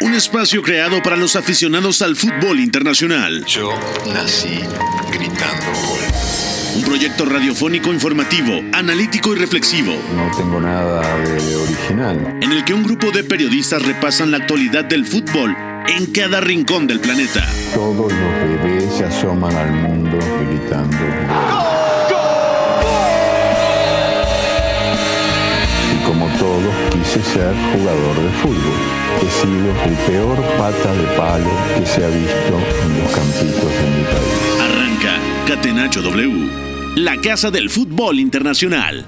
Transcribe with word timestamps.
un 0.00 0.14
espacio 0.14 0.62
creado 0.62 1.02
para 1.02 1.16
los 1.16 1.36
aficionados 1.36 2.02
al 2.02 2.16
fútbol 2.16 2.60
internacional. 2.60 3.44
Yo 3.46 3.70
nací 4.12 4.60
gritando 5.10 5.66
gol. 5.86 6.00
Un 6.76 6.82
proyecto 6.82 7.24
radiofónico 7.24 7.92
informativo, 7.92 8.52
analítico 8.72 9.32
y 9.34 9.38
reflexivo. 9.38 9.94
No 10.14 10.36
tengo 10.36 10.60
nada 10.60 11.00
de 11.22 11.56
original. 11.56 12.38
En 12.42 12.52
el 12.52 12.64
que 12.64 12.74
un 12.74 12.82
grupo 12.82 13.10
de 13.10 13.24
periodistas 13.24 13.82
repasan 13.82 14.30
la 14.30 14.38
actualidad 14.38 14.84
del 14.84 15.06
fútbol 15.06 15.56
en 15.88 16.06
cada 16.12 16.40
rincón 16.40 16.86
del 16.86 17.00
planeta. 17.00 17.46
Todos 17.74 18.12
los 18.12 18.62
bebés 18.62 18.94
se 18.94 19.04
asoman 19.04 19.56
al 19.56 19.72
mundo 19.72 20.18
gritando. 20.46 20.96
Y 25.94 26.04
como 26.04 26.26
todos, 26.38 26.74
quise 26.92 27.22
ser 27.22 27.54
jugador 27.72 28.22
de 28.22 28.30
fútbol. 28.42 28.95
He 29.22 29.30
sido 29.30 29.70
el 29.84 29.94
peor 30.06 30.36
pata 30.58 30.92
de 30.94 31.16
palo 31.16 31.50
que 31.78 31.86
se 31.86 32.04
ha 32.04 32.08
visto 32.08 32.54
en 32.84 33.02
los 33.02 33.12
campitos 33.12 33.70
de 33.72 33.90
mi 33.96 34.04
país. 34.04 34.60
Arranca 34.60 35.18
Catenacho 35.46 36.02
W 36.02 36.66
la 36.96 37.20
Casa 37.20 37.50
del 37.50 37.68
Fútbol 37.68 38.18
Internacional. 38.18 39.04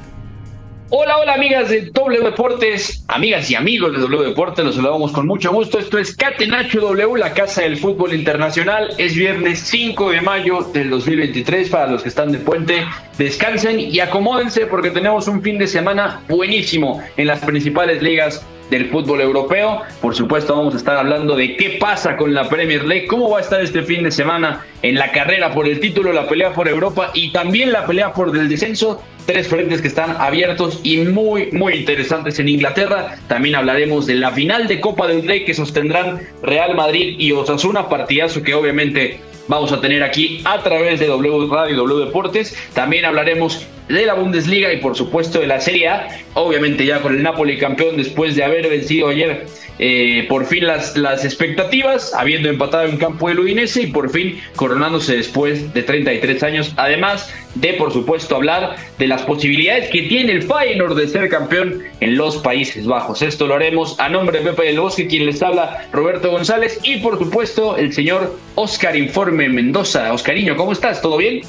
Hola, 0.91 1.17
hola 1.17 1.33
amigas 1.33 1.71
de 1.71 1.91
W 1.91 2.23
Deportes, 2.23 3.03
amigas 3.09 3.51
y 3.51 3.55
amigos 3.55 3.93
de 3.93 4.01
W 4.01 4.29
Deportes, 4.29 4.63
los 4.63 4.75
saludamos 4.75 5.11
con 5.13 5.27
mucho 5.27 5.51
gusto. 5.51 5.79
Esto 5.79 5.97
es 5.97 6.15
Catenacho 6.15 6.83
W, 6.83 7.19
la 7.19 7.33
Casa 7.33 7.63
del 7.63 7.79
Fútbol 7.79 8.13
Internacional. 8.13 8.91
Es 8.99 9.15
viernes 9.15 9.61
5 9.61 10.11
de 10.11 10.21
mayo 10.21 10.69
del 10.71 10.91
2023 10.91 11.71
para 11.71 11.91
los 11.91 12.03
que 12.03 12.11
están 12.11 12.31
de 12.31 12.41
puente. 12.41 12.87
Descansen 13.17 13.81
y 13.81 14.01
acomódense 14.01 14.67
porque 14.67 14.91
tenemos 14.91 15.29
un 15.29 15.41
fin 15.41 15.57
de 15.57 15.67
semana 15.67 16.21
buenísimo 16.29 17.03
en 17.17 17.27
las 17.27 17.41
principales 17.41 18.03
ligas 18.03 18.45
del 18.71 18.91
fútbol 18.91 19.21
europeo. 19.21 19.83
Por 20.01 20.15
supuesto, 20.15 20.57
vamos 20.57 20.75
a 20.75 20.79
estar 20.79 20.97
hablando 20.97 21.37
de 21.37 21.57
qué 21.57 21.79
pasa 21.81 22.17
con 22.17 22.35
la 22.35 22.49
Premier 22.49 22.85
League, 22.85 23.07
cómo 23.07 23.31
va 23.31 23.39
a 23.39 23.41
estar 23.41 23.61
este 23.61 23.83
fin 23.83 24.03
de 24.03 24.11
semana 24.11 24.65
en 24.83 24.97
la 24.97 25.11
carrera 25.13 25.53
por 25.53 25.67
el 25.69 25.81
título, 25.81 26.13
la 26.13 26.29
pelea 26.29 26.53
por 26.53 26.69
Europa 26.69 27.11
y 27.15 27.33
también 27.33 27.73
la 27.73 27.87
pelea 27.87 28.13
por 28.13 28.37
el 28.37 28.49
descenso. 28.49 29.03
Tres 29.27 29.49
frentes 29.49 29.83
que 29.83 29.89
están 29.89 30.17
abiertos 30.19 30.81
y 30.83 30.99
muy, 30.99 31.51
muy 31.53 31.75
interesantes 31.75 32.39
en 32.39 32.49
Inglaterra. 32.49 33.17
También 33.29 33.57
hablaremos 33.57 34.07
de 34.07 34.15
la 34.15 34.31
final 34.31 34.67
de 34.69 34.81
Copa 34.81 35.07
del 35.07 35.27
Rey 35.27 35.45
que 35.45 35.53
sostendrán 35.53 36.21
Real 36.43 36.75
Madrid 36.75 37.17
y 37.19 37.33
Osasuna, 37.33 37.91
partidazo 37.91 38.43
que 38.43 38.55
obviamente 38.55 39.21
vamos 39.47 39.73
a 39.73 39.81
tener 39.81 40.03
aquí 40.03 40.41
a 40.45 40.63
través 40.63 41.01
de 41.01 41.09
W 41.09 41.47
Radio 41.51 41.75
y 41.75 41.77
W 41.77 42.07
Deportes. 42.07 42.57
También 42.73 43.05
hablaremos 43.05 43.67
de 43.89 44.07
la 44.07 44.15
Bundesliga 44.15 44.73
y 44.73 44.79
por 44.79 44.97
supuesto 44.97 45.41
de 45.41 45.47
la 45.47 45.61
Serie 45.61 45.89
A. 45.89 46.09
Obviamente 46.35 46.85
ya 46.85 47.01
con 47.01 47.15
el 47.15 47.23
Napoli 47.23 47.59
campeón 47.59 47.97
después 47.97 48.37
de 48.37 48.45
haber 48.45 48.69
vencido 48.69 49.09
ayer 49.09 49.47
eh, 49.79 50.27
por 50.29 50.45
fin 50.47 50.67
las, 50.67 50.97
las 50.97 51.25
expectativas, 51.25 52.13
habiendo 52.15 52.49
empatado 52.49 52.85
en 52.85 52.97
campo 52.97 53.29
del 53.29 53.41
Udinese 53.41 53.83
y 53.83 53.87
por 53.87 54.11
fin 54.11 54.41
coronándose 54.57 55.17
después 55.17 55.73
de 55.73 55.83
33 55.83 56.43
años. 56.43 56.73
Además 56.77 57.33
de 57.55 57.75
por 57.75 57.93
supuesto 57.93 58.37
hablar 58.37 58.77
de 58.99 59.07
las 59.07 59.23
posibilidades 59.23 59.89
que 59.91 60.03
tiene 60.03 60.33
el 60.33 60.43
Feyenoord 60.43 60.97
de 60.97 61.09
ser 61.09 61.29
campeón 61.29 61.83
en 62.01 62.17
los 62.17 62.37
Países 62.39 62.87
Bajos. 62.87 63.23
Esto 63.23 63.47
lo 63.47 63.55
haremos 63.55 63.99
a 63.99 64.09
nombre 64.09 64.39
de 64.39 64.51
Pepe 64.51 64.67
del 64.67 64.81
Bosque, 64.81 65.07
quien 65.07 65.27
les 65.27 65.43
habla 65.43 65.89
Roberto 65.93 66.31
González 66.31 66.79
y 66.83 66.99
por 66.99 67.19
supuesto 67.19 67.77
el 67.77 67.93
señor 67.93 68.37
Oscar 68.55 68.97
Informe 68.97 69.49
Mendoza. 69.49 70.13
Oscariño, 70.13 70.57
¿cómo 70.57 70.73
estás? 70.73 71.01
¿Todo 71.01 71.17
bien? 71.17 71.43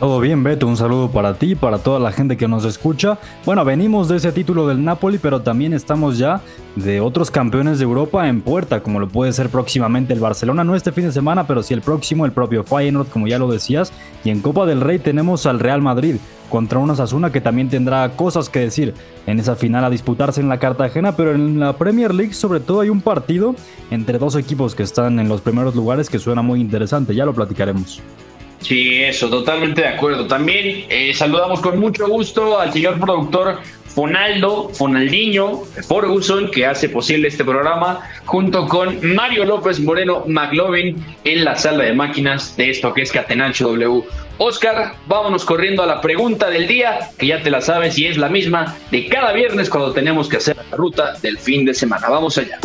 Todo 0.00 0.18
bien, 0.18 0.42
Beto, 0.42 0.66
un 0.66 0.78
saludo 0.78 1.10
para 1.10 1.34
ti, 1.34 1.54
para 1.54 1.76
toda 1.76 2.00
la 2.00 2.10
gente 2.10 2.38
que 2.38 2.48
nos 2.48 2.64
escucha. 2.64 3.18
Bueno, 3.44 3.66
venimos 3.66 4.08
de 4.08 4.16
ese 4.16 4.32
título 4.32 4.66
del 4.66 4.82
Napoli, 4.82 5.18
pero 5.18 5.42
también 5.42 5.74
estamos 5.74 6.16
ya 6.16 6.40
de 6.74 7.02
otros 7.02 7.30
campeones 7.30 7.78
de 7.78 7.84
Europa 7.84 8.26
en 8.26 8.40
puerta, 8.40 8.82
como 8.82 8.98
lo 8.98 9.08
puede 9.08 9.34
ser 9.34 9.50
próximamente 9.50 10.14
el 10.14 10.20
Barcelona, 10.20 10.64
no 10.64 10.74
este 10.74 10.90
fin 10.90 11.04
de 11.04 11.12
semana, 11.12 11.46
pero 11.46 11.62
sí 11.62 11.74
el 11.74 11.82
próximo, 11.82 12.24
el 12.24 12.32
propio 12.32 12.64
Feyenoord, 12.64 13.08
como 13.08 13.26
ya 13.26 13.38
lo 13.38 13.48
decías. 13.48 13.92
Y 14.24 14.30
en 14.30 14.40
Copa 14.40 14.64
del 14.64 14.80
Rey 14.80 15.00
tenemos 15.00 15.44
al 15.44 15.60
Real 15.60 15.82
Madrid 15.82 16.16
contra 16.48 16.78
una 16.78 16.94
Sasuna 16.94 17.30
que 17.30 17.42
también 17.42 17.68
tendrá 17.68 18.08
cosas 18.16 18.48
que 18.48 18.60
decir 18.60 18.94
en 19.26 19.38
esa 19.38 19.54
final 19.54 19.84
a 19.84 19.90
disputarse 19.90 20.40
en 20.40 20.48
la 20.48 20.58
Cartagena, 20.58 21.14
pero 21.14 21.34
en 21.34 21.60
la 21.60 21.74
Premier 21.74 22.14
League 22.14 22.32
sobre 22.32 22.60
todo 22.60 22.80
hay 22.80 22.88
un 22.88 23.02
partido 23.02 23.54
entre 23.90 24.18
dos 24.18 24.34
equipos 24.34 24.74
que 24.74 24.82
están 24.82 25.20
en 25.20 25.28
los 25.28 25.42
primeros 25.42 25.74
lugares 25.76 26.08
que 26.08 26.18
suena 26.18 26.40
muy 26.40 26.58
interesante, 26.58 27.14
ya 27.14 27.26
lo 27.26 27.34
platicaremos. 27.34 28.00
Sí, 28.60 29.02
eso, 29.02 29.28
totalmente 29.28 29.82
de 29.82 29.88
acuerdo. 29.88 30.26
También 30.26 30.84
eh, 30.88 31.12
saludamos 31.14 31.60
con 31.60 31.78
mucho 31.78 32.06
gusto 32.08 32.60
al 32.60 32.72
señor 32.72 33.00
productor 33.00 33.58
Fonaldo, 33.94 34.68
Fonaldiño, 34.68 35.64
Ferguson, 35.88 36.50
que 36.50 36.64
hace 36.64 36.88
posible 36.88 37.28
este 37.28 37.44
programa, 37.44 38.00
junto 38.24 38.68
con 38.68 38.98
Mario 39.14 39.44
López 39.44 39.80
Moreno 39.80 40.24
McLovin 40.26 41.04
en 41.24 41.44
la 41.44 41.56
sala 41.56 41.84
de 41.84 41.92
máquinas 41.92 42.56
de 42.56 42.70
esto 42.70 42.94
que 42.94 43.02
es 43.02 43.10
Catenacho 43.10 43.68
W. 43.68 44.04
Oscar, 44.38 44.94
vámonos 45.06 45.44
corriendo 45.44 45.82
a 45.82 45.86
la 45.86 46.00
pregunta 46.00 46.48
del 46.48 46.66
día, 46.66 47.10
que 47.18 47.26
ya 47.26 47.42
te 47.42 47.50
la 47.50 47.60
sabes 47.60 47.98
y 47.98 48.06
es 48.06 48.16
la 48.16 48.28
misma 48.28 48.76
de 48.90 49.06
cada 49.06 49.32
viernes 49.32 49.68
cuando 49.68 49.92
tenemos 49.92 50.28
que 50.28 50.36
hacer 50.36 50.56
la 50.56 50.76
ruta 50.76 51.14
del 51.20 51.38
fin 51.38 51.64
de 51.64 51.74
semana. 51.74 52.08
Vamos 52.08 52.38
allá. 52.38 52.58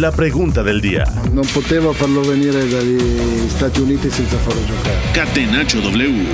La 0.00 0.10
pregunta 0.10 0.64
del 0.64 0.80
día. 0.80 1.04
No 1.32 1.42
potevo 1.42 1.92
farlo 1.92 2.20
venire 2.22 2.68
dagli 2.68 3.48
Stati 3.48 3.80
Uniti 3.80 4.10
senza 4.10 4.36
farlo 4.38 4.60
giocare. 4.66 4.96
Catenacho 5.12 5.80
W. 5.80 6.24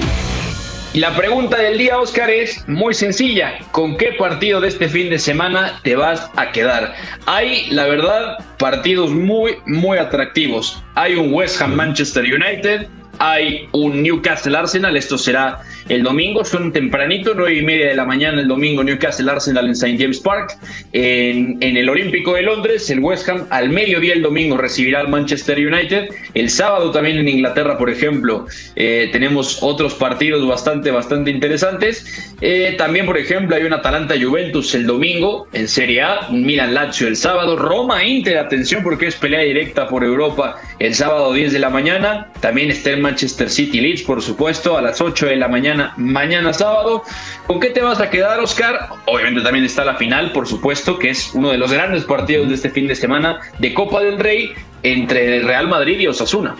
Y 0.95 0.99
la 0.99 1.15
pregunta 1.15 1.59
del 1.59 1.77
día, 1.77 1.99
Oscar, 1.99 2.31
es 2.31 2.67
muy 2.69 2.95
sencilla. 2.95 3.59
¿Con 3.71 3.99
qué 3.99 4.13
partido 4.19 4.63
de 4.63 4.69
este 4.69 4.89
fin 4.89 5.11
de 5.11 5.19
semana 5.19 5.79
te 5.83 5.95
vas 5.95 6.31
a 6.37 6.53
quedar? 6.53 6.95
Hay, 7.27 7.69
la 7.71 7.85
verdad, 7.85 8.39
partidos 8.59 9.11
muy, 9.11 9.59
muy 9.67 9.99
atractivos. 9.99 10.83
Hay 10.95 11.17
un 11.17 11.31
West 11.35 11.61
Ham 11.61 11.75
Manchester 11.75 12.25
United, 12.25 12.89
hay 13.21 13.69
un 13.73 14.03
Newcastle 14.03 14.57
Arsenal, 14.57 14.97
esto 14.97 15.19
será 15.19 15.61
el 15.91 16.03
domingo, 16.03 16.43
son 16.43 16.73
tempranito, 16.73 17.35
nueve 17.35 17.57
y 17.57 17.63
media 17.63 17.89
de 17.89 17.95
la 17.95 18.07
mañana 18.07 18.41
el 18.41 18.49
domingo, 18.49 18.83
Newcastle 18.83 19.31
Arsenal 19.31 19.67
en 19.67 19.73
St. 19.73 19.99
James 19.99 20.21
Park. 20.21 20.57
En, 20.93 21.59
el 21.61 21.89
Olímpico 21.89 22.35
de 22.35 22.43
Londres, 22.43 22.89
el 22.89 23.01
West 23.01 23.29
Ham 23.29 23.47
al 23.51 23.69
mediodía 23.69 24.15
el 24.15 24.23
domingo 24.23 24.57
recibirá 24.57 25.01
al 25.01 25.09
Manchester 25.09 25.59
United. 25.59 26.09
El 26.33 26.49
sábado 26.49 26.93
también 26.93 27.19
en 27.19 27.29
Inglaterra, 27.29 27.77
por 27.77 27.91
ejemplo, 27.91 28.47
eh, 28.77 29.11
tenemos 29.13 29.59
otros 29.63 29.95
partidos 29.95 30.47
bastante, 30.47 30.91
bastante 30.91 31.31
interesantes. 31.31 32.35
Eh, 32.41 32.75
también, 32.79 33.05
por 33.05 33.19
ejemplo, 33.19 33.55
hay 33.55 33.65
un 33.65 33.75
Atalanta 33.75 34.15
Juventus 34.19 34.75
el 34.75 34.87
domingo 34.87 35.47
en 35.53 35.69
Serie 35.69 36.01
A, 36.01 36.29
un 36.31 36.47
Milan 36.47 36.73
Lazio 36.73 37.07
el 37.07 37.17
sábado, 37.17 37.57
Roma 37.57 38.03
Inter, 38.03 38.39
atención 38.39 38.83
porque 38.83 39.09
es 39.09 39.17
pelea 39.17 39.41
directa 39.41 39.89
por 39.89 40.05
Europa 40.05 40.57
el 40.79 40.95
sábado 40.95 41.35
10 41.35 41.53
de 41.53 41.59
la 41.59 41.69
mañana. 41.69 42.33
También 42.41 42.71
está 42.71 42.91
el 42.91 43.01
Manchester 43.11 43.51
City 43.51 43.81
Leeds, 43.81 44.03
por 44.03 44.23
supuesto, 44.23 44.79
a 44.79 44.83
las 44.83 45.01
8 45.01 45.27
de 45.27 45.37
la 45.37 45.49
mañana, 45.49 45.93
mañana 45.97 46.53
sábado. 46.53 47.03
¿Con 47.49 47.59
qué 47.59 47.71
te 47.71 47.83
vas 47.83 48.01
a 48.01 48.09
quedar, 48.09 48.39
Oscar? 48.39 48.89
Obviamente 49.07 49.41
también 49.41 49.65
está 49.65 49.85
la 49.85 49.97
final, 49.97 50.31
por 50.31 50.47
supuesto, 50.47 50.97
que 50.97 51.11
es 51.11 51.33
uno 51.35 51.51
de 51.51 51.59
los 51.59 51.73
grandes 51.73 52.05
partidos 52.05 52.49
de 52.49 52.55
este 52.55 52.71
fin 52.71 52.87
de 52.87 52.95
semana 52.95 53.41
de 53.59 53.75
Copa 53.75 54.01
del 54.01 54.21
Rey 54.21 54.53
entre 54.85 55.43
Real 55.43 55.67
Madrid 55.67 55.99
y 55.99 56.07
Osasuna. 56.07 56.55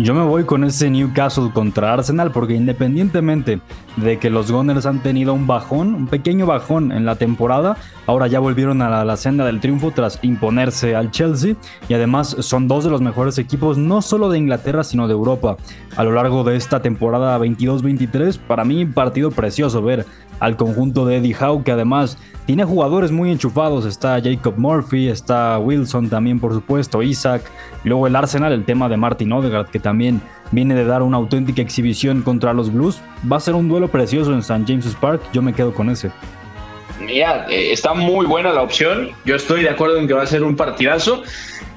Yo 0.00 0.14
me 0.14 0.22
voy 0.22 0.44
con 0.44 0.62
ese 0.62 0.90
Newcastle 0.90 1.50
contra 1.52 1.92
Arsenal 1.92 2.30
porque 2.30 2.54
independientemente 2.54 3.60
de 3.96 4.18
que 4.20 4.30
los 4.30 4.48
Gunners 4.48 4.86
han 4.86 5.02
tenido 5.02 5.34
un 5.34 5.48
bajón, 5.48 5.92
un 5.92 6.06
pequeño 6.06 6.46
bajón 6.46 6.92
en 6.92 7.04
la 7.04 7.16
temporada, 7.16 7.76
ahora 8.06 8.28
ya 8.28 8.38
volvieron 8.38 8.80
a 8.80 9.04
la, 9.04 9.16
senda 9.16 9.44
del 9.44 9.58
triunfo 9.58 9.90
tras 9.90 10.20
imponerse 10.22 10.94
al 10.94 11.10
Chelsea 11.10 11.56
y 11.88 11.94
además 11.94 12.36
son 12.40 12.68
dos 12.68 12.84
de 12.84 12.90
los 12.90 13.00
mejores 13.00 13.38
equipos 13.38 13.76
no 13.76 14.00
solo 14.00 14.30
de 14.30 14.38
Inglaterra 14.38 14.84
sino 14.84 15.08
de 15.08 15.14
Europa. 15.14 15.56
A 15.96 16.04
lo 16.04 16.12
largo 16.12 16.44
de 16.44 16.54
esta 16.54 16.80
temporada 16.80 17.36
22-23, 17.40 18.38
para 18.38 18.64
mí 18.64 18.86
partido 18.86 19.32
precioso 19.32 19.82
ver 19.82 20.06
al 20.38 20.56
conjunto 20.56 21.06
de 21.06 21.16
Eddie 21.16 21.34
Howe 21.34 21.64
que 21.64 21.72
además 21.72 22.18
tiene 22.46 22.64
jugadores 22.64 23.12
muy 23.12 23.30
enchufados, 23.30 23.84
está 23.84 24.20
Jacob 24.22 24.54
Murphy, 24.56 25.08
está 25.08 25.58
Wilson 25.58 26.08
también 26.08 26.40
por 26.40 26.54
supuesto, 26.54 27.02
Isaac, 27.02 27.42
luego 27.84 28.06
el 28.06 28.16
Arsenal, 28.16 28.52
el 28.52 28.64
tema 28.64 28.88
de 28.88 28.96
Martin 28.96 29.32
Odegaard 29.32 29.68
que 29.68 29.80
también 29.88 30.20
viene 30.50 30.74
de 30.74 30.84
dar 30.84 31.02
una 31.02 31.16
auténtica 31.16 31.62
exhibición 31.62 32.20
contra 32.20 32.52
los 32.52 32.70
Blues, 32.70 33.00
va 33.30 33.38
a 33.38 33.40
ser 33.40 33.54
un 33.54 33.70
duelo 33.70 33.88
precioso 33.88 34.34
en 34.34 34.40
St. 34.40 34.64
James's 34.66 34.94
Park, 34.94 35.22
yo 35.32 35.40
me 35.40 35.54
quedo 35.54 35.72
con 35.72 35.88
ese. 35.88 36.10
Mira, 37.00 37.46
eh, 37.48 37.72
está 37.72 37.94
muy 37.94 38.26
buena 38.26 38.52
la 38.52 38.60
opción, 38.60 39.08
yo 39.24 39.36
estoy 39.36 39.62
de 39.62 39.70
acuerdo 39.70 39.96
en 39.96 40.06
que 40.06 40.12
va 40.12 40.24
a 40.24 40.26
ser 40.26 40.42
un 40.42 40.56
partidazo. 40.56 41.22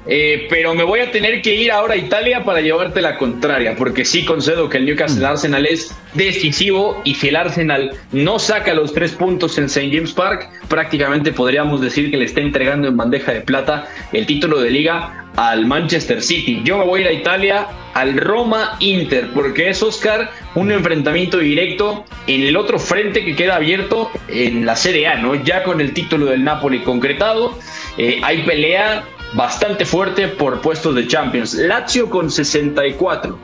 Eh, 0.07 0.47
pero 0.49 0.73
me 0.73 0.83
voy 0.83 0.99
a 0.99 1.11
tener 1.11 1.41
que 1.43 1.53
ir 1.53 1.71
ahora 1.71 1.93
a 1.93 1.97
Italia 1.97 2.43
para 2.43 2.59
llevarte 2.59 3.01
la 3.01 3.17
contraria, 3.17 3.75
porque 3.75 4.03
sí 4.03 4.25
concedo 4.25 4.67
que 4.67 4.77
el 4.77 4.85
Newcastle 4.85 5.23
mm. 5.23 5.29
Arsenal 5.29 5.65
es 5.67 5.95
decisivo 6.15 6.99
y 7.03 7.13
si 7.13 7.29
el 7.29 7.35
Arsenal 7.35 7.91
no 8.11 8.39
saca 8.39 8.73
los 8.73 8.93
tres 8.93 9.11
puntos 9.11 9.57
en 9.59 9.65
St. 9.65 9.91
James 9.93 10.11
Park, 10.11 10.49
prácticamente 10.67 11.31
podríamos 11.31 11.81
decir 11.81 12.09
que 12.09 12.17
le 12.17 12.25
está 12.25 12.41
entregando 12.41 12.87
en 12.87 12.97
bandeja 12.97 13.31
de 13.31 13.41
plata 13.41 13.87
el 14.11 14.25
título 14.25 14.59
de 14.59 14.71
liga 14.71 15.27
al 15.35 15.65
Manchester 15.65 16.21
City. 16.21 16.61
Yo 16.63 16.79
me 16.79 16.85
voy 16.85 17.01
a 17.01 17.03
ir 17.03 17.07
a 17.09 17.13
Italia 17.13 17.67
al 17.93 18.17
Roma 18.17 18.77
Inter, 18.79 19.29
porque 19.33 19.69
es 19.69 19.83
Oscar 19.83 20.31
un 20.55 20.71
enfrentamiento 20.71 21.37
directo 21.37 22.05
en 22.27 22.41
el 22.41 22.57
otro 22.57 22.79
frente 22.79 23.23
que 23.23 23.35
queda 23.35 23.57
abierto 23.57 24.11
en 24.27 24.65
la 24.65 24.75
Serie 24.75 25.07
A, 25.07 25.15
¿no? 25.15 25.35
Ya 25.35 25.63
con 25.63 25.79
el 25.79 25.93
título 25.93 26.25
del 26.25 26.43
Napoli 26.43 26.79
concretado, 26.79 27.57
eh, 27.97 28.19
hay 28.23 28.41
pelea 28.43 29.05
bastante 29.33 29.85
fuerte 29.85 30.27
por 30.27 30.61
puestos 30.61 30.95
de 30.95 31.07
Champions. 31.07 31.53
Lazio 31.53 32.09
con 32.09 32.29
64. 32.29 33.37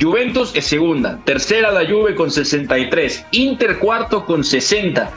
Juventus 0.00 0.52
es 0.54 0.66
segunda, 0.66 1.18
tercera 1.24 1.70
la 1.70 1.88
Juve 1.88 2.14
con 2.14 2.30
63, 2.30 3.24
Inter 3.30 3.78
cuarto 3.78 4.26
con 4.26 4.44
60, 4.44 5.10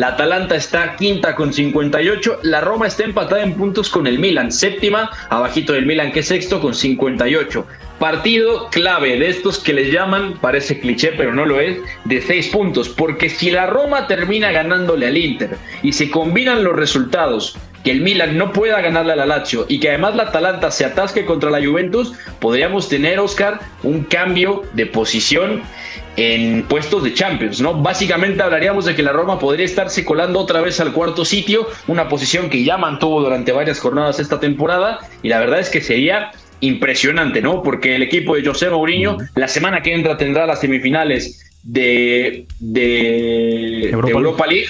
la 0.00 0.08
Atalanta 0.08 0.56
está 0.56 0.96
quinta 0.96 1.34
con 1.34 1.52
58. 1.52 2.40
La 2.44 2.62
Roma 2.62 2.86
está 2.86 3.04
empatada 3.04 3.42
en 3.42 3.54
puntos 3.54 3.90
con 3.90 4.06
el 4.06 4.18
Milan. 4.18 4.50
Séptima, 4.50 5.10
abajito 5.28 5.74
del 5.74 5.84
Milan 5.84 6.10
que 6.10 6.20
es 6.20 6.28
sexto 6.28 6.58
con 6.58 6.74
58. 6.74 7.66
Partido 7.98 8.68
clave 8.70 9.18
de 9.18 9.28
estos 9.28 9.58
que 9.58 9.74
les 9.74 9.92
llaman, 9.92 10.38
parece 10.40 10.80
cliché 10.80 11.12
pero 11.18 11.34
no 11.34 11.44
lo 11.44 11.60
es, 11.60 11.80
de 12.06 12.22
seis 12.22 12.48
puntos. 12.48 12.88
Porque 12.88 13.28
si 13.28 13.50
la 13.50 13.66
Roma 13.66 14.06
termina 14.06 14.50
ganándole 14.52 15.06
al 15.06 15.18
Inter 15.18 15.58
y 15.82 15.92
se 15.92 16.10
combinan 16.10 16.64
los 16.64 16.76
resultados 16.76 17.58
que 17.84 17.90
el 17.90 18.00
Milan 18.00 18.36
no 18.36 18.52
pueda 18.52 18.80
ganarle 18.80 19.12
a 19.12 19.16
la 19.16 19.26
Lazio 19.26 19.66
y 19.68 19.80
que 19.80 19.88
además 19.88 20.14
la 20.14 20.24
Atalanta 20.24 20.70
se 20.70 20.84
atasque 20.84 21.24
contra 21.24 21.50
la 21.50 21.64
Juventus, 21.64 22.12
podríamos 22.38 22.88
tener, 22.88 23.18
Oscar, 23.18 23.60
un 23.82 24.04
cambio 24.04 24.62
de 24.74 24.86
posición 24.86 25.62
en 26.16 26.64
puestos 26.64 27.02
de 27.02 27.14
Champions, 27.14 27.60
¿no? 27.60 27.74
Básicamente 27.74 28.42
hablaríamos 28.42 28.84
de 28.84 28.94
que 28.94 29.02
la 29.02 29.12
Roma 29.12 29.38
podría 29.38 29.64
estarse 29.64 30.04
colando 30.04 30.40
otra 30.40 30.60
vez 30.60 30.80
al 30.80 30.92
cuarto 30.92 31.24
sitio, 31.24 31.68
una 31.86 32.08
posición 32.08 32.50
que 32.50 32.62
ya 32.64 32.76
mantuvo 32.76 33.22
durante 33.22 33.52
varias 33.52 33.78
jornadas 33.78 34.20
esta 34.20 34.40
temporada, 34.40 34.98
y 35.22 35.28
la 35.28 35.40
verdad 35.40 35.60
es 35.60 35.70
que 35.70 35.80
sería 35.80 36.32
impresionante, 36.60 37.40
¿no? 37.40 37.62
Porque 37.62 37.94
el 37.96 38.02
equipo 38.02 38.36
de 38.36 38.44
José 38.44 38.68
Mourinho 38.68 39.16
la 39.34 39.48
semana 39.48 39.82
que 39.82 39.94
entra 39.94 40.16
tendrá 40.16 40.46
las 40.46 40.60
semifinales 40.60 41.50
de, 41.62 42.46
de 42.58 43.90
Europa, 43.90 44.46
League. 44.46 44.68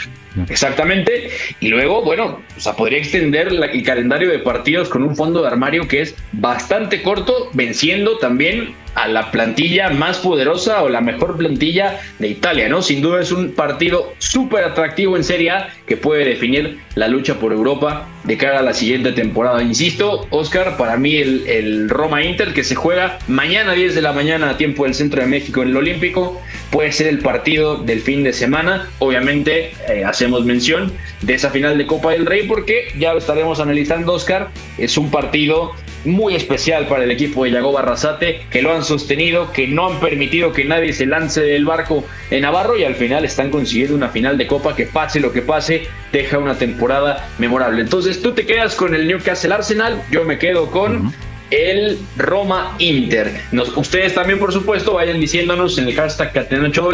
Exactamente. 0.49 1.31
Y 1.61 1.69
luego, 1.69 2.03
bueno, 2.03 2.41
o 2.56 2.61
sea, 2.61 2.75
podría 2.75 2.99
extender 2.99 3.49
el 3.49 3.82
calendario 3.82 4.31
de 4.31 4.38
partidos 4.38 4.88
con 4.88 5.03
un 5.03 5.17
fondo 5.17 5.43
de 5.43 5.49
armario 5.49 5.88
que 5.88 6.03
es 6.03 6.15
bastante 6.32 7.03
corto, 7.03 7.50
venciendo 7.53 8.19
también 8.19 8.75
a 8.94 9.08
la 9.08 9.31
plantilla 9.31 9.90
más 9.90 10.19
poderosa 10.19 10.82
o 10.82 10.88
la 10.88 11.00
mejor 11.00 11.37
plantilla 11.37 12.00
de 12.19 12.28
Italia, 12.28 12.69
¿no? 12.69 12.82
Sin 12.82 13.00
duda 13.00 13.20
es 13.20 13.32
un 13.32 13.52
partido 13.52 14.12
súper 14.19 14.64
atractivo 14.64 15.16
en 15.16 15.25
Serie 15.25 15.50
A 15.50 15.69
que 15.87 15.96
puede 15.96 16.25
definir 16.25 16.78
la 16.94 17.08
lucha 17.08 17.34
por 17.38 17.52
Europa 17.52 18.08
de 18.25 18.37
cara 18.37 18.58
a 18.58 18.62
la 18.62 18.75
siguiente 18.75 19.12
temporada. 19.12 19.62
Insisto, 19.62 20.26
Oscar, 20.31 20.76
para 20.76 20.96
mí 20.96 21.16
el, 21.16 21.88
Roma 21.88 22.22
Inter 22.22 22.52
que 22.52 22.64
se 22.64 22.75
juega 22.75 23.19
mañana 23.28 23.72
a 23.72 23.75
10 23.75 23.94
de 23.94 24.02
la 24.02 24.12
mañana 24.12 24.50
a 24.50 24.56
tiempo 24.56 24.84
del 24.84 24.94
Centro 24.94 25.20
de 25.20 25.26
México 25.26 25.62
en 25.62 25.69
el 25.69 25.76
Olímpico 25.76 26.40
puede 26.70 26.93
ser 26.93 27.06
el 27.08 27.19
partido 27.19 27.76
del 27.76 28.00
fin 28.00 28.22
de 28.22 28.32
semana. 28.32 28.88
Obviamente 28.98 29.72
eh, 29.88 30.04
hacemos 30.04 30.44
mención 30.44 30.93
de 31.22 31.34
esa 31.34 31.50
final 31.50 31.78
de 31.78 31.86
Copa 31.86 32.12
del 32.12 32.26
Rey 32.26 32.46
porque 32.46 32.88
ya 32.98 33.12
lo 33.12 33.19
estaremos 33.19 33.60
analizando, 33.60 34.12
Oscar. 34.12 34.50
Es 34.78 34.96
un 34.96 35.10
partido 35.10 35.72
muy 36.05 36.35
especial 36.35 36.87
para 36.87 37.05
el 37.05 37.11
equipo 37.11 37.44
de 37.44 37.50
Yago 37.50 37.73
Barrasate, 37.73 38.47
que 38.50 38.62
lo 38.62 38.75
han 38.75 38.85
sostenido, 38.85 39.52
que 39.52 39.67
no 39.67 39.87
han 39.87 40.00
permitido 40.00 40.52
que 40.52 40.64
nadie 40.64 40.93
se 40.93 41.06
lance 41.06 41.41
del 41.43 41.64
barco 41.64 42.05
en 42.31 42.43
Navarro 42.43 42.79
y 42.79 42.85
al 42.85 42.94
final 42.94 43.25
están 43.25 43.50
consiguiendo 43.50 43.94
una 43.94 44.08
final 44.08 44.38
de 44.38 44.47
Copa 44.47 44.75
que 44.75 44.87
pase 44.87 45.20
lo 45.20 45.32
que 45.32 45.43
pase, 45.43 45.87
deja 46.12 46.38
una 46.38 46.56
temporada 46.56 47.29
memorable. 47.38 47.82
Entonces 47.82 48.23
tú 48.23 48.32
te 48.32 48.47
quedas 48.47 48.75
con 48.75 48.94
el 48.94 49.06
Newcastle 49.06 49.55
Arsenal, 49.55 50.02
yo 50.11 50.25
me 50.25 50.38
quedo 50.38 50.70
con 50.70 51.12
el 51.50 51.99
Roma 52.17 52.75
Inter. 52.79 53.32
ustedes 53.76 54.14
también, 54.14 54.38
por 54.38 54.53
supuesto, 54.53 54.94
vayan 54.94 55.20
diciéndonos 55.20 55.79
en 55.79 55.88
el 55.88 55.94
hashtag 55.94 56.32
Catenacho 56.32 56.88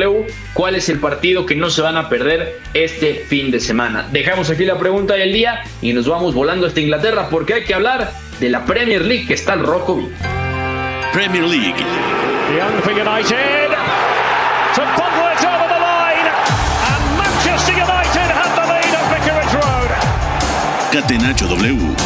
cuál 0.55 0.75
es 0.75 0.88
el 0.88 0.99
partido 0.99 1.47
que 1.47 1.55
no 1.55 1.70
se 1.70 1.82
van 1.82 1.97
a 1.97 2.09
perder 2.09 2.59
este 2.75 3.14
fin 3.14 3.50
de 3.50 3.61
semana. 3.61 4.09
Dejamos 4.12 4.50
aquí 4.50 4.64
la 4.64 4.79
pregunta 4.79 5.14
del 5.14 5.32
día 5.32 5.62
y 5.82 5.93
nos 5.93 6.09
vamos 6.09 6.35
volando 6.35 6.67
hasta 6.67 6.81
Inglaterra 6.81 7.29
porque 7.31 7.55
hay 7.55 7.64
que 7.64 7.75
hablar 7.75 8.11
de 8.41 8.50
la 8.50 8.65
Premier 8.65 9.03
League 9.03 9.27
que 9.27 9.35
está 9.35 9.55
el 9.55 9.61
rojo. 9.61 10.09
Premier 11.12 11.44
League. 11.44 11.83
Young 12.56 12.83
for 12.83 12.93
United. 12.93 13.71
To 14.75 14.83
Pogba 14.83 15.33
over 15.33 15.69
the 15.69 15.81
line. 15.81 16.29
And 16.88 17.19
Manchester 17.19 17.73
United 17.73 18.29
have 18.31 18.53
the 18.55 18.67
lead 18.73 18.93
at 18.94 19.06
Vicarage 19.12 19.55
Road. 19.55 19.91
Catenacho 20.93 21.47
W. 21.49 21.97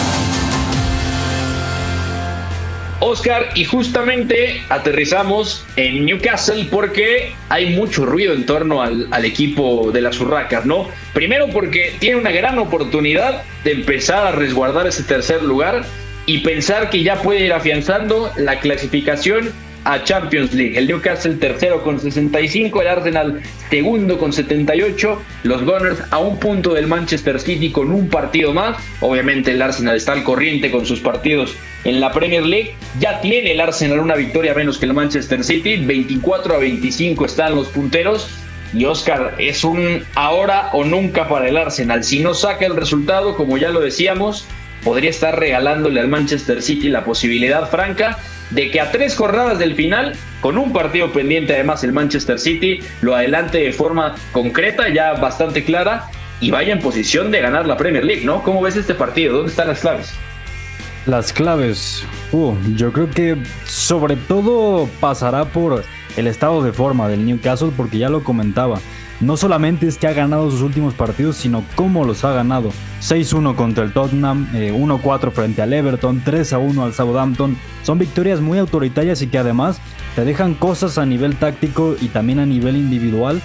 Oscar, 3.03 3.49
y 3.55 3.65
justamente 3.65 4.63
aterrizamos 4.69 5.65
en 5.77 6.05
Newcastle 6.05 6.69
porque 6.71 7.33
hay 7.49 7.75
mucho 7.75 8.05
ruido 8.05 8.35
en 8.35 8.45
torno 8.45 8.83
al, 8.83 9.09
al, 9.11 9.25
equipo 9.25 9.91
de 9.91 10.03
las 10.03 10.21
Urracas, 10.21 10.67
¿no? 10.67 10.87
Primero 11.15 11.49
porque 11.49 11.95
tiene 11.99 12.17
una 12.17 12.31
gran 12.31 12.59
oportunidad 12.59 13.43
de 13.65 13.73
empezar 13.73 14.27
a 14.27 14.33
resguardar 14.33 14.87
ese 14.87 15.03
tercer 15.03 15.43
lugar 15.43 15.83
y 16.31 16.39
pensar 16.39 16.91
que 16.91 17.03
ya 17.03 17.21
puede 17.23 17.45
ir 17.45 17.53
afianzando 17.53 18.31
la 18.37 18.61
clasificación 18.61 19.51
a 19.83 20.05
Champions 20.05 20.55
League. 20.55 20.79
El 20.79 20.87
Newcastle 20.87 21.35
tercero 21.35 21.83
con 21.83 21.99
65, 21.99 22.83
el 22.83 22.87
Arsenal 22.87 23.43
segundo 23.69 24.17
con 24.17 24.33
78, 24.33 25.21
los 25.43 25.65
Gunners 25.65 25.99
a 26.13 26.19
un 26.19 26.39
punto 26.39 26.73
del 26.73 26.87
Manchester 26.87 27.41
City 27.41 27.73
con 27.73 27.91
un 27.91 28.09
partido 28.09 28.53
más. 28.53 28.77
Obviamente 29.01 29.51
el 29.51 29.61
Arsenal 29.61 29.97
está 29.97 30.13
al 30.13 30.23
corriente 30.23 30.71
con 30.71 30.87
sus 30.87 31.01
partidos 31.01 31.57
en 31.83 31.99
la 31.99 32.13
Premier 32.13 32.47
League. 32.47 32.77
Ya 33.01 33.21
tiene 33.21 33.51
el 33.51 33.61
Arsenal 33.61 33.99
una 33.99 34.15
victoria 34.15 34.55
menos 34.55 34.79
que 34.79 34.87
el 34.87 34.95
Manchester 34.95 35.43
City, 35.43 35.79
24 35.79 36.55
a 36.55 36.59
25 36.59 37.25
están 37.25 37.57
los 37.57 37.67
punteros. 37.71 38.29
Y 38.73 38.85
Oscar, 38.85 39.35
es 39.39 39.65
un 39.65 40.05
ahora 40.15 40.71
o 40.75 40.85
nunca 40.85 41.29
para 41.29 41.49
el 41.49 41.57
Arsenal. 41.57 42.05
Si 42.05 42.21
no 42.21 42.35
saca 42.35 42.67
el 42.67 42.77
resultado, 42.77 43.37
como 43.37 43.59
ya 43.59 43.71
lo 43.71 43.81
decíamos, 43.81 44.47
podría 44.85 45.11
estar 45.11 45.39
regalándole 45.39 46.01
al 46.01 46.09
Manchester 46.09 46.63
City 46.63 46.89
la 46.89 47.05
posibilidad 47.05 47.69
franca 47.69 48.19
de 48.51 48.71
que 48.71 48.81
a 48.81 48.91
tres 48.91 49.17
jornadas 49.17 49.59
del 49.59 49.75
final, 49.75 50.15
con 50.41 50.59
un 50.59 50.73
partido 50.73 51.13
pendiente 51.13 51.55
además 51.55 51.85
el 51.85 51.93
Manchester 51.93 52.39
City, 52.39 52.81
lo 53.01 53.15
adelante 53.15 53.59
de 53.59 53.73
forma 53.73 54.17
concreta, 54.33 54.89
ya 54.89 55.15
bastante 55.15 55.65
clara, 55.65 56.11
y 56.41 56.51
vaya 56.51 56.73
en 56.73 56.81
posición 56.81 57.31
de 57.31 57.41
ganar 57.41 57.67
la 57.67 57.77
Premier 57.77 58.05
League, 58.05 58.25
¿no? 58.25 58.43
¿Cómo 58.43 58.63
ves 58.63 58.77
este 58.77 58.95
partido? 58.95 59.35
¿Dónde 59.35 59.51
están 59.51 59.69
las 59.69 59.81
claves? 59.81 60.15
Las 61.07 61.33
claves, 61.33 62.05
uh, 62.33 62.55
yo 62.77 62.93
creo 62.93 63.11
que 63.11 63.37
sobre 63.65 64.17
todo 64.17 64.89
pasará 65.01 65.47
por 65.47 65.85
el 66.17 66.27
estado 66.27 66.63
de 66.63 66.73
forma 66.73 67.09
del 67.09 67.25
Newcastle, 67.25 67.71
porque 67.77 67.99
ya 67.99 68.09
lo 68.09 68.25
comentaba 68.25 68.81
no 69.21 69.37
solamente 69.37 69.87
es 69.87 69.99
que 69.99 70.07
ha 70.07 70.13
ganado 70.13 70.51
sus 70.51 70.63
últimos 70.63 70.95
partidos, 70.95 71.37
sino 71.37 71.63
cómo 71.75 72.05
los 72.05 72.25
ha 72.25 72.33
ganado. 72.33 72.71
6-1 73.03 73.55
contra 73.55 73.85
el 73.85 73.93
Tottenham, 73.93 74.49
1-4 74.53 75.29
eh, 75.29 75.31
frente 75.31 75.63
al 75.63 75.73
Everton, 75.73 76.23
3-1 76.25 76.83
al 76.83 76.95
Southampton. 76.95 77.57
Son 77.83 77.99
victorias 77.99 78.41
muy 78.41 78.59
autoritarias 78.59 79.23
y 79.23 79.27
que 79.27 79.39
además 79.39 79.81
te 80.17 80.25
dejan 80.25 80.55
cosas 80.55 80.99
a 80.99 81.07
nivel 81.07 81.37
táctico 81.37 81.97
y 82.01 82.09
también 82.09 82.39
a 82.39 82.47
nivel 82.47 82.77
individual 82.77 83.41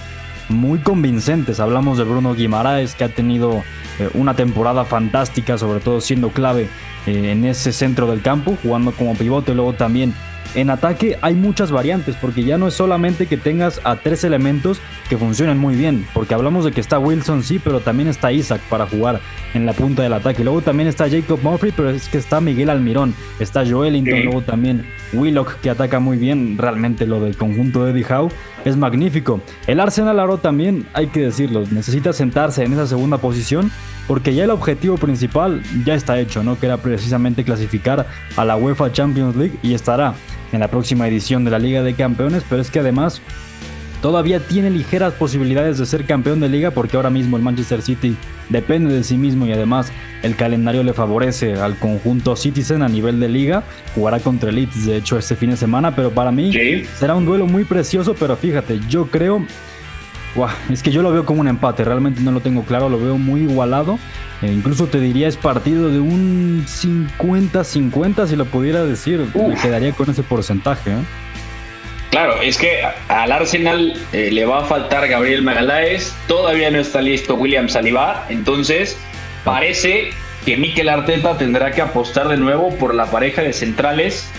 muy 0.48 0.78
convincentes. 0.78 1.60
Hablamos 1.60 1.98
de 1.98 2.04
Bruno 2.04 2.34
Guimaraes 2.34 2.94
que 2.94 3.04
ha 3.04 3.08
tenido 3.08 3.62
eh, 3.98 4.08
una 4.14 4.34
temporada 4.34 4.84
fantástica, 4.84 5.58
sobre 5.58 5.80
todo 5.80 6.00
siendo 6.00 6.30
clave 6.30 6.68
eh, 7.06 7.32
en 7.32 7.44
ese 7.44 7.72
centro 7.72 8.06
del 8.06 8.22
campo, 8.22 8.56
jugando 8.62 8.92
como 8.92 9.14
pivote, 9.14 9.54
luego 9.54 9.72
también 9.72 10.14
en 10.54 10.70
ataque 10.70 11.18
hay 11.22 11.34
muchas 11.34 11.70
variantes, 11.70 12.16
porque 12.16 12.44
ya 12.44 12.58
no 12.58 12.68
es 12.68 12.74
solamente 12.74 13.26
que 13.26 13.36
tengas 13.36 13.80
a 13.84 13.96
tres 13.96 14.24
elementos 14.24 14.80
que 15.08 15.16
funcionen 15.16 15.58
muy 15.58 15.76
bien, 15.76 16.06
porque 16.14 16.34
hablamos 16.34 16.64
de 16.64 16.72
que 16.72 16.80
está 16.80 16.98
Wilson, 16.98 17.42
sí, 17.42 17.60
pero 17.62 17.80
también 17.80 18.08
está 18.08 18.32
Isaac 18.32 18.60
para 18.68 18.86
jugar 18.86 19.20
en 19.54 19.66
la 19.66 19.72
punta 19.72 20.02
del 20.02 20.12
ataque. 20.12 20.44
Luego 20.44 20.62
también 20.62 20.88
está 20.88 21.08
Jacob 21.08 21.40
Murphy, 21.42 21.72
pero 21.74 21.90
es 21.90 22.08
que 22.08 22.18
está 22.18 22.40
Miguel 22.40 22.70
Almirón, 22.70 23.14
está 23.38 23.64
Joelinton, 23.66 24.24
luego 24.24 24.42
también 24.42 24.86
Willock 25.12 25.60
que 25.60 25.70
ataca 25.70 26.00
muy 26.00 26.16
bien. 26.16 26.56
Realmente 26.58 27.06
lo 27.06 27.20
del 27.20 27.36
conjunto 27.36 27.84
de 27.84 27.92
Eddie 27.92 28.06
Howe 28.12 28.30
es 28.64 28.76
magnífico. 28.76 29.40
El 29.66 29.80
Arsenal 29.80 30.18
Aro 30.18 30.38
también, 30.38 30.86
hay 30.92 31.08
que 31.08 31.20
decirlo, 31.20 31.64
necesita 31.70 32.12
sentarse 32.12 32.64
en 32.64 32.72
esa 32.72 32.86
segunda 32.86 33.18
posición 33.18 33.70
porque 34.06 34.34
ya 34.34 34.44
el 34.44 34.50
objetivo 34.50 34.96
principal 34.96 35.62
ya 35.84 35.94
está 35.94 36.18
hecho, 36.20 36.42
¿no? 36.42 36.58
Que 36.58 36.66
era 36.66 36.76
precisamente 36.76 37.44
clasificar 37.44 38.06
a 38.36 38.44
la 38.44 38.56
UEFA 38.56 38.92
Champions 38.92 39.36
League 39.36 39.58
y 39.62 39.74
estará 39.74 40.14
en 40.52 40.60
la 40.60 40.68
próxima 40.68 41.08
edición 41.08 41.44
de 41.44 41.50
la 41.50 41.58
Liga 41.58 41.82
de 41.82 41.94
Campeones, 41.94 42.44
pero 42.48 42.62
es 42.62 42.70
que 42.70 42.80
además 42.80 43.20
todavía 44.02 44.40
tiene 44.40 44.70
ligeras 44.70 45.14
posibilidades 45.14 45.78
de 45.78 45.86
ser 45.86 46.04
campeón 46.04 46.40
de 46.40 46.48
liga 46.48 46.70
porque 46.70 46.96
ahora 46.96 47.10
mismo 47.10 47.36
el 47.36 47.42
Manchester 47.42 47.82
City 47.82 48.16
depende 48.48 48.94
de 48.94 49.02
sí 49.02 49.16
mismo 49.16 49.46
y 49.46 49.52
además 49.52 49.90
el 50.22 50.36
calendario 50.36 50.82
le 50.82 50.92
favorece 50.92 51.54
al 51.54 51.76
conjunto 51.76 52.36
Citizen 52.36 52.82
a 52.82 52.88
nivel 52.88 53.20
de 53.20 53.28
liga. 53.28 53.64
Jugará 53.94 54.20
contra 54.20 54.50
el 54.50 54.56
Leeds 54.56 54.86
de 54.86 54.96
hecho 54.96 55.18
este 55.18 55.36
fin 55.36 55.50
de 55.50 55.56
semana, 55.56 55.94
pero 55.96 56.10
para 56.10 56.30
mí 56.30 56.52
será 56.98 57.14
un 57.14 57.24
duelo 57.24 57.46
muy 57.46 57.64
precioso, 57.64 58.14
pero 58.18 58.36
fíjate, 58.36 58.80
yo 58.88 59.06
creo 59.06 59.44
es 60.70 60.82
que 60.82 60.90
yo 60.90 61.02
lo 61.02 61.12
veo 61.12 61.24
como 61.24 61.40
un 61.40 61.48
empate, 61.48 61.84
realmente 61.84 62.20
no 62.20 62.32
lo 62.32 62.40
tengo 62.40 62.62
claro, 62.62 62.88
lo 62.88 62.98
veo 62.98 63.18
muy 63.18 63.42
igualado. 63.42 63.98
E 64.42 64.48
incluso 64.48 64.86
te 64.86 65.00
diría 65.00 65.28
es 65.28 65.36
partido 65.36 65.90
de 65.90 65.98
un 65.98 66.64
50-50 66.66 68.26
si 68.26 68.36
lo 68.36 68.44
pudiera 68.44 68.84
decir. 68.84 69.26
Me 69.34 69.54
quedaría 69.54 69.92
con 69.92 70.10
ese 70.10 70.22
porcentaje. 70.22 70.90
¿eh? 70.90 71.04
Claro, 72.10 72.40
es 72.40 72.58
que 72.58 72.82
al 73.08 73.32
Arsenal 73.32 73.94
eh, 74.12 74.30
le 74.30 74.44
va 74.44 74.60
a 74.60 74.64
faltar 74.64 75.08
Gabriel 75.08 75.42
Magaláes, 75.42 76.14
todavía 76.28 76.70
no 76.70 76.78
está 76.78 77.02
listo 77.02 77.34
William 77.34 77.68
Saliba, 77.68 78.26
entonces 78.28 78.96
parece 79.44 80.10
que 80.44 80.56
Mikel 80.56 80.88
Arteta 80.88 81.36
tendrá 81.36 81.72
que 81.72 81.82
apostar 81.82 82.28
de 82.28 82.36
nuevo 82.36 82.74
por 82.76 82.94
la 82.94 83.06
pareja 83.10 83.42
de 83.42 83.52
centrales, 83.52 84.30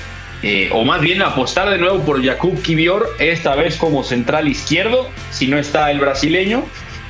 eh, 0.44 0.70
o 0.72 0.84
más 0.84 1.02
bien 1.02 1.22
apostar 1.22 1.70
de 1.70 1.78
nuevo 1.78 2.02
por 2.02 2.24
Jakub 2.24 2.62
Kivior, 2.62 3.08
esta 3.20 3.56
vez 3.56 3.78
como 3.78 4.04
central 4.04 4.48
izquierdo, 4.48 5.10
si 5.32 5.48
no 5.48 5.58
está 5.58 5.90
el 5.92 6.00
brasileño, 6.00 6.64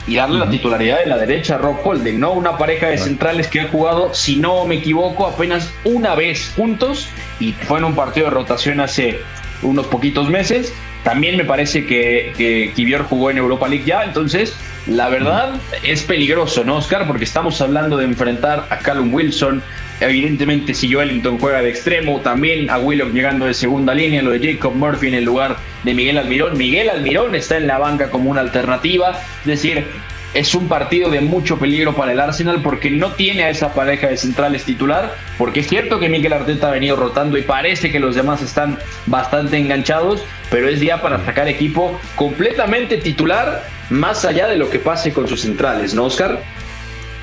y 0.07 0.15
darle 0.15 0.39
la 0.39 0.50
titularidad 0.50 1.00
de 1.00 1.05
la 1.07 1.17
derecha 1.17 1.55
a 1.55 1.57
Rob 1.57 1.77
Holding, 1.84 2.19
¿no? 2.19 2.31
Una 2.31 2.57
pareja 2.57 2.88
de 2.88 2.98
centrales 2.98 3.48
que 3.48 3.60
ha 3.60 3.67
jugado, 3.67 4.13
si 4.13 4.38
no 4.38 4.65
me 4.65 4.75
equivoco, 4.75 5.27
apenas 5.27 5.69
una 5.84 6.15
vez 6.15 6.53
juntos 6.55 7.10
y 7.41 7.51
fue 7.51 7.79
en 7.79 7.86
un 7.86 7.96
partido 7.96 8.27
de 8.27 8.31
rotación 8.31 8.79
hace 8.79 9.19
unos 9.62 9.88
poquitos 9.88 10.29
meses. 10.29 10.74
También 11.03 11.36
me 11.36 11.43
parece 11.43 11.86
que, 11.86 12.34
que 12.38 12.72
Kivior 12.74 13.03
jugó 13.03 13.31
en 13.31 13.38
Europa 13.38 13.67
League 13.67 13.84
ya, 13.86 14.03
entonces 14.03 14.55
la 14.88 15.10
verdad 15.10 15.55
es 15.84 16.03
peligroso, 16.03 16.63
¿no, 16.63 16.77
Oscar? 16.77 17.05
Porque 17.05 17.25
estamos 17.25 17.60
hablando 17.60 17.98
de 17.98 18.05
enfrentar 18.05 18.65
a 18.69 18.77
Callum 18.77 19.13
Wilson. 19.13 19.62
Evidentemente, 20.00 20.74
si 20.74 20.92
Joelinton 20.92 21.39
juega 21.39 21.62
de 21.62 21.70
extremo, 21.70 22.20
también 22.22 22.70
a 22.70 22.77
Willock 22.77 23.13
llegando 23.13 23.46
de 23.46 23.54
segunda 23.54 23.94
línea, 23.94 24.22
lo 24.22 24.32
de 24.32 24.54
Jacob 24.54 24.75
Murphy 24.75 25.08
en 25.08 25.16
el 25.16 25.24
lugar 25.24 25.58
de 25.84 25.94
Miguel 25.94 26.18
Almirón. 26.18 26.58
Miguel 26.58 26.89
Almirón 26.89 27.34
está 27.34 27.58
en 27.58 27.66
la 27.66 27.80
banca 27.80 28.12
como 28.12 28.30
una 28.30 28.42
alternativa. 28.42 29.20
Es 29.42 29.46
decir, 29.46 29.86
es 30.34 30.54
un 30.54 30.68
partido 30.68 31.10
de 31.10 31.22
mucho 31.22 31.58
peligro 31.58 31.96
para 31.96 32.12
el 32.12 32.20
Arsenal 32.20 32.62
porque 32.62 32.92
no 32.92 33.13
tiene 33.13 33.44
a 33.44 33.50
esa 33.50 33.74
pareja 33.74 34.08
de 34.08 34.18
centrales 34.18 34.66
titular, 34.66 35.16
porque 35.38 35.62
es 35.62 35.68
cierto 35.68 36.00
que 36.00 36.10
Miguel 36.10 36.34
Arteta 36.34 36.68
ha 36.68 36.72
venido 36.72 36.96
rotando 36.96 37.38
y 37.38 37.42
parece 37.42 37.92
que 37.92 38.00
los 38.00 38.13
demás 38.13 38.44
están 38.44 38.77
bastante 39.08 39.58
enganchados, 39.58 40.24
pero 40.51 40.70
es 40.70 40.80
día 40.80 41.01
para 41.01 41.25
sacar 41.25 41.48
equipo 41.48 42.00
completamente 42.16 42.98
titular, 42.98 43.63
más 43.89 44.25
allá 44.25 44.48
de 44.48 44.58
lo 44.58 44.70
que 44.70 44.77
pase 44.77 45.12
con 45.12 45.27
sus 45.27 45.42
centrales, 45.42 45.96
¿no, 45.96 46.04
Oscar? 46.04 46.39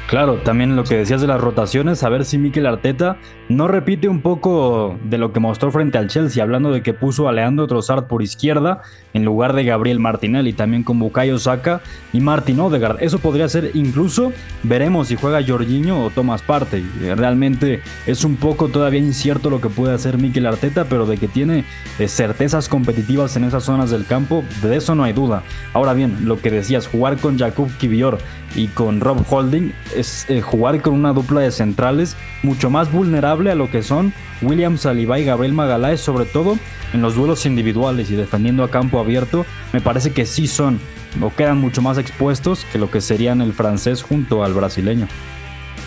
Claro, 0.07 0.35
también 0.35 0.77
lo 0.77 0.85
que 0.85 0.97
decías 0.97 1.23
de 1.23 1.27
las 1.27 1.41
rotaciones, 1.41 2.03
a 2.03 2.11
ver 2.11 2.27
si 2.27 2.37
Mikel 2.37 2.67
Arteta 2.67 3.17
no 3.49 3.69
repite 3.69 4.09
un 4.09 4.21
poco 4.21 4.99
de 5.03 5.17
lo 5.17 5.33
que 5.33 5.41
mostró 5.41 5.73
frente 5.73 5.97
al 5.97 6.09
Chelsea, 6.09 6.43
hablando 6.43 6.71
de 6.73 6.83
que 6.83 6.93
puso 6.93 7.27
a 7.27 7.33
Leandro 7.33 7.67
por 8.07 8.23
izquierda 8.23 8.83
en 9.15 9.25
lugar 9.25 9.55
de 9.55 9.65
Gabriel 9.65 10.01
Martinelli, 10.01 10.53
también 10.53 10.83
con 10.83 10.99
Bukayo 10.99 11.39
Saka 11.39 11.81
y 12.13 12.21
Martin 12.21 12.61
Odegaard. 12.61 13.03
Eso 13.03 13.19
podría 13.19 13.49
ser 13.49 13.71
incluso, 13.75 14.33
veremos 14.63 15.09
si 15.09 15.17
juega 15.17 15.45
Jorginho 15.45 16.05
o 16.05 16.11
Thomas 16.11 16.43
Partey. 16.43 16.85
Realmente 17.17 17.81
es 18.07 18.25
un 18.25 18.37
poco 18.37 18.69
todavía 18.69 19.01
incierto 19.01 19.49
lo 19.49 19.61
que 19.61 19.71
puede 19.71 19.95
hacer 19.95 20.19
Mikel 20.19 20.47
Arteta, 20.47 20.85
pero 20.85 21.07
de 21.07 21.17
que 21.17 21.29
tiene 21.29 21.65
eh, 21.99 22.09
certezas 22.09 22.69
competitivas 22.69 23.37
en 23.37 23.45
esas 23.45 23.65
zonas 23.65 23.91
del 23.91 24.07
campo, 24.07 24.45
de 24.63 24.77
eso 24.77 24.95
no 24.95 25.05
hay 25.05 25.15
duda. 25.15 25.43
Ahora 25.73 25.95
bien, 25.95 26.27
lo 26.27 26.41
que 26.41 26.51
decías, 26.51 26.87
jugar 26.87 27.17
con 27.17 27.39
Jakub 27.39 27.71
Kivior 27.79 28.19
y 28.55 28.69
con 28.69 29.01
Rob 29.01 29.25
Holding 29.29 29.73
es 29.97 30.29
eh, 30.29 30.41
jugar 30.41 30.81
con 30.83 30.95
una 30.95 31.13
dupla 31.13 31.41
de 31.41 31.51
centrales 31.51 32.17
mucho 32.43 32.71
más 32.71 32.91
vulnerable 32.91 33.51
a 33.51 33.55
lo 33.55 33.71
que 33.71 33.83
son 33.83 34.13
William 34.43 34.79
Saliba 34.79 35.19
y 35.19 35.25
Gabriel 35.25 35.53
Magaláes, 35.53 36.01
sobre 36.01 36.25
todo 36.25 36.59
en 36.93 37.03
los 37.03 37.15
duelos 37.17 37.47
individuales 37.47 38.11
y 38.11 38.17
defendiendo 38.17 38.63
a 38.63 38.71
campo 38.71 39.01
abierto, 39.01 39.45
me 39.73 39.81
parece 39.81 40.13
que 40.13 40.27
sí 40.27 40.47
son 40.47 40.81
o 41.21 41.31
quedan 41.31 41.59
mucho 41.59 41.83
más 41.83 41.99
expuestos 41.99 42.65
que 42.73 42.79
lo 42.79 42.91
que 42.91 43.01
serían 43.01 43.41
el 43.41 43.53
francés 43.53 44.03
junto 44.03 44.45
al 44.45 44.53
brasileño. 44.55 45.09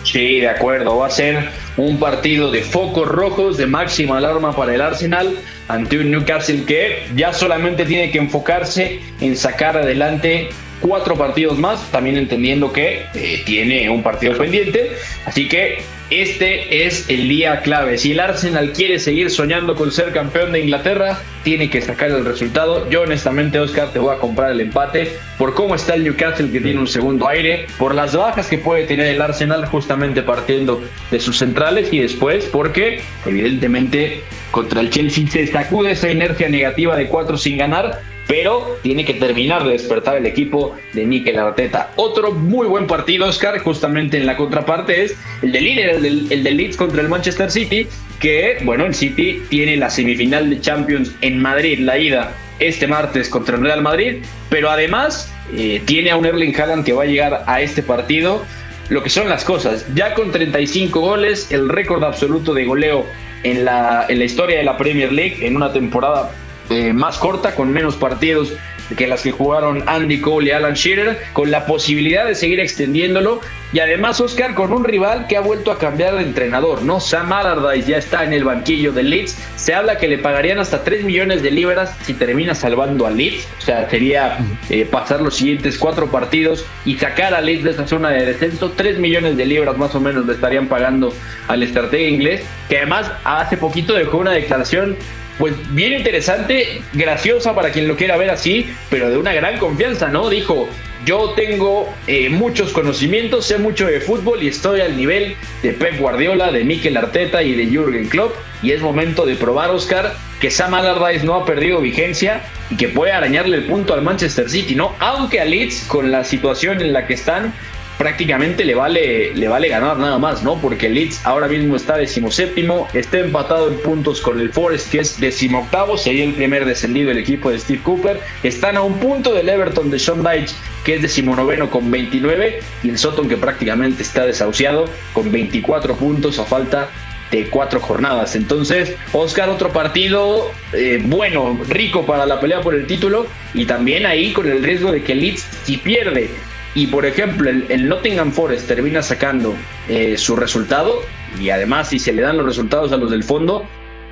Sí, 0.04 0.40
de 0.40 0.48
acuerdo. 0.48 0.96
Va 0.98 1.08
a 1.08 1.10
ser 1.10 1.48
un 1.76 1.98
partido 1.98 2.50
de 2.50 2.62
focos 2.62 3.08
rojos, 3.08 3.56
de 3.56 3.66
máxima 3.66 4.18
alarma 4.18 4.54
para 4.54 4.74
el 4.74 4.80
Arsenal 4.80 5.36
ante 5.68 5.98
un 5.98 6.10
Newcastle 6.10 6.64
que 6.64 7.06
ya 7.14 7.32
solamente 7.32 7.84
tiene 7.84 8.10
que 8.10 8.18
enfocarse 8.18 9.00
en 9.20 9.36
sacar 9.36 9.76
adelante 9.76 10.48
cuatro 10.80 11.16
partidos 11.16 11.58
más, 11.58 11.90
también 11.90 12.16
entendiendo 12.16 12.72
que 12.72 13.06
eh, 13.14 13.42
tiene 13.44 13.88
un 13.90 14.02
partido 14.02 14.36
pendiente. 14.36 14.92
Así 15.26 15.48
que 15.48 15.78
este 16.10 16.86
es 16.86 17.10
el 17.10 17.28
día 17.28 17.60
clave. 17.60 17.98
Si 17.98 18.12
el 18.12 18.20
Arsenal 18.20 18.72
quiere 18.72 18.98
seguir 18.98 19.30
soñando 19.30 19.74
con 19.74 19.92
ser 19.92 20.10
campeón 20.12 20.52
de 20.52 20.60
Inglaterra, 20.60 21.18
tiene 21.44 21.68
que 21.68 21.82
sacar 21.82 22.10
el 22.10 22.24
resultado. 22.24 22.88
Yo 22.88 23.02
honestamente, 23.02 23.60
Oscar, 23.60 23.92
te 23.92 23.98
voy 23.98 24.14
a 24.14 24.18
comprar 24.18 24.52
el 24.52 24.60
empate 24.62 25.12
por 25.36 25.52
cómo 25.52 25.74
está 25.74 25.94
el 25.94 26.04
Newcastle 26.04 26.50
que 26.50 26.60
tiene 26.60 26.80
un 26.80 26.86
segundo 26.86 27.28
aire, 27.28 27.66
por 27.78 27.94
las 27.94 28.16
bajas 28.16 28.48
que 28.48 28.56
puede 28.56 28.84
tener 28.84 29.06
el 29.14 29.20
Arsenal 29.20 29.66
justamente 29.66 30.22
partiendo 30.22 30.82
de 31.10 31.20
sus 31.20 31.36
centrales 31.36 31.92
y 31.92 31.98
después 31.98 32.46
porque 32.46 33.02
evidentemente 33.26 34.22
contra 34.50 34.80
el 34.80 34.88
Chelsea 34.88 35.26
se 35.26 35.46
sacude 35.46 35.90
esa 35.90 36.10
inercia 36.10 36.48
negativa 36.48 36.96
de 36.96 37.06
cuatro 37.06 37.36
sin 37.36 37.58
ganar 37.58 38.00
pero 38.28 38.78
tiene 38.82 39.04
que 39.04 39.14
terminar 39.14 39.64
de 39.64 39.72
despertar 39.72 40.18
el 40.18 40.26
equipo 40.26 40.76
de 40.92 41.06
Mikel 41.06 41.38
Arteta. 41.38 41.90
Otro 41.96 42.30
muy 42.30 42.66
buen 42.68 42.86
partido, 42.86 43.26
Oscar, 43.26 43.58
justamente 43.58 44.18
en 44.18 44.26
la 44.26 44.36
contraparte 44.36 45.02
es 45.02 45.16
el 45.42 45.50
de 45.50 45.60
líder, 45.60 45.90
el 45.96 46.28
del, 46.28 46.56
Leeds 46.56 46.76
contra 46.76 47.00
el 47.00 47.08
Manchester 47.08 47.50
City, 47.50 47.88
que, 48.20 48.58
bueno, 48.64 48.84
el 48.84 48.94
City 48.94 49.42
tiene 49.48 49.78
la 49.78 49.88
semifinal 49.88 50.50
de 50.50 50.60
Champions 50.60 51.14
en 51.22 51.40
Madrid, 51.40 51.80
la 51.80 51.98
ida 51.98 52.34
este 52.58 52.86
martes 52.86 53.28
contra 53.28 53.56
el 53.56 53.62
Real 53.62 53.82
Madrid, 53.82 54.16
pero 54.50 54.68
además 54.68 55.32
eh, 55.56 55.80
tiene 55.86 56.10
a 56.10 56.16
un 56.16 56.26
Erling 56.26 56.54
Haaland 56.54 56.84
que 56.84 56.92
va 56.92 57.04
a 57.04 57.06
llegar 57.06 57.44
a 57.46 57.62
este 57.62 57.82
partido. 57.82 58.44
Lo 58.90 59.02
que 59.02 59.10
son 59.10 59.28
las 59.28 59.44
cosas, 59.44 59.86
ya 59.94 60.14
con 60.14 60.32
35 60.32 60.98
goles, 61.00 61.52
el 61.52 61.68
récord 61.68 62.02
absoluto 62.02 62.54
de 62.54 62.64
goleo 62.64 63.06
en 63.42 63.64
la, 63.64 64.06
en 64.08 64.18
la 64.18 64.24
historia 64.24 64.58
de 64.58 64.64
la 64.64 64.76
Premier 64.76 65.12
League 65.12 65.46
en 65.46 65.56
una 65.56 65.72
temporada 65.72 66.32
eh, 66.70 66.92
más 66.92 67.18
corta, 67.18 67.54
con 67.54 67.72
menos 67.72 67.96
partidos 67.96 68.52
que 68.96 69.06
las 69.06 69.22
que 69.22 69.32
jugaron 69.32 69.84
Andy 69.86 70.20
Cole 70.20 70.48
y 70.48 70.50
Alan 70.52 70.74
Shearer, 70.74 71.18
con 71.32 71.50
la 71.50 71.66
posibilidad 71.66 72.26
de 72.26 72.34
seguir 72.34 72.60
extendiéndolo. 72.60 73.40
Y 73.70 73.80
además, 73.80 74.18
Oscar, 74.20 74.54
con 74.54 74.72
un 74.72 74.82
rival 74.82 75.26
que 75.26 75.36
ha 75.36 75.40
vuelto 75.40 75.70
a 75.70 75.78
cambiar 75.78 76.14
de 76.14 76.22
entrenador, 76.22 76.82
¿no? 76.82 77.00
Sam 77.00 77.30
Allardyce 77.30 77.90
ya 77.90 77.98
está 77.98 78.24
en 78.24 78.32
el 78.32 78.44
banquillo 78.44 78.92
del 78.92 79.10
Leeds. 79.10 79.36
Se 79.56 79.74
habla 79.74 79.98
que 79.98 80.08
le 80.08 80.16
pagarían 80.16 80.58
hasta 80.58 80.84
3 80.84 81.04
millones 81.04 81.42
de 81.42 81.50
libras 81.50 81.94
si 82.02 82.14
termina 82.14 82.54
salvando 82.54 83.06
al 83.06 83.18
Leeds. 83.18 83.46
O 83.58 83.60
sea, 83.60 83.90
sería 83.90 84.38
eh, 84.70 84.86
pasar 84.90 85.20
los 85.20 85.36
siguientes 85.36 85.76
cuatro 85.76 86.10
partidos 86.10 86.64
y 86.86 86.96
sacar 86.96 87.34
a 87.34 87.42
Leeds 87.42 87.64
de 87.64 87.70
esa 87.72 87.86
zona 87.86 88.08
de 88.08 88.24
descenso. 88.24 88.72
3 88.74 88.98
millones 88.98 89.36
de 89.36 89.44
libras 89.44 89.76
más 89.76 89.94
o 89.94 90.00
menos 90.00 90.24
le 90.24 90.32
estarían 90.32 90.66
pagando 90.66 91.12
al 91.46 91.62
estratega 91.62 92.08
inglés, 92.08 92.44
que 92.70 92.78
además 92.78 93.12
hace 93.24 93.58
poquito 93.58 93.92
dejó 93.92 94.16
una 94.16 94.32
declaración 94.32 94.96
pues 95.38 95.54
bien 95.74 95.92
interesante, 95.92 96.82
graciosa 96.92 97.54
para 97.54 97.70
quien 97.70 97.86
lo 97.86 97.96
quiera 97.96 98.16
ver 98.16 98.30
así, 98.30 98.66
pero 98.90 99.08
de 99.08 99.16
una 99.16 99.32
gran 99.32 99.58
confianza, 99.58 100.08
¿no? 100.08 100.28
Dijo, 100.28 100.68
yo 101.06 101.30
tengo 101.30 101.88
eh, 102.06 102.28
muchos 102.28 102.72
conocimientos, 102.72 103.46
sé 103.46 103.58
mucho 103.58 103.86
de 103.86 104.00
fútbol 104.00 104.42
y 104.42 104.48
estoy 104.48 104.80
al 104.80 104.96
nivel 104.96 105.36
de 105.62 105.72
Pep 105.72 105.98
Guardiola, 105.98 106.50
de 106.50 106.64
Mikel 106.64 106.96
Arteta 106.96 107.42
y 107.42 107.54
de 107.54 107.66
Jürgen 107.66 108.08
Klopp. 108.08 108.34
Y 108.62 108.72
es 108.72 108.82
momento 108.82 109.24
de 109.24 109.36
probar, 109.36 109.70
Oscar, 109.70 110.14
que 110.40 110.50
Sam 110.50 110.74
Allardyce 110.74 111.24
no 111.24 111.34
ha 111.34 111.46
perdido 111.46 111.80
vigencia 111.80 112.42
y 112.70 112.76
que 112.76 112.88
puede 112.88 113.12
arañarle 113.12 113.56
el 113.56 113.64
punto 113.64 113.94
al 113.94 114.02
Manchester 114.02 114.50
City, 114.50 114.74
¿no? 114.74 114.94
Aunque 114.98 115.40
a 115.40 115.44
Leeds, 115.44 115.84
con 115.84 116.10
la 116.10 116.24
situación 116.24 116.80
en 116.80 116.92
la 116.92 117.06
que 117.06 117.14
están, 117.14 117.54
prácticamente 117.98 118.64
le 118.64 118.76
vale, 118.76 119.34
le 119.34 119.48
vale 119.48 119.68
ganar 119.68 119.98
nada 119.98 120.18
más, 120.18 120.44
¿no? 120.44 120.60
Porque 120.60 120.88
Leeds 120.88 121.26
ahora 121.26 121.48
mismo 121.48 121.76
está 121.76 121.96
decimoséptimo, 121.96 122.86
está 122.94 123.18
empatado 123.18 123.68
en 123.68 123.78
puntos 123.80 124.20
con 124.20 124.40
el 124.40 124.52
Forest, 124.52 124.90
que 124.92 125.00
es 125.00 125.20
decimoctavo, 125.20 125.98
sería 125.98 126.24
el 126.24 126.32
primer 126.32 126.64
descendido 126.64 127.08
del 127.08 127.18
equipo 127.18 127.50
de 127.50 127.58
Steve 127.58 127.80
Cooper. 127.82 128.20
Están 128.44 128.76
a 128.76 128.82
un 128.82 128.98
punto 129.00 129.34
del 129.34 129.48
Everton 129.48 129.90
de 129.90 129.98
Sean 129.98 130.22
Dyche, 130.22 130.54
que 130.84 130.94
es 130.94 131.02
decimonoveno 131.02 131.70
con 131.70 131.90
29, 131.90 132.60
y 132.84 132.88
el 132.88 132.98
Soton 132.98 133.28
que 133.28 133.36
prácticamente 133.36 134.02
está 134.02 134.24
desahuciado 134.24 134.84
con 135.12 135.30
24 135.32 135.96
puntos 135.96 136.38
a 136.38 136.44
falta 136.44 136.88
de 137.32 137.48
cuatro 137.50 137.80
jornadas. 137.80 138.36
Entonces, 138.36 138.94
Oscar, 139.12 139.50
otro 139.50 139.70
partido 139.70 140.50
eh, 140.72 141.02
bueno, 141.04 141.60
rico 141.68 142.06
para 142.06 142.24
la 142.24 142.40
pelea 142.40 142.60
por 142.60 142.74
el 142.74 142.86
título 142.86 143.26
y 143.52 143.66
también 143.66 144.06
ahí 144.06 144.32
con 144.32 144.48
el 144.48 144.62
riesgo 144.62 144.92
de 144.92 145.02
que 145.02 145.14
Leeds, 145.14 145.46
si 145.64 145.76
pierde 145.76 146.30
y 146.74 146.86
por 146.88 147.06
ejemplo 147.06 147.50
el, 147.50 147.88
Nottingham 147.88 148.32
Forest 148.32 148.68
termina 148.68 149.02
sacando 149.02 149.54
eh, 149.88 150.16
su 150.16 150.36
resultado 150.36 151.00
y 151.40 151.50
además 151.50 151.88
si 151.88 151.98
se 151.98 152.12
le 152.12 152.22
dan 152.22 152.36
los 152.36 152.46
resultados 152.46 152.92
a 152.92 152.96
los 152.96 153.10
del 153.10 153.24
fondo, 153.24 153.64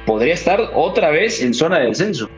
podría 0.05 0.35
estar 0.35 0.71
otra 0.75 1.11
vez 1.11 1.43
en 1.43 1.55
zona 1.55 1.79
de 1.79 1.87
descenso. 1.87 2.29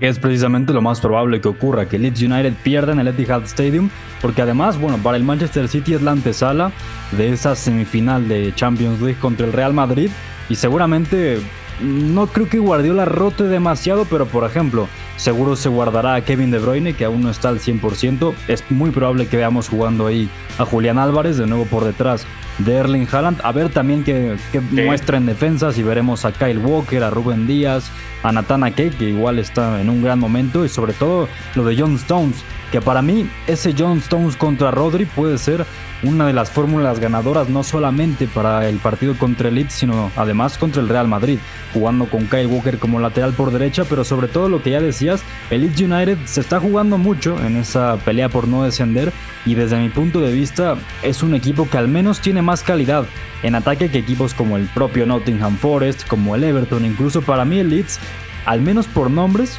Es 0.00 0.18
precisamente 0.18 0.72
lo 0.72 0.82
más 0.82 1.00
probable 1.00 1.40
que 1.40 1.46
ocurra, 1.46 1.88
que 1.88 1.96
Leeds 1.96 2.22
United 2.22 2.54
pierda 2.64 2.92
en 2.92 2.98
el 2.98 3.06
Etihad 3.06 3.44
Stadium, 3.44 3.88
porque 4.20 4.42
además, 4.42 4.76
bueno, 4.80 4.98
para 4.98 5.16
el 5.16 5.22
Manchester 5.22 5.68
City 5.68 5.94
es 5.94 6.02
la 6.02 6.10
antesala 6.10 6.72
de 7.12 7.32
esa 7.32 7.54
semifinal 7.54 8.26
de 8.26 8.52
Champions 8.56 9.00
League 9.00 9.20
contra 9.20 9.46
el 9.46 9.52
Real 9.52 9.72
Madrid 9.72 10.10
y 10.48 10.56
seguramente 10.56 11.38
no 11.82 12.26
creo 12.26 12.48
que 12.48 12.58
Guardiola 12.58 13.04
rote 13.04 13.44
demasiado, 13.44 14.04
pero 14.04 14.26
por 14.26 14.44
ejemplo, 14.44 14.88
seguro 15.16 15.56
se 15.56 15.68
guardará 15.68 16.14
a 16.14 16.24
Kevin 16.24 16.50
De 16.50 16.58
Bruyne, 16.58 16.94
que 16.94 17.04
aún 17.04 17.22
no 17.22 17.30
está 17.30 17.48
al 17.48 17.60
100%. 17.60 18.34
Es 18.48 18.64
muy 18.70 18.90
probable 18.90 19.26
que 19.26 19.36
veamos 19.36 19.68
jugando 19.68 20.06
ahí 20.06 20.28
a 20.58 20.64
Julián 20.64 20.98
Álvarez, 20.98 21.36
de 21.36 21.46
nuevo 21.46 21.64
por 21.66 21.84
detrás 21.84 22.26
de 22.58 22.74
Erling 22.74 23.06
Haaland. 23.10 23.40
A 23.42 23.52
ver 23.52 23.68
también 23.70 24.04
que, 24.04 24.36
muestra 24.70 25.16
en 25.16 25.26
defensa, 25.26 25.72
si 25.72 25.82
veremos 25.82 26.24
a 26.24 26.32
Kyle 26.32 26.58
Walker, 26.58 27.02
a 27.02 27.10
Ruben 27.10 27.46
Díaz, 27.46 27.90
a 28.22 28.32
Nathan 28.32 28.64
Ake, 28.64 28.90
que 28.90 29.10
igual 29.10 29.38
está 29.38 29.80
en 29.80 29.90
un 29.90 30.02
gran 30.02 30.18
momento, 30.18 30.64
y 30.64 30.68
sobre 30.68 30.92
todo 30.92 31.28
lo 31.54 31.64
de 31.64 31.76
John 31.78 31.94
Stones, 31.96 32.44
que 32.70 32.80
para 32.80 33.02
mí 33.02 33.28
ese 33.46 33.74
John 33.76 33.98
Stones 33.98 34.36
contra 34.36 34.70
Rodri 34.70 35.04
puede 35.04 35.38
ser 35.38 35.66
una 36.02 36.26
de 36.26 36.32
las 36.32 36.50
fórmulas 36.50 36.98
ganadoras 36.98 37.48
no 37.48 37.62
solamente 37.62 38.26
para 38.26 38.68
el 38.68 38.78
partido 38.78 39.14
contra 39.16 39.48
el 39.48 39.54
Leeds, 39.54 39.72
sino 39.72 40.10
además 40.16 40.58
contra 40.58 40.82
el 40.82 40.88
Real 40.88 41.06
Madrid, 41.06 41.38
jugando 41.72 42.06
con 42.06 42.26
Kyle 42.26 42.46
Walker 42.46 42.78
como 42.78 42.98
lateral 42.98 43.32
por 43.32 43.52
derecha, 43.52 43.84
pero 43.88 44.04
sobre 44.04 44.28
todo 44.28 44.48
lo 44.48 44.62
que 44.62 44.70
ya 44.70 44.80
decías, 44.80 45.22
el 45.50 45.62
Leeds 45.62 45.80
United 45.80 46.18
se 46.24 46.40
está 46.40 46.58
jugando 46.58 46.98
mucho 46.98 47.38
en 47.44 47.56
esa 47.56 47.96
pelea 48.04 48.28
por 48.28 48.48
no 48.48 48.64
descender 48.64 49.12
y 49.44 49.54
desde 49.54 49.78
mi 49.78 49.88
punto 49.88 50.20
de 50.20 50.32
vista 50.32 50.76
es 51.02 51.22
un 51.22 51.34
equipo 51.34 51.68
que 51.68 51.78
al 51.78 51.88
menos 51.88 52.20
tiene 52.20 52.41
más 52.42 52.62
calidad 52.62 53.06
en 53.42 53.54
ataque 53.54 53.90
que 53.90 53.98
equipos 53.98 54.34
como 54.34 54.56
el 54.56 54.66
propio 54.66 55.06
Nottingham 55.06 55.56
Forest, 55.56 56.06
como 56.06 56.34
el 56.36 56.44
Everton, 56.44 56.84
incluso 56.84 57.22
para 57.22 57.44
mí 57.44 57.58
el 57.58 57.70
Leeds, 57.70 57.98
al 58.44 58.60
menos 58.60 58.86
por 58.86 59.10
nombres, 59.10 59.58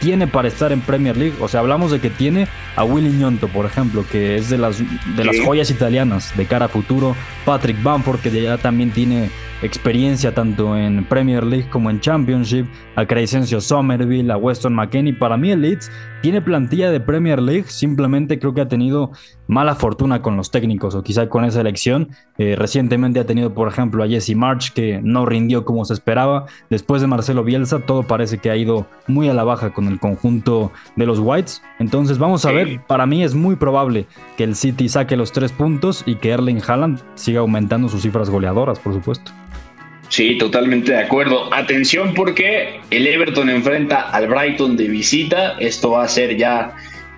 tiene 0.00 0.26
para 0.26 0.48
estar 0.48 0.70
en 0.72 0.80
Premier 0.80 1.16
League. 1.16 1.34
O 1.40 1.48
sea, 1.48 1.60
hablamos 1.60 1.90
de 1.90 2.00
que 2.00 2.10
tiene 2.10 2.46
a 2.76 2.84
Willy 2.84 3.10
Ñonto, 3.10 3.48
por 3.48 3.64
ejemplo, 3.64 4.04
que 4.10 4.36
es 4.36 4.50
de 4.50 4.58
las, 4.58 4.78
de 5.16 5.24
las 5.24 5.40
joyas 5.40 5.70
italianas 5.70 6.36
de 6.36 6.46
cara 6.46 6.66
a 6.66 6.68
futuro. 6.68 7.16
Patrick 7.44 7.82
Bamford, 7.82 8.20
que 8.20 8.30
ya 8.30 8.58
también 8.58 8.90
tiene 8.90 9.30
experiencia 9.62 10.34
tanto 10.34 10.76
en 10.76 11.04
Premier 11.04 11.44
League 11.44 11.68
como 11.70 11.88
en 11.88 12.00
Championship, 12.00 12.66
a 12.96 13.06
Crescencio 13.06 13.60
Somerville, 13.60 14.30
a 14.30 14.36
Weston 14.36 14.74
McKennie. 14.74 15.14
Para 15.14 15.36
mí 15.36 15.50
el 15.50 15.62
Leeds 15.62 15.90
tiene 16.24 16.40
plantilla 16.40 16.90
de 16.90 17.00
Premier 17.00 17.42
League, 17.42 17.66
simplemente 17.68 18.38
creo 18.38 18.54
que 18.54 18.62
ha 18.62 18.66
tenido 18.66 19.10
mala 19.46 19.74
fortuna 19.74 20.22
con 20.22 20.38
los 20.38 20.50
técnicos 20.50 20.94
o 20.94 21.02
quizá 21.02 21.28
con 21.28 21.44
esa 21.44 21.60
elección. 21.60 22.08
Eh, 22.38 22.56
recientemente 22.56 23.20
ha 23.20 23.26
tenido, 23.26 23.52
por 23.52 23.68
ejemplo, 23.68 24.02
a 24.02 24.08
Jesse 24.08 24.34
March 24.34 24.72
que 24.72 25.02
no 25.02 25.26
rindió 25.26 25.66
como 25.66 25.84
se 25.84 25.92
esperaba. 25.92 26.46
Después 26.70 27.02
de 27.02 27.08
Marcelo 27.08 27.44
Bielsa, 27.44 27.80
todo 27.80 28.04
parece 28.04 28.38
que 28.38 28.48
ha 28.48 28.56
ido 28.56 28.86
muy 29.06 29.28
a 29.28 29.34
la 29.34 29.44
baja 29.44 29.74
con 29.74 29.86
el 29.86 30.00
conjunto 30.00 30.72
de 30.96 31.04
los 31.04 31.18
Whites. 31.18 31.60
Entonces 31.78 32.16
vamos 32.16 32.46
a 32.46 32.52
ver, 32.52 32.80
para 32.86 33.04
mí 33.04 33.22
es 33.22 33.34
muy 33.34 33.56
probable 33.56 34.06
que 34.38 34.44
el 34.44 34.54
City 34.54 34.88
saque 34.88 35.18
los 35.18 35.30
tres 35.30 35.52
puntos 35.52 36.04
y 36.06 36.14
que 36.14 36.30
Erling 36.30 36.62
Haaland 36.66 37.02
siga 37.16 37.40
aumentando 37.40 37.90
sus 37.90 38.00
cifras 38.00 38.30
goleadoras, 38.30 38.78
por 38.78 38.94
supuesto. 38.94 39.30
Sí, 40.08 40.38
totalmente 40.38 40.92
de 40.92 40.98
acuerdo. 40.98 41.52
Atención 41.52 42.14
porque 42.14 42.80
el 42.90 43.06
Everton 43.06 43.50
enfrenta 43.50 44.10
al 44.10 44.28
Brighton 44.28 44.76
de 44.76 44.88
visita. 44.88 45.56
Esto 45.58 45.92
va 45.92 46.04
a 46.04 46.08
ser 46.08 46.36
ya 46.36 46.74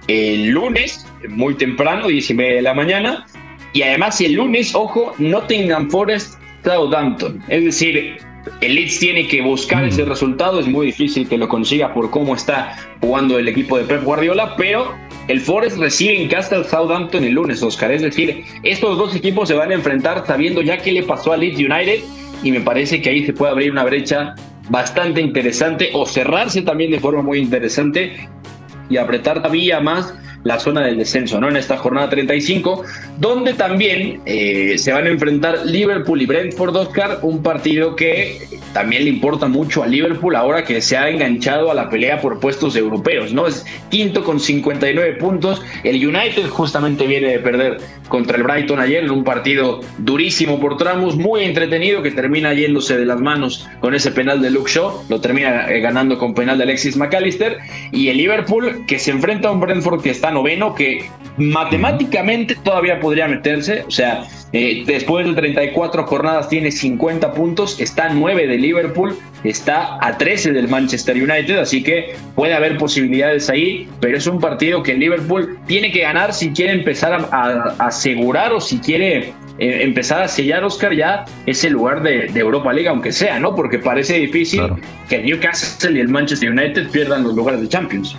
el 0.09 0.49
lunes, 0.49 1.07
muy 1.29 1.55
temprano, 1.55 2.09
10 2.09 2.31
y 2.31 2.35
media 2.35 2.55
de 2.57 2.63
la 2.63 2.75
mañana. 2.75 3.27
Y 3.73 3.83
además 3.83 4.21
el 4.21 4.35
lunes, 4.35 4.75
ojo, 4.75 5.15
Nottingham 5.19 5.91
Forest 5.91 6.39
Southampton. 6.65 7.43
Es 7.49 7.65
decir, 7.65 8.19
el 8.61 8.75
Leeds 8.75 8.99
tiene 8.99 9.27
que 9.27 9.43
buscar 9.43 9.85
ese 9.85 10.05
resultado. 10.05 10.61
Es 10.61 10.67
muy 10.67 10.87
difícil 10.87 11.29
que 11.29 11.37
lo 11.37 11.49
consiga 11.49 11.93
por 11.93 12.11
cómo 12.11 12.35
está 12.35 12.77
jugando 13.01 13.39
el 13.39 13.49
equipo 13.49 13.77
de 13.79 13.85
Pep 13.85 14.03
Guardiola, 14.05 14.57
pero 14.57 14.95
el 15.29 15.41
Forest 15.41 15.79
recibe 15.79 16.23
en 16.23 16.29
casa 16.29 16.57
al 16.57 16.65
Southampton 16.65 17.25
el 17.25 17.35
lunes, 17.35 17.63
Oscar. 17.63 17.91
Es 17.91 18.03
decir, 18.03 18.45
estos 18.63 18.97
dos 18.97 19.15
equipos 19.15 19.49
se 19.49 19.55
van 19.55 19.73
a 19.73 19.75
enfrentar 19.75 20.25
sabiendo 20.27 20.63
ya 20.63 20.79
qué 20.79 20.93
le 20.93 21.03
pasó 21.03 21.33
al 21.33 21.41
Leeds 21.41 21.59
United 21.59 22.01
y 22.43 22.53
me 22.53 22.61
parece 22.61 23.01
que 23.01 23.11
ahí 23.11 23.25
se 23.25 23.33
puede 23.33 23.53
abrir 23.53 23.71
una 23.71 23.85
brecha 23.85 24.35
bastante 24.69 25.21
interesante 25.21 25.91
o 25.93 26.07
cerrarse 26.07 26.63
también 26.63 26.91
de 26.91 27.01
forma 27.01 27.23
muy 27.23 27.39
interesante 27.39 28.29
y 28.89 28.97
apretar 28.97 29.39
todavía 29.39 29.81
más 29.81 30.15
la 30.47 30.61
zona 30.61 30.83
del 30.83 30.97
descenso, 30.99 31.41
¿no? 31.41 31.49
En 31.49 31.57
esta 31.57 31.77
jornada 31.77 32.09
35, 32.09 32.85
donde 33.19 33.55
también 33.55 34.21
eh, 34.27 34.79
se 34.79 34.93
van 34.93 35.07
a 35.07 35.11
enfrentar 35.11 35.67
Liverpool 35.67 36.23
y 36.23 36.27
Brentford, 36.27 36.77
Oscar, 36.77 37.19
un 37.23 37.43
partido 37.43 37.97
que 37.97 38.39
también 38.73 39.05
le 39.05 39.11
importa 39.11 39.49
mucho 39.49 39.83
a 39.83 39.87
Liverpool 39.87 40.37
ahora 40.37 40.63
que 40.65 40.81
se 40.81 40.97
ha 40.97 41.09
enganchado 41.09 41.71
a 41.71 41.75
la 41.75 41.89
pelea 41.89 42.21
por 42.21 42.39
puestos 42.41 42.77
europeos, 42.77 43.33
¿no? 43.33 43.47
Es 43.47 43.65
quinto 43.91 44.23
con 44.23 44.39
59 44.39 45.15
puntos. 45.15 45.63
El 45.83 45.97
United 46.07 46.47
justamente 46.49 47.07
viene 47.07 47.33
de 47.33 47.39
perder 47.39 47.79
contra 48.09 48.37
el 48.37 48.45
Brighton 48.45 48.79
ayer 48.79 49.05
en 49.05 49.11
un 49.11 49.25
partido 49.25 49.81
durísimo 49.99 50.61
por 50.61 50.77
tramos, 50.77 51.17
muy 51.17 51.43
entretenido 51.43 52.03
que 52.03 52.11
termina 52.11 52.55
yéndose 52.55 52.97
de 52.97 53.07
las 53.07 53.21
manos 53.21 53.67
con 53.81 53.95
ese 53.95 54.13
penal 54.13 54.41
de 54.41 54.51
Luke 54.51 54.71
Shaw, 54.71 55.05
lo 55.09 55.21
termina 55.21 55.69
eh, 55.71 55.81
ganando 55.81 56.19
con 56.19 56.35
penal 56.35 56.59
de 56.59 56.65
Alexis 56.65 56.97
McAllister 56.97 57.59
y 57.93 58.09
el 58.09 58.19
Liverpool 58.19 58.85
que 58.87 58.99
se 58.99 59.11
enfrenta 59.11 59.49
a 59.49 59.53
un 59.53 59.61
Brentford 59.61 60.03
que 60.03 60.11
está 60.11 60.31
noveno, 60.37 60.75
que 60.75 61.09
matemáticamente 61.39 62.57
todavía 62.57 63.01
podría 63.01 63.29
meterse, 63.29 63.85
o 63.87 63.91
sea, 63.91 64.25
eh, 64.53 64.85
después 64.87 65.27
de 65.27 65.35
34 65.35 66.07
jornadas 66.07 66.49
tiene 66.49 66.71
50 66.71 67.33
puntos, 67.33 67.79
está 67.81 68.09
9 68.09 68.47
de 68.47 68.57
Liverpool, 68.57 69.19
está 69.45 69.99
a 70.01 70.17
13 70.17 70.53
del 70.53 70.69
Manchester 70.69 71.17
United, 71.17 71.59
así 71.59 71.83
que 71.83 72.15
puede 72.35 72.55
haber 72.55 72.79
posibilidades 72.79 73.51
ahí, 73.51 73.89
pero 74.01 74.17
es 74.17 74.27
un 74.27 74.41
partido 74.41 74.83
que 74.83 74.95
Liverpool 74.95 75.59
tiene 75.67 75.91
que 75.91 76.01
ganar 76.01 76.33
si 76.33 76.51
quiere 76.51 76.73
empezar 76.73 77.13
a, 77.13 77.75
asegurar 77.79 78.53
o 78.53 78.61
si 78.61 78.79
quiere 78.79 79.35
eh, 79.59 79.83
empezar 79.83 80.23
a 80.23 80.29
sellar, 80.29 80.65
Oscar, 80.65 80.95
ya 80.95 81.25
ese 81.45 81.69
lugar 81.71 82.03
de, 82.03 82.27
Europa 82.35 82.73
League, 82.73 82.89
aunque 82.89 83.13
sea, 83.13 83.39
¿no? 83.39 83.55
Porque 83.55 83.79
parece 83.79 84.19
difícil 84.19 84.63
que 85.09 85.17
el 85.17 85.27
Newcastle 85.27 85.97
y 85.97 86.01
el 86.01 86.09
Manchester 86.09 86.51
United 86.51 86.89
pierdan 86.91 87.25
los 87.25 87.35
lugares 87.35 87.61
de 87.61 87.69
Champions. 87.69 88.17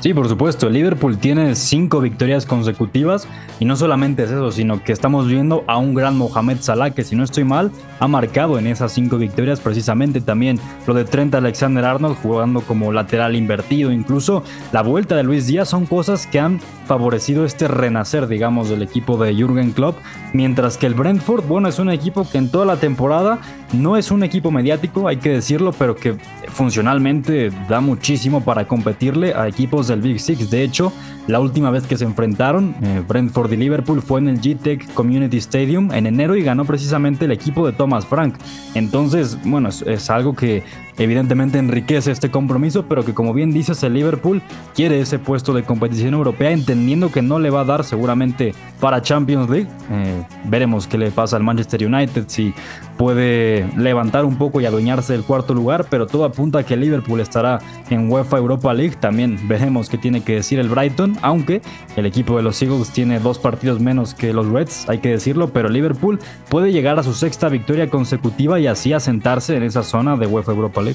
Sí, 0.00 0.14
por 0.14 0.28
supuesto. 0.30 0.66
El 0.66 0.72
Liverpool 0.72 1.18
tiene 1.18 1.54
cinco 1.54 2.00
victorias 2.00 2.46
consecutivas 2.46 3.28
y 3.58 3.66
no 3.66 3.76
solamente 3.76 4.22
es 4.22 4.30
eso, 4.30 4.50
sino 4.50 4.82
que 4.82 4.92
estamos 4.92 5.28
viendo 5.28 5.62
a 5.66 5.76
un 5.76 5.92
gran 5.92 6.16
Mohamed 6.16 6.56
Salah 6.60 6.92
que, 6.92 7.04
si 7.04 7.16
no 7.16 7.22
estoy 7.22 7.44
mal, 7.44 7.70
ha 7.98 8.08
marcado 8.08 8.58
en 8.58 8.66
esas 8.66 8.92
cinco 8.92 9.18
victorias 9.18 9.60
precisamente 9.60 10.22
también 10.22 10.58
lo 10.86 10.94
de 10.94 11.04
Trent 11.04 11.34
Alexander 11.34 11.84
Arnold 11.84 12.16
jugando 12.22 12.62
como 12.62 12.92
lateral 12.92 13.36
invertido. 13.36 13.92
Incluso 13.92 14.42
la 14.72 14.82
vuelta 14.82 15.16
de 15.16 15.22
Luis 15.22 15.46
Díaz 15.46 15.68
son 15.68 15.84
cosas 15.84 16.26
que 16.26 16.40
han 16.40 16.60
favorecido 16.86 17.44
este 17.44 17.68
renacer, 17.68 18.26
digamos, 18.26 18.70
del 18.70 18.82
equipo 18.82 19.22
de 19.22 19.34
Jürgen 19.34 19.72
Klopp. 19.72 19.98
Mientras 20.32 20.78
que 20.78 20.86
el 20.86 20.94
Brentford, 20.94 21.44
bueno, 21.46 21.68
es 21.68 21.78
un 21.78 21.90
equipo 21.90 22.26
que 22.26 22.38
en 22.38 22.50
toda 22.50 22.64
la 22.64 22.76
temporada 22.78 23.38
no 23.74 23.98
es 23.98 24.10
un 24.10 24.24
equipo 24.24 24.50
mediático, 24.50 25.06
hay 25.06 25.18
que 25.18 25.28
decirlo, 25.30 25.72
pero 25.72 25.94
que 25.94 26.16
funcionalmente 26.48 27.50
da 27.68 27.80
muchísimo 27.80 28.42
para 28.42 28.66
competirle 28.66 29.34
a 29.34 29.46
equipos 29.46 29.89
del 29.90 30.00
Big 30.00 30.20
Six. 30.20 30.50
De 30.50 30.62
hecho, 30.62 30.92
la 31.26 31.40
última 31.40 31.70
vez 31.70 31.86
que 31.86 31.96
se 31.96 32.04
enfrentaron, 32.04 32.74
eh, 32.82 33.02
Brentford 33.06 33.52
y 33.52 33.56
Liverpool, 33.56 34.02
fue 34.02 34.20
en 34.20 34.28
el 34.28 34.40
G-Tech 34.40 34.92
Community 34.94 35.36
Stadium 35.36 35.92
en 35.92 36.06
enero 36.06 36.34
y 36.36 36.42
ganó 36.42 36.64
precisamente 36.64 37.26
el 37.26 37.32
equipo 37.32 37.66
de 37.66 37.72
Thomas 37.72 38.06
Frank. 38.06 38.34
Entonces, 38.74 39.38
bueno, 39.44 39.68
es, 39.68 40.10
algo 40.10 40.34
que 40.34 40.62
evidentemente 41.00 41.58
enriquece 41.58 42.12
este 42.12 42.30
compromiso, 42.30 42.84
pero 42.86 43.04
que 43.04 43.14
como 43.14 43.34
bien 43.34 43.50
dices, 43.50 43.82
el 43.82 43.94
Liverpool 43.94 44.42
quiere 44.74 45.00
ese 45.00 45.18
puesto 45.18 45.52
de 45.52 45.64
competición 45.64 46.14
europea, 46.14 46.52
entendiendo 46.52 47.10
que 47.10 47.22
no 47.22 47.38
le 47.38 47.50
va 47.50 47.62
a 47.62 47.64
dar 47.64 47.84
seguramente 47.84 48.54
para 48.78 49.02
Champions 49.02 49.50
League. 49.50 49.68
Eh, 49.90 50.24
veremos 50.44 50.86
qué 50.86 50.98
le 50.98 51.10
pasa 51.10 51.36
al 51.36 51.42
Manchester 51.42 51.84
United, 51.84 52.24
si 52.28 52.54
puede 52.96 53.66
levantar 53.78 54.26
un 54.26 54.36
poco 54.36 54.60
y 54.60 54.66
adueñarse 54.66 55.14
del 55.14 55.22
cuarto 55.22 55.54
lugar, 55.54 55.86
pero 55.88 56.06
todo 56.06 56.24
apunta 56.24 56.58
a 56.58 56.62
que 56.64 56.74
el 56.74 56.80
Liverpool 56.80 57.20
estará 57.20 57.58
en 57.88 58.12
UEFA 58.12 58.36
Europa 58.36 58.74
League. 58.74 58.96
También 59.00 59.38
veremos 59.48 59.88
qué 59.88 59.96
tiene 59.96 60.22
que 60.22 60.34
decir 60.34 60.58
el 60.58 60.68
Brighton 60.68 61.16
aunque 61.22 61.62
el 61.96 62.06
equipo 62.06 62.36
de 62.36 62.42
los 62.42 62.60
Eagles 62.60 62.90
tiene 62.90 63.18
dos 63.18 63.38
partidos 63.38 63.80
menos 63.80 64.14
que 64.14 64.32
los 64.32 64.46
Reds, 64.46 64.88
hay 64.88 64.98
que 64.98 65.08
decirlo, 65.10 65.48
pero 65.48 65.68
Liverpool 65.68 66.18
puede 66.48 66.72
llegar 66.72 66.98
a 66.98 67.02
su 67.02 67.14
sexta 67.14 67.48
victoria 67.48 67.88
consecutiva 67.88 68.60
y 68.60 68.66
así 68.66 68.92
asentarse 68.92 69.56
en 69.56 69.62
esa 69.62 69.82
zona 69.82 70.16
de 70.16 70.26
UEFA 70.26 70.52
Europa 70.52 70.82
League. 70.82 70.89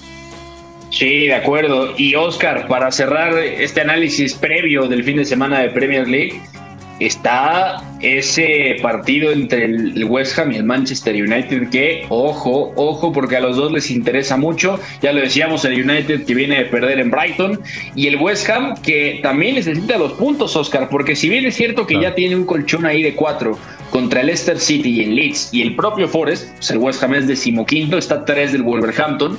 Sí, 0.90 1.28
de 1.28 1.34
acuerdo. 1.34 1.94
Y 1.98 2.16
Oscar, 2.16 2.68
para 2.68 2.92
cerrar 2.92 3.38
este 3.38 3.82
análisis 3.82 4.34
previo 4.34 4.88
del 4.88 5.04
fin 5.04 5.18
de 5.18 5.26
semana 5.26 5.60
de 5.60 5.70
Premier 5.70 6.08
League, 6.08 6.42
está 7.00 7.84
ese 8.02 8.78
partido 8.82 9.32
entre 9.32 9.66
el 9.66 10.06
West 10.06 10.38
Ham 10.38 10.52
y 10.52 10.58
el 10.58 10.64
Manchester 10.64 11.16
United 11.16 11.70
que, 11.70 12.06
ojo, 12.10 12.72
ojo, 12.76 13.12
porque 13.12 13.38
a 13.38 13.40
los 13.42 13.58
dos 13.58 13.72
les 13.72 13.92
interesa 13.92 14.38
mucho. 14.38 14.80
Ya 15.02 15.12
lo 15.12 15.22
decíamos, 15.22 15.66
el 15.66 15.74
United 15.74 16.26
que 16.26 16.34
viene 16.34 16.58
de 16.58 16.66
perder 16.66 17.00
en 17.00 17.12
Brighton 17.12 17.60
y 17.96 18.08
el 18.08 18.18
West 18.18 18.50
Ham 18.50 18.82
que 18.82 19.20
también 19.22 19.56
necesita 19.56 19.98
los 19.98 20.14
puntos, 20.14 20.56
Oscar, 20.56 20.90
porque 20.90 21.16
si 21.16 21.30
bien 21.30 21.46
es 21.46 21.56
cierto 21.56 21.86
que 21.86 22.00
ya 22.00 22.16
tiene 22.16 22.36
un 22.36 22.46
colchón 22.46 22.86
ahí 22.86 23.02
de 23.02 23.16
cuatro 23.16 23.58
contra 23.90 24.22
el 24.22 24.28
Leicester 24.28 24.60
City 24.60 24.90
y 24.90 25.04
el 25.04 25.16
Leeds 25.16 25.50
y 25.54 25.62
el 25.62 25.76
propio 25.76 26.08
Forest, 26.08 26.54
pues 26.56 26.70
el 26.72 26.78
West 26.78 27.04
Ham 27.04 27.16
es 27.16 27.28
decimoquinto, 27.28 27.98
está 27.98 28.26
tres 28.26 28.52
del 28.52 28.64
Wolverhampton, 28.64 29.38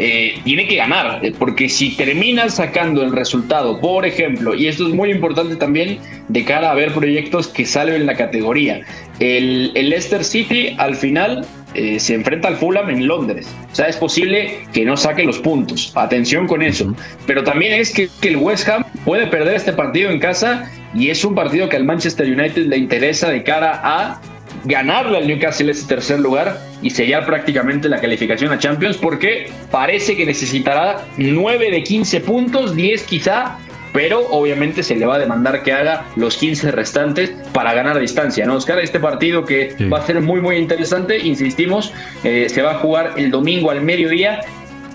eh, 0.00 0.38
tiene 0.44 0.68
que 0.68 0.76
ganar, 0.76 1.18
eh, 1.24 1.32
porque 1.36 1.68
si 1.68 1.96
termina 1.96 2.48
sacando 2.48 3.02
el 3.02 3.10
resultado, 3.10 3.80
por 3.80 4.06
ejemplo, 4.06 4.54
y 4.54 4.68
esto 4.68 4.86
es 4.86 4.94
muy 4.94 5.10
importante 5.10 5.56
también 5.56 5.98
de 6.28 6.44
cara 6.44 6.70
a 6.70 6.74
ver 6.74 6.92
proyectos 6.94 7.48
que 7.48 7.66
salven 7.66 8.06
la 8.06 8.14
categoría, 8.14 8.80
el, 9.18 9.72
Leicester 9.74 10.22
City 10.22 10.76
al 10.78 10.94
final 10.94 11.44
eh, 11.74 11.98
se 11.98 12.14
enfrenta 12.14 12.46
al 12.46 12.54
Fulham 12.58 12.90
en 12.90 13.08
Londres. 13.08 13.52
O 13.72 13.74
sea, 13.74 13.88
es 13.88 13.96
posible 13.96 14.60
que 14.72 14.84
no 14.84 14.96
saque 14.96 15.24
los 15.24 15.40
puntos. 15.40 15.90
Atención 15.96 16.46
con 16.46 16.62
eso. 16.62 16.94
Pero 17.26 17.42
también 17.42 17.72
es 17.72 17.92
que, 17.92 18.08
que, 18.20 18.28
el 18.28 18.36
West 18.36 18.68
Ham 18.68 18.84
puede 19.04 19.26
perder 19.26 19.56
este 19.56 19.72
partido 19.72 20.10
en 20.10 20.20
casa 20.20 20.70
y 20.94 21.10
es 21.10 21.24
un 21.24 21.34
partido 21.34 21.68
que 21.68 21.74
al 21.74 21.84
Manchester 21.84 22.26
United 22.26 22.66
le 22.66 22.76
interesa 22.76 23.30
de 23.30 23.42
cara 23.42 23.80
a 23.82 24.20
ganarle 24.64 25.18
al 25.18 25.26
Newcastle 25.26 25.70
ese 25.70 25.86
tercer 25.86 26.20
lugar 26.20 26.58
y 26.82 26.90
sellar 26.90 27.26
prácticamente 27.26 27.88
la 27.88 28.00
calificación 28.00 28.52
a 28.52 28.58
Champions 28.58 28.96
porque 28.96 29.50
parece 29.70 30.16
que 30.16 30.26
necesitará 30.26 31.04
9 31.16 31.70
de 31.70 31.82
15 31.82 32.20
puntos, 32.20 32.74
10 32.74 33.02
quizá 33.04 33.58
pero 33.92 34.26
obviamente 34.30 34.82
se 34.82 34.96
le 34.96 35.06
va 35.06 35.16
a 35.16 35.18
demandar 35.18 35.62
que 35.62 35.72
haga 35.72 36.06
los 36.16 36.36
15 36.36 36.70
restantes 36.72 37.32
para 37.52 37.74
ganar 37.74 37.96
a 37.96 38.00
distancia, 38.00 38.46
¿no, 38.46 38.54
Oscar? 38.54 38.78
Este 38.78 39.00
partido 39.00 39.44
que 39.44 39.74
va 39.92 39.98
a 39.98 40.06
ser 40.06 40.20
muy, 40.20 40.40
muy 40.40 40.56
interesante, 40.56 41.18
insistimos, 41.18 41.92
eh, 42.24 42.48
se 42.48 42.62
va 42.62 42.72
a 42.72 42.74
jugar 42.78 43.14
el 43.16 43.30
domingo 43.30 43.70
al 43.70 43.82
mediodía. 43.82 44.40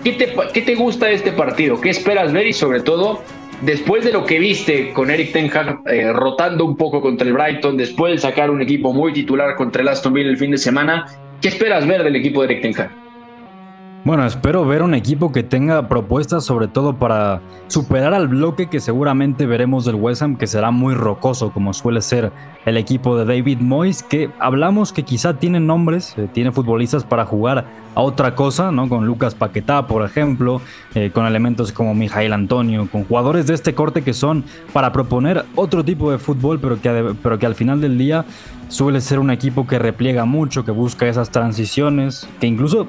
¿Qué 0.02 0.12
te, 0.12 0.34
¿Qué 0.52 0.62
te 0.62 0.74
gusta 0.74 1.06
de 1.06 1.14
este 1.14 1.32
partido? 1.32 1.80
¿Qué 1.80 1.90
esperas 1.90 2.32
ver? 2.32 2.46
Y 2.46 2.52
sobre 2.52 2.80
todo, 2.80 3.22
después 3.62 4.04
de 4.04 4.12
lo 4.12 4.24
que 4.24 4.38
viste 4.38 4.92
con 4.92 5.10
Eric 5.10 5.32
Ten 5.32 5.50
Hag 5.56 5.80
eh, 5.86 6.12
rotando 6.12 6.64
un 6.64 6.76
poco 6.76 7.00
contra 7.00 7.26
el 7.26 7.32
Brighton, 7.32 7.76
después 7.76 8.12
de 8.12 8.18
sacar 8.18 8.50
un 8.50 8.62
equipo 8.62 8.92
muy 8.92 9.12
titular 9.12 9.56
contra 9.56 9.82
el 9.82 9.88
Aston 9.88 10.12
Villa 10.12 10.30
el 10.30 10.36
fin 10.36 10.50
de 10.50 10.58
semana, 10.58 11.06
¿qué 11.40 11.48
esperas 11.48 11.86
ver 11.86 12.02
del 12.02 12.16
equipo 12.16 12.42
de 12.42 12.52
Eric 12.52 12.62
Ten 12.62 12.80
Hag? 12.80 13.04
Bueno, 14.04 14.26
espero 14.26 14.66
ver 14.66 14.82
un 14.82 14.92
equipo 14.92 15.32
que 15.32 15.42
tenga 15.42 15.88
propuestas 15.88 16.44
sobre 16.44 16.68
todo 16.68 16.98
para 16.98 17.40
superar 17.68 18.12
al 18.12 18.28
bloque 18.28 18.68
que 18.68 18.78
seguramente 18.78 19.46
veremos 19.46 19.86
del 19.86 19.94
West 19.94 20.20
Ham, 20.20 20.36
que 20.36 20.46
será 20.46 20.70
muy 20.70 20.94
rocoso 20.94 21.52
como 21.52 21.72
suele 21.72 22.02
ser 22.02 22.30
el 22.66 22.76
equipo 22.76 23.16
de 23.16 23.24
David 23.24 23.60
Moyes, 23.60 24.02
que 24.02 24.28
hablamos 24.38 24.92
que 24.92 25.04
quizá 25.04 25.38
tiene 25.38 25.58
nombres, 25.58 26.18
eh, 26.18 26.28
tiene 26.30 26.52
futbolistas 26.52 27.02
para 27.02 27.24
jugar 27.24 27.64
a 27.94 28.00
otra 28.00 28.34
cosa, 28.34 28.70
¿no? 28.70 28.88
Con 28.88 29.06
Lucas 29.06 29.34
Paquetá, 29.34 29.86
por 29.86 30.04
ejemplo, 30.04 30.60
eh, 30.94 31.10
con 31.12 31.26
elementos 31.26 31.72
como 31.72 31.94
Mijail 31.94 32.32
Antonio, 32.32 32.88
con 32.90 33.04
jugadores 33.04 33.46
de 33.46 33.54
este 33.54 33.74
corte 33.74 34.02
que 34.02 34.12
son 34.12 34.44
para 34.72 34.92
proponer 34.92 35.44
otro 35.54 35.84
tipo 35.84 36.10
de 36.10 36.18
fútbol, 36.18 36.58
pero 36.60 36.80
que, 36.80 37.14
pero 37.22 37.38
que 37.38 37.46
al 37.46 37.54
final 37.54 37.80
del 37.80 37.98
día 37.98 38.24
suele 38.68 39.00
ser 39.00 39.18
un 39.18 39.30
equipo 39.30 39.66
que 39.66 39.78
repliega 39.78 40.24
mucho, 40.24 40.64
que 40.64 40.70
busca 40.70 41.06
esas 41.06 41.30
transiciones, 41.30 42.28
que 42.40 42.46
incluso 42.46 42.86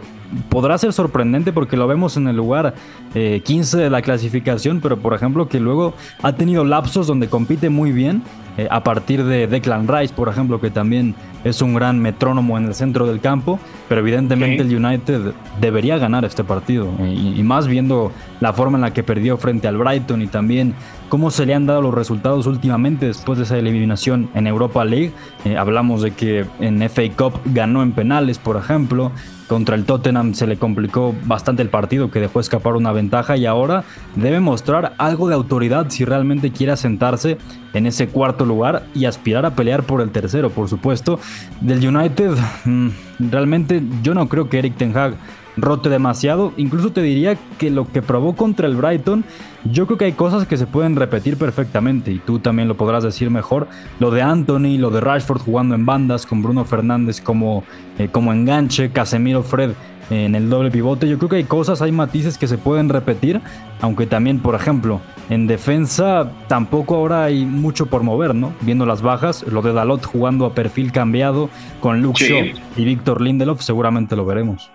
podrá 0.50 0.78
ser 0.78 0.94
sorprendente 0.94 1.54
porque 1.54 1.78
lo 1.78 1.88
vemos 1.88 2.18
en 2.18 2.28
el 2.28 2.36
lugar 2.36 2.74
15 3.14 3.78
eh, 3.78 3.84
de 3.84 3.90
la 3.90 4.02
clasificación, 4.02 4.82
pero 4.82 4.98
por 4.98 5.14
ejemplo 5.14 5.48
que 5.48 5.60
luego 5.60 5.94
ha 6.24 6.34
tenido 6.34 6.64
lapsos 6.64 7.08
donde 7.08 7.28
compite 7.28 7.70
muy 7.70 7.92
bien 7.92 8.24
eh, 8.58 8.68
a 8.72 8.84
partir 8.84 9.24
de 9.26 9.48
Declan 9.48 9.88
Rice, 9.88 10.14
por 10.14 10.30
ejemplo, 10.30 10.62
que 10.62 10.70
también 10.70 11.14
es 11.44 11.62
un 11.62 11.74
gran 11.74 12.00
metrónomo 12.00 12.58
en 12.58 12.66
el 12.66 12.74
centro 12.74 13.06
del 13.06 13.20
campo, 13.20 13.60
pero 13.90 14.02
evidentemente 14.02 14.64
el 14.64 14.76
United 14.76 15.34
debería 15.60 15.98
ganar 15.98 16.26
este 16.26 16.44
partido, 16.44 16.90
eh, 17.00 17.14
y, 17.14 17.44
más 17.44 17.68
viendo 17.68 18.12
la 18.40 18.54
forma 18.54 18.78
en 18.78 18.82
la 18.82 18.94
que 18.94 19.04
perdió 19.04 19.38
frente 19.38 19.68
al 19.68 19.78
Brighton 19.78 20.22
y 20.22 20.28
también 20.28 20.74
cómo 21.10 21.32
se 21.32 21.46
le 21.46 21.54
han 21.54 21.66
dado 21.66 21.82
los 21.82 21.94
resultados 21.94 22.48
últimamente 22.48 23.06
después 23.08 23.38
de 23.38 23.44
esa 23.44 23.58
eliminación 23.58 24.30
en 24.34 24.48
Europa 24.48 24.84
League. 24.86 25.12
hablamos 25.58 26.02
de 26.02 26.12
que 26.12 26.46
en 26.60 26.82
FA 26.90 27.04
Cup 27.16 27.40
ganó 27.46 27.84
en 27.84 27.92
penales, 27.92 28.40
por 28.40 28.58
ejemplo, 28.58 29.12
contra 29.48 29.76
el 29.76 29.86
Tottenham 29.86 30.34
se 30.34 30.48
le 30.48 30.58
complicó 30.58 31.14
bastante 31.26 31.62
el 31.62 31.70
partido, 31.70 32.12
que 32.12 32.20
dejó 32.20 32.40
escapar 32.40 32.74
una 32.74 32.92
ventaja 32.92 33.38
y 33.38 33.46
ahora 33.46 33.84
debe 34.16 34.40
mostrar 34.40 34.94
algo 34.98 35.28
de 35.28 35.36
autoridad 35.36 35.88
si 35.90 36.06
realmente 36.06 36.52
quiere 36.52 36.74
asentarse 36.74 37.38
en 37.74 37.86
ese 37.86 38.08
cuarto 38.08 38.46
lugar 38.46 38.84
y 38.94 39.06
aspirar 39.06 39.46
a 39.46 39.56
pelear 39.56 39.84
por 39.84 40.02
el 40.02 40.12
tercero, 40.12 40.50
por 40.50 40.70
supuesto. 40.70 41.20
Del 41.62 41.86
United, 41.86 42.32
mm, 42.66 42.90
realmente 43.32 43.84
yo 44.02 44.14
no 44.14 44.28
creo 44.28 44.50
que 44.50 44.60
Eric 44.60 44.78
Ten 44.78 44.98
Hag 44.98 45.16
rote 45.58 45.90
demasiado. 45.90 46.54
Incluso 46.58 46.92
te 46.92 47.02
diría 47.02 47.38
que 47.58 47.70
lo 47.70 47.92
que 47.92 48.02
probó 48.02 48.36
contra 48.36 48.68
el 48.68 48.76
Brighton, 48.76 49.24
yo 49.72 49.86
creo 49.86 49.98
que 49.98 50.06
hay 50.06 50.14
cosas 50.14 50.48
que 50.48 50.58
se 50.58 50.68
pueden 50.68 50.96
repetir 50.96 51.38
perfectamente 51.38 52.12
y 52.12 52.20
tú 52.20 52.40
también 52.40 52.68
lo 52.68 52.76
podrás 52.76 53.04
decir 53.04 53.30
mejor. 53.30 53.68
Lo 54.00 54.12
de 54.12 54.22
Anthony, 54.22 54.78
lo 54.78 54.90
de 54.90 55.02
Rashford 55.02 55.42
jugando 55.42 55.76
en 55.76 55.86
bandas 55.86 56.26
con 56.26 56.42
Bruno 56.42 56.66
Fernández 56.66 57.22
como, 57.22 57.64
eh, 57.98 58.10
como 58.12 58.34
enganche, 58.34 58.92
Casemiro 58.92 59.44
Fred 59.44 59.72
en 60.10 60.36
el 60.36 60.50
doble 60.50 60.72
pivote. 60.72 61.08
Yo 61.08 61.18
creo 61.18 61.30
que 61.30 61.36
hay 61.38 61.44
cosas, 61.44 61.82
hay 61.82 61.92
matices 61.92 62.38
que 62.38 62.48
se 62.48 62.58
pueden 62.58 62.90
repetir, 62.90 63.42
aunque 63.82 64.06
también, 64.06 64.40
por 64.40 64.56
ejemplo, 64.56 65.02
en 65.30 65.48
defensa 65.48 66.32
tampoco 66.48 66.96
ahora 66.96 67.24
hay 67.24 67.46
mucho 67.46 67.88
por 67.88 68.04
mover, 68.04 68.36
¿no? 68.36 68.54
Viendo 68.62 68.86
las 68.86 69.02
bajas, 69.02 69.44
lo 69.44 69.62
de 69.62 69.74
Dalot 69.74 70.06
jugando 70.06 70.46
a 70.46 70.54
perfil 70.54 70.92
cambiado 70.92 71.50
con 71.80 72.02
Luke 72.02 72.54
y 72.78 72.86
Víctor 72.86 73.22
Lindelof, 73.22 73.62
seguramente 73.62 74.16
lo 74.16 74.26
veremos. 74.26 74.70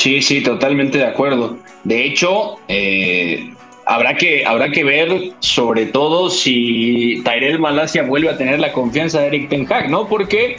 Sí, 0.00 0.22
sí, 0.22 0.40
totalmente 0.40 0.96
de 0.96 1.04
acuerdo. 1.04 1.58
De 1.84 2.06
hecho, 2.06 2.56
eh, 2.68 3.52
habrá, 3.84 4.16
que, 4.16 4.46
habrá 4.46 4.70
que 4.70 4.82
ver 4.82 5.32
sobre 5.40 5.84
todo 5.84 6.30
si 6.30 7.20
Tyrell 7.22 7.58
Malasia 7.58 8.04
vuelve 8.04 8.30
a 8.30 8.38
tener 8.38 8.60
la 8.60 8.72
confianza 8.72 9.20
de 9.20 9.26
Eric 9.26 9.50
Ten 9.50 9.70
Hag, 9.70 9.90
¿no? 9.90 10.08
Porque 10.08 10.56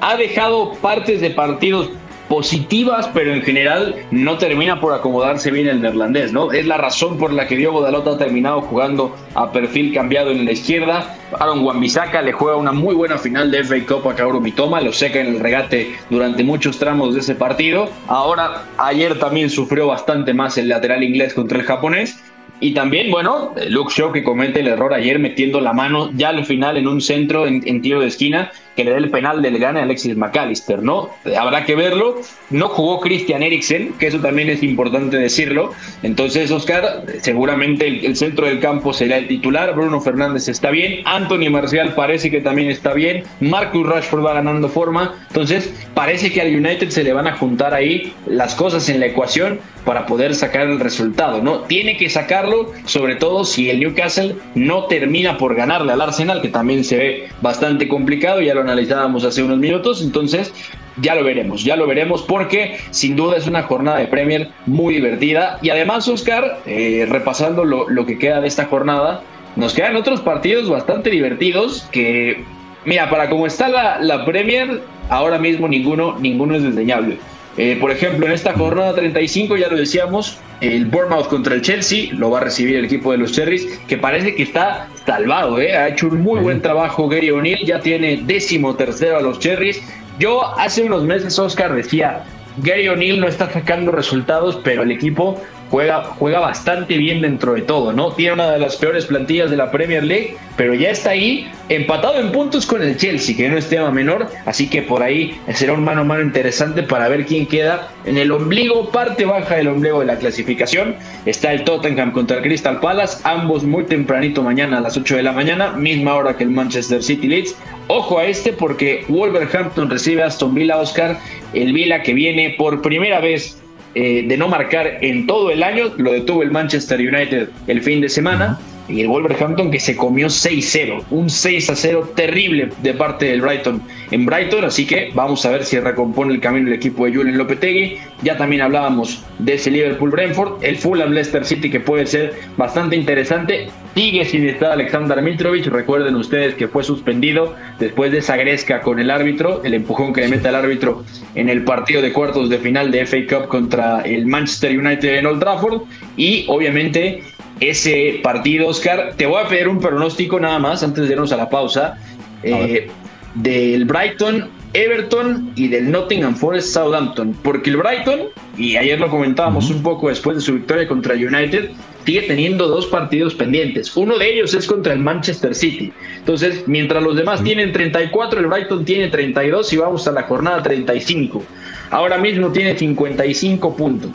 ha 0.00 0.16
dejado 0.16 0.74
partes 0.74 1.20
de 1.20 1.30
partidos 1.30 1.90
positivas, 2.28 3.08
pero 3.14 3.32
en 3.32 3.42
general 3.42 3.96
no 4.10 4.38
termina 4.38 4.80
por 4.80 4.92
acomodarse 4.92 5.50
bien 5.50 5.66
el 5.68 5.80
neerlandés, 5.80 6.32
¿no? 6.32 6.52
Es 6.52 6.66
la 6.66 6.76
razón 6.76 7.18
por 7.18 7.32
la 7.32 7.46
que 7.46 7.56
Diogo 7.56 7.80
Dalot 7.80 8.06
ha 8.06 8.18
terminado 8.18 8.60
jugando 8.60 9.16
a 9.34 9.50
perfil 9.50 9.94
cambiado 9.94 10.30
en 10.30 10.44
la 10.44 10.52
izquierda. 10.52 11.16
Aaron 11.38 11.64
Wambisaka 11.64 12.22
le 12.22 12.32
juega 12.32 12.56
una 12.56 12.72
muy 12.72 12.94
buena 12.94 13.18
final 13.18 13.50
de 13.50 13.64
FA 13.64 13.76
Cup 13.86 14.08
a 14.08 14.14
Kaoru 14.14 14.40
Mitoma, 14.40 14.80
lo 14.80 14.92
seca 14.92 15.20
en 15.20 15.28
el 15.28 15.40
regate 15.40 15.96
durante 16.10 16.44
muchos 16.44 16.78
tramos 16.78 17.14
de 17.14 17.20
ese 17.20 17.34
partido. 17.34 17.88
Ahora, 18.06 18.64
ayer 18.76 19.18
también 19.18 19.50
sufrió 19.50 19.86
bastante 19.86 20.34
más 20.34 20.58
el 20.58 20.68
lateral 20.68 21.02
inglés 21.02 21.34
contra 21.34 21.58
el 21.58 21.64
japonés. 21.64 22.22
Y 22.60 22.74
también, 22.74 23.10
bueno, 23.10 23.54
Luke 23.68 23.92
Shaw 23.94 24.12
que 24.12 24.24
comete 24.24 24.60
el 24.60 24.68
error 24.68 24.92
ayer 24.92 25.18
metiendo 25.18 25.60
la 25.60 25.72
mano 25.72 26.10
ya 26.14 26.30
al 26.30 26.44
final 26.44 26.76
en 26.76 26.88
un 26.88 27.00
centro 27.00 27.46
en, 27.46 27.82
tiro 27.82 28.00
de 28.00 28.08
esquina 28.08 28.50
que 28.74 28.84
le 28.84 28.92
dé 28.92 28.98
el 28.98 29.10
penal 29.10 29.42
del 29.42 29.58
gane 29.58 29.80
a 29.80 29.82
Alexis 29.82 30.16
McAllister, 30.16 30.82
¿no? 30.82 31.10
Habrá 31.36 31.64
que 31.64 31.74
verlo. 31.74 32.20
No 32.50 32.68
jugó 32.68 33.00
Christian 33.00 33.42
Eriksen, 33.42 33.94
que 33.94 34.06
eso 34.06 34.20
también 34.20 34.50
es 34.50 34.62
importante 34.62 35.16
decirlo. 35.16 35.72
Entonces, 36.04 36.52
Oscar, 36.52 37.02
seguramente 37.20 37.88
el, 37.88 38.14
centro 38.14 38.46
del 38.46 38.60
campo 38.60 38.92
será 38.92 39.18
el 39.18 39.26
titular. 39.26 39.74
Bruno 39.74 40.00
Fernández 40.00 40.46
está 40.48 40.70
bien. 40.70 41.02
Anthony 41.06 41.50
Marcial 41.50 41.94
parece 41.96 42.30
que 42.30 42.40
también 42.40 42.70
está 42.70 42.92
bien. 42.92 43.24
Marcus 43.40 43.84
Rashford 43.84 44.24
va 44.24 44.34
ganando 44.34 44.68
forma. 44.68 45.26
Entonces, 45.26 45.74
parece 45.94 46.32
que 46.32 46.40
al 46.40 46.54
United 46.54 46.90
se 46.90 47.02
le 47.02 47.12
van 47.12 47.26
a 47.26 47.36
juntar 47.36 47.74
ahí 47.74 48.12
las 48.26 48.54
cosas 48.54 48.88
en 48.88 49.00
la 49.00 49.06
ecuación 49.06 49.58
para 49.88 50.04
poder 50.04 50.34
sacar 50.34 50.68
el 50.68 50.80
resultado, 50.80 51.40
¿no? 51.42 51.60
Tiene 51.60 51.96
que 51.96 52.10
sacarlo, 52.10 52.74
sobre 52.84 53.16
todo 53.16 53.42
si 53.46 53.70
el 53.70 53.80
Newcastle 53.80 54.36
no 54.54 54.84
termina 54.84 55.38
por 55.38 55.54
ganarle 55.54 55.90
al 55.94 56.02
Arsenal, 56.02 56.42
que 56.42 56.48
también 56.48 56.84
se 56.84 56.98
ve 56.98 57.28
bastante 57.40 57.88
complicado. 57.88 58.42
Ya 58.42 58.52
lo 58.52 58.60
analizábamos 58.60 59.24
hace 59.24 59.42
unos 59.42 59.56
minutos, 59.56 60.02
entonces 60.02 60.52
ya 60.98 61.14
lo 61.14 61.24
veremos, 61.24 61.64
ya 61.64 61.74
lo 61.74 61.86
veremos 61.86 62.20
porque 62.20 62.76
sin 62.90 63.16
duda 63.16 63.38
es 63.38 63.46
una 63.46 63.62
jornada 63.62 63.96
de 63.96 64.08
Premier 64.08 64.50
muy 64.66 64.92
divertida 64.92 65.58
y 65.62 65.70
además 65.70 66.06
Oscar, 66.06 66.58
eh, 66.66 67.06
repasando 67.08 67.64
lo, 67.64 68.04
que 68.04 68.18
queda 68.18 68.42
de 68.42 68.48
esta 68.48 68.66
jornada, 68.66 69.22
nos 69.56 69.72
quedan 69.72 69.96
otros 69.96 70.20
partidos 70.20 70.68
bastante 70.68 71.08
divertidos 71.08 71.88
que, 71.92 72.44
mira, 72.84 73.08
para 73.08 73.30
como 73.30 73.46
está 73.46 73.70
la, 73.70 73.98
la 74.00 74.26
Premier, 74.26 74.82
ahora 75.08 75.38
mismo 75.38 75.66
ninguno, 75.66 76.18
ninguno 76.18 76.56
es 76.56 76.62
desdeñable. 76.62 77.16
Eh, 77.58 77.76
por 77.80 77.90
ejemplo, 77.90 78.24
en 78.24 78.30
esta 78.30 78.54
jornada 78.54 78.94
35, 78.94 79.56
ya 79.56 79.68
lo 79.68 79.76
decíamos, 79.76 80.38
el 80.60 80.86
Bournemouth 80.86 81.26
contra 81.26 81.56
el 81.56 81.62
Chelsea 81.62 82.10
lo 82.12 82.30
va 82.30 82.38
a 82.38 82.44
recibir 82.44 82.76
el 82.76 82.84
equipo 82.84 83.10
de 83.10 83.18
los 83.18 83.32
Cherries, 83.32 83.66
que 83.88 83.96
parece 83.96 84.36
que 84.36 84.44
está 84.44 84.88
salvado, 85.04 85.60
¿eh? 85.60 85.76
ha 85.76 85.88
hecho 85.88 86.06
un 86.06 86.20
muy 86.20 86.38
buen 86.38 86.62
trabajo 86.62 87.08
Gary 87.08 87.32
O'Neill, 87.32 87.66
ya 87.66 87.80
tiene 87.80 88.18
décimo 88.24 88.76
tercero 88.76 89.16
a 89.18 89.22
los 89.22 89.40
Cherries. 89.40 89.82
Yo 90.20 90.56
hace 90.56 90.84
unos 90.84 91.02
meses, 91.02 91.36
Oscar, 91.36 91.74
decía, 91.74 92.22
Gary 92.58 92.86
O'Neill 92.86 93.18
no 93.18 93.26
está 93.26 93.50
sacando 93.50 93.90
resultados, 93.90 94.60
pero 94.62 94.84
el 94.84 94.92
equipo 94.92 95.42
juega, 95.70 96.02
juega 96.18 96.40
bastante 96.40 96.96
bien 96.96 97.20
dentro 97.20 97.54
de 97.54 97.62
todo, 97.62 97.92
¿no? 97.92 98.12
Tiene 98.12 98.34
una 98.34 98.52
de 98.52 98.58
las 98.58 98.76
peores 98.76 99.06
plantillas 99.06 99.50
de 99.50 99.56
la 99.56 99.70
Premier 99.70 100.04
League, 100.04 100.36
pero 100.56 100.74
ya 100.74 100.90
está 100.90 101.10
ahí, 101.10 101.50
empatado 101.68 102.18
en 102.18 102.32
puntos 102.32 102.66
con 102.66 102.82
el 102.82 102.96
Chelsea, 102.96 103.36
que 103.36 103.48
no 103.48 103.56
es 103.56 103.68
tema 103.68 103.90
menor, 103.90 104.28
así 104.46 104.68
que 104.68 104.82
por 104.82 105.02
ahí 105.02 105.38
será 105.54 105.74
un 105.74 105.84
mano 105.84 106.02
a 106.02 106.04
mano 106.04 106.22
interesante 106.22 106.82
para 106.82 107.08
ver 107.08 107.26
quién 107.26 107.46
queda 107.46 107.88
en 108.04 108.18
el 108.18 108.32
ombligo, 108.32 108.90
parte 108.90 109.24
baja 109.24 109.56
del 109.56 109.68
ombligo 109.68 110.00
de 110.00 110.06
la 110.06 110.16
clasificación. 110.16 110.96
Está 111.26 111.52
el 111.52 111.64
Tottenham 111.64 112.12
contra 112.12 112.38
el 112.38 112.42
Crystal 112.42 112.80
Palace, 112.80 113.18
ambos 113.24 113.64
muy 113.64 113.84
tempranito 113.84 114.42
mañana 114.42 114.78
a 114.78 114.80
las 114.80 114.96
8 114.96 115.16
de 115.16 115.22
la 115.22 115.32
mañana, 115.32 115.72
misma 115.72 116.14
hora 116.14 116.36
que 116.36 116.44
el 116.44 116.50
Manchester 116.50 117.02
City 117.02 117.28
Leeds. 117.28 117.54
Ojo 117.88 118.18
a 118.18 118.24
este 118.24 118.52
porque 118.52 119.04
Wolverhampton 119.08 119.88
recibe 119.88 120.22
a 120.22 120.26
Aston 120.26 120.54
Villa 120.54 120.76
Oscar, 120.76 121.18
el 121.54 121.72
Villa 121.72 122.02
que 122.02 122.12
viene 122.12 122.54
por 122.58 122.82
primera 122.82 123.20
vez 123.20 123.57
eh, 123.94 124.24
de 124.26 124.36
no 124.36 124.48
marcar 124.48 124.98
en 125.00 125.26
todo 125.26 125.50
el 125.50 125.62
año, 125.62 125.92
lo 125.96 126.12
detuvo 126.12 126.42
el 126.42 126.50
Manchester 126.50 126.98
United 127.00 127.48
el 127.66 127.82
fin 127.82 128.00
de 128.00 128.08
semana 128.08 128.58
y 128.88 129.00
el 129.00 129.08
Wolverhampton 129.08 129.70
que 129.70 129.80
se 129.80 129.96
comió 129.96 130.28
6-0, 130.28 131.04
un 131.10 131.26
6-0 131.26 132.14
terrible 132.14 132.70
de 132.82 132.94
parte 132.94 133.26
del 133.26 133.42
Brighton 133.42 133.82
en 134.10 134.24
Brighton, 134.24 134.64
así 134.64 134.86
que 134.86 135.10
vamos 135.14 135.44
a 135.44 135.50
ver 135.50 135.64
si 135.64 135.78
recompone 135.78 136.32
el 136.32 136.40
camino 136.40 136.68
el 136.68 136.74
equipo 136.74 137.04
de 137.04 137.14
Julian 137.14 137.36
Lopetegui. 137.36 137.98
Ya 138.22 138.36
también 138.36 138.62
hablábamos 138.62 139.22
de 139.38 139.54
ese 139.54 139.70
Liverpool 139.70 140.10
Brentford, 140.10 140.64
el 140.64 140.76
Fulham 140.76 141.12
Leicester 141.12 141.44
City 141.44 141.70
que 141.70 141.80
puede 141.80 142.06
ser 142.06 142.34
bastante 142.56 142.96
interesante. 142.96 143.68
Sigue 143.94 144.24
sin 144.24 144.48
estar 144.48 144.72
Alexander 144.72 145.20
Mitrovic, 145.20 145.66
recuerden 145.66 146.14
ustedes 146.14 146.54
que 146.54 146.68
fue 146.68 146.84
suspendido 146.84 147.54
después 147.78 148.12
de 148.12 148.18
esa 148.18 148.36
gresca 148.36 148.80
con 148.80 148.98
el 148.98 149.10
árbitro, 149.10 149.62
el 149.64 149.74
empujón 149.74 150.12
que 150.12 150.20
le 150.22 150.28
mete 150.28 150.48
al 150.48 150.54
árbitro 150.54 151.04
en 151.34 151.48
el 151.48 151.64
partido 151.64 152.00
de 152.00 152.12
cuartos 152.12 152.48
de 152.48 152.58
final 152.58 152.90
de 152.90 153.04
FA 153.06 153.18
Cup 153.28 153.48
contra 153.48 154.02
el 154.02 154.26
Manchester 154.26 154.78
United 154.78 155.16
en 155.16 155.26
Old 155.26 155.40
Trafford 155.40 155.82
y 156.16 156.44
obviamente 156.48 157.22
ese 157.60 158.20
partido, 158.22 158.68
Oscar. 158.68 159.14
Te 159.16 159.26
voy 159.26 159.42
a 159.42 159.48
pedir 159.48 159.68
un 159.68 159.80
pronóstico 159.80 160.38
nada 160.38 160.58
más 160.58 160.82
antes 160.82 161.06
de 161.06 161.14
irnos 161.14 161.32
a 161.32 161.36
la 161.36 161.48
pausa. 161.48 161.98
Eh, 162.42 162.88
del 163.34 163.84
Brighton, 163.84 164.48
Everton 164.72 165.52
y 165.56 165.68
del 165.68 165.90
Nottingham 165.90 166.34
Forest 166.34 166.74
Southampton. 166.74 167.34
Porque 167.42 167.70
el 167.70 167.76
Brighton, 167.76 168.20
y 168.56 168.76
ayer 168.76 169.00
lo 169.00 169.08
comentábamos 169.08 169.70
un 169.70 169.82
poco 169.82 170.08
después 170.08 170.36
de 170.36 170.42
su 170.42 170.54
victoria 170.54 170.86
contra 170.86 171.14
United, 171.14 171.70
sigue 172.04 172.22
teniendo 172.22 172.68
dos 172.68 172.86
partidos 172.86 173.34
pendientes. 173.34 173.94
Uno 173.96 174.18
de 174.18 174.32
ellos 174.32 174.54
es 174.54 174.66
contra 174.66 174.92
el 174.92 175.00
Manchester 175.00 175.54
City. 175.54 175.92
Entonces, 176.16 176.64
mientras 176.66 177.02
los 177.02 177.16
demás 177.16 177.42
tienen 177.44 177.72
34, 177.72 178.40
el 178.40 178.46
Brighton 178.46 178.84
tiene 178.84 179.08
32 179.08 179.72
y 179.72 179.76
vamos 179.76 180.08
a 180.08 180.12
la 180.12 180.22
jornada 180.22 180.62
35. 180.62 181.42
Ahora 181.90 182.18
mismo 182.18 182.50
tiene 182.50 182.78
55 182.78 183.76
puntos. 183.76 184.10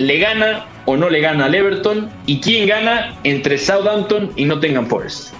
¿Le 0.00 0.16
gana 0.18 0.64
o 0.86 0.96
no 0.96 1.10
le 1.10 1.20
gana 1.20 1.44
al 1.44 1.54
Everton? 1.54 2.08
¿Y 2.24 2.40
quién 2.40 2.66
gana 2.66 3.14
entre 3.22 3.58
Southampton 3.58 4.30
y 4.34 4.46
Nottingham 4.46 4.86
Forest? 4.86 5.34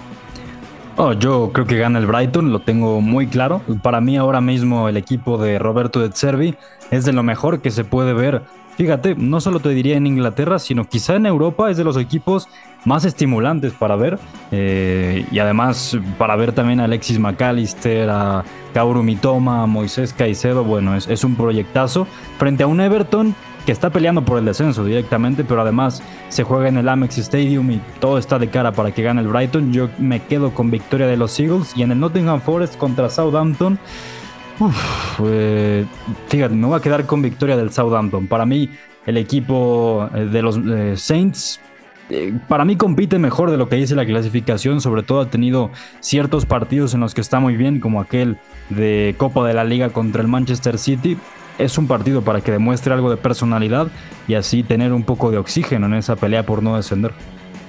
Oh, 0.97 1.13
yo 1.13 1.49
creo 1.51 1.65
que 1.65 1.79
gana 1.79 1.97
el 1.97 2.05
Brighton, 2.05 2.51
lo 2.51 2.59
tengo 2.59 3.01
muy 3.01 3.25
claro. 3.25 3.63
Para 3.81 4.01
mí 4.01 4.17
ahora 4.17 4.39
mismo 4.39 4.87
el 4.87 4.97
equipo 4.97 5.39
de 5.39 5.57
Roberto 5.57 5.99
de 5.99 6.11
Cervi 6.13 6.53
es 6.91 7.05
de 7.05 7.11
lo 7.11 7.23
mejor 7.23 7.63
que 7.63 7.71
se 7.71 7.83
puede 7.83 8.13
ver. 8.13 8.43
Fíjate, 8.77 9.15
no 9.15 9.41
solo 9.41 9.61
te 9.61 9.69
diría 9.69 9.97
en 9.97 10.05
Inglaterra, 10.05 10.59
sino 10.59 10.85
quizá 10.85 11.15
en 11.15 11.25
Europa 11.25 11.71
es 11.71 11.77
de 11.77 11.83
los 11.83 11.97
equipos 11.97 12.47
más 12.85 13.03
estimulantes 13.03 13.73
para 13.73 13.95
ver. 13.95 14.19
Eh, 14.51 15.25
y 15.31 15.39
además 15.39 15.97
para 16.19 16.35
ver 16.35 16.51
también 16.51 16.79
a 16.81 16.83
Alexis 16.83 17.17
McAllister, 17.17 18.07
a 18.11 18.43
Kaoru 18.75 19.01
Mitoma, 19.01 19.63
a 19.63 19.65
Moisés 19.65 20.13
Caicedo. 20.13 20.63
Bueno, 20.63 20.95
es, 20.95 21.07
es 21.07 21.23
un 21.23 21.35
proyectazo. 21.35 22.05
Frente 22.37 22.61
a 22.61 22.67
un 22.67 22.79
Everton 22.79 23.35
está 23.71 23.89
peleando 23.89 24.23
por 24.23 24.37
el 24.37 24.45
descenso 24.45 24.83
directamente, 24.83 25.43
pero 25.43 25.61
además 25.61 26.03
se 26.29 26.43
juega 26.43 26.69
en 26.69 26.77
el 26.77 26.87
Amex 26.87 27.17
Stadium 27.17 27.71
y 27.71 27.81
todo 27.99 28.17
está 28.17 28.39
de 28.39 28.49
cara 28.49 28.71
para 28.71 28.91
que 28.91 29.01
gane 29.01 29.21
el 29.21 29.27
Brighton. 29.27 29.71
Yo 29.73 29.89
me 29.97 30.21
quedo 30.21 30.53
con 30.53 30.71
victoria 30.71 31.07
de 31.07 31.17
los 31.17 31.39
Eagles 31.39 31.73
y 31.75 31.83
en 31.83 31.91
el 31.91 31.99
Nottingham 31.99 32.41
Forest 32.41 32.77
contra 32.77 33.09
Southampton. 33.09 33.79
Eh, 35.23 35.85
fíjate, 36.27 36.53
me 36.53 36.67
voy 36.67 36.77
a 36.77 36.81
quedar 36.81 37.05
con 37.05 37.21
victoria 37.21 37.57
del 37.57 37.71
Southampton. 37.71 38.27
Para 38.27 38.45
mí, 38.45 38.69
el 39.05 39.17
equipo 39.17 40.09
eh, 40.13 40.25
de 40.25 40.41
los 40.41 40.57
eh, 40.57 40.93
Saints 40.95 41.59
para 42.47 42.65
mí 42.65 42.75
compite 42.75 43.19
mejor 43.19 43.51
de 43.51 43.57
lo 43.57 43.69
que 43.69 43.75
dice 43.75 43.95
la 43.95 44.05
clasificación, 44.05 44.81
sobre 44.81 45.03
todo 45.03 45.21
ha 45.21 45.29
tenido 45.29 45.71
ciertos 45.99 46.45
partidos 46.45 46.93
en 46.93 46.99
los 46.99 47.13
que 47.13 47.21
está 47.21 47.39
muy 47.39 47.55
bien, 47.55 47.79
como 47.79 48.01
aquel 48.01 48.37
de 48.69 49.15
Copa 49.17 49.47
de 49.47 49.53
la 49.53 49.63
Liga 49.63 49.89
contra 49.89 50.21
el 50.21 50.27
Manchester 50.27 50.77
City, 50.77 51.17
es 51.63 51.77
un 51.77 51.87
partido 51.87 52.21
para 52.21 52.41
que 52.41 52.51
demuestre 52.51 52.93
algo 52.93 53.09
de 53.09 53.17
personalidad 53.17 53.87
y 54.27 54.33
así 54.33 54.63
tener 54.63 54.93
un 54.93 55.03
poco 55.03 55.31
de 55.31 55.37
oxígeno 55.37 55.85
en 55.85 55.93
esa 55.93 56.15
pelea 56.15 56.45
por 56.45 56.63
no 56.63 56.75
descender. 56.75 57.13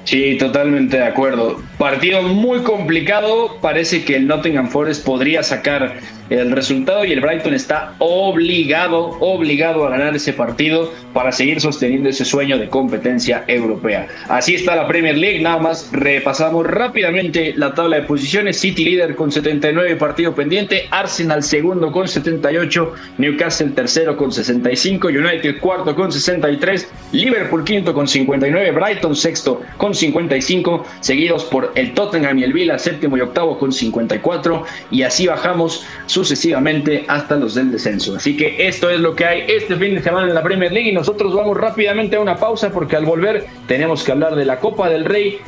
Sí, 0.04 0.36
totalmente 0.36 0.96
de 0.96 1.04
acuerdo. 1.04 1.62
Partido 1.78 2.22
muy 2.22 2.60
complicado. 2.60 3.58
Parece 3.60 4.04
que 4.04 4.16
el 4.16 4.26
Nottingham 4.26 4.68
Forest 4.68 5.04
podría 5.04 5.42
sacar 5.42 5.94
el 6.30 6.50
resultado 6.52 7.04
y 7.04 7.12
el 7.12 7.20
Brighton 7.20 7.54
está 7.54 7.94
obligado, 7.98 9.16
obligado 9.20 9.86
a 9.86 9.90
ganar 9.90 10.16
ese 10.16 10.32
partido 10.32 10.92
para 11.12 11.30
seguir 11.30 11.60
sosteniendo 11.60 12.08
ese 12.08 12.24
sueño 12.24 12.58
de 12.58 12.68
competencia 12.68 13.44
europea. 13.46 14.08
Así 14.28 14.54
está 14.54 14.74
la 14.76 14.86
Premier 14.86 15.16
League. 15.16 15.40
Nada 15.40 15.58
más 15.58 15.90
repasamos 15.92 16.66
rápidamente 16.66 17.52
la 17.56 17.74
tabla 17.74 17.96
de 17.96 18.02
posiciones. 18.02 18.58
City 18.58 18.84
líder 18.84 19.14
con 19.14 19.30
79 19.30 19.96
partido 19.96 20.34
pendiente. 20.34 20.86
Arsenal 20.90 21.42
segundo 21.42 21.92
con 21.92 22.08
78. 22.08 22.94
Newcastle 23.18 23.70
tercero 23.70 24.16
con 24.16 24.32
65. 24.32 25.08
United 25.08 25.60
cuarto 25.60 25.94
con 25.94 26.10
63. 26.10 26.90
Liverpool 27.12 27.64
quinto 27.64 27.92
con 27.92 28.08
59. 28.08 28.70
Brighton 28.72 29.14
sexto 29.14 29.60
con 29.76 29.91
55, 29.94 30.84
seguidos 31.00 31.44
por 31.44 31.72
el 31.74 31.94
Tottenham 31.94 32.38
y 32.38 32.44
el 32.44 32.52
Villa, 32.52 32.78
séptimo 32.78 33.16
y 33.16 33.20
octavo 33.20 33.58
con 33.58 33.72
54, 33.72 34.64
y 34.90 35.02
así 35.02 35.26
bajamos 35.26 35.84
sucesivamente 36.06 37.04
hasta 37.08 37.36
los 37.36 37.54
del 37.54 37.72
descenso. 37.72 38.16
Así 38.16 38.36
que 38.36 38.66
esto 38.66 38.90
es 38.90 39.00
lo 39.00 39.14
que 39.14 39.24
hay 39.24 39.44
este 39.48 39.76
fin 39.76 39.94
de 39.94 40.02
semana 40.02 40.28
en 40.28 40.34
la 40.34 40.42
Premier 40.42 40.72
League 40.72 40.90
y 40.90 40.92
nosotros 40.92 41.34
vamos 41.34 41.56
rápidamente 41.56 42.16
a 42.16 42.20
una 42.20 42.36
pausa 42.36 42.70
porque 42.70 42.96
al 42.96 43.04
volver 43.04 43.46
tenemos 43.66 44.02
que 44.04 44.12
hablar 44.12 44.36
de 44.36 44.44
la 44.44 44.58
Copa 44.58 44.88
del 44.88 45.04
Rey 45.04 45.38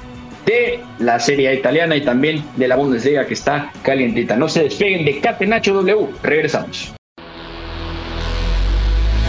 de 0.46 0.80
la 0.98 1.18
Serie 1.18 1.54
italiana 1.54 1.96
y 1.96 2.02
también 2.02 2.44
de 2.57 2.68
la 2.68 2.76
Bundesliga 2.76 3.26
que 3.26 3.35
está 3.35 3.72
calientita. 3.83 4.37
No 4.37 4.48
se 4.48 4.64
despeguen 4.64 5.04
de 5.04 5.20
Catenacho 5.20 5.74
W. 5.74 6.09
Regresamos. 6.22 6.94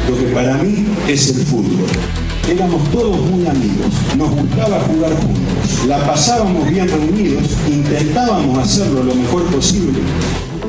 Lo 0.10 0.18
que 0.18 0.26
para 0.34 0.58
mí 0.58 0.86
es 1.08 1.36
el 1.36 1.46
fútbol. 1.46 2.25
Éramos 2.48 2.92
todos 2.92 3.18
muy 3.22 3.48
amigos, 3.48 3.88
nos 4.16 4.30
gustaba 4.30 4.80
jugar 4.82 5.12
juntos, 5.16 5.86
la 5.88 6.06
pasábamos 6.06 6.70
bien 6.70 6.88
reunidos, 6.88 7.44
intentábamos 7.68 8.60
hacerlo 8.60 9.04
lo 9.04 9.16
mejor 9.16 9.44
posible, 9.46 9.98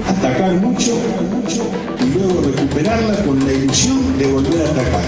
atacar 0.09 0.55
mucho, 0.55 0.99
mucho 1.31 1.69
y 2.01 2.19
luego 2.19 2.41
recuperarla 2.41 3.23
con 3.25 3.45
la 3.47 3.53
ilusión 3.53 4.17
de 4.17 4.27
volver 4.33 4.67
a 4.67 4.71
atacar. 4.71 5.05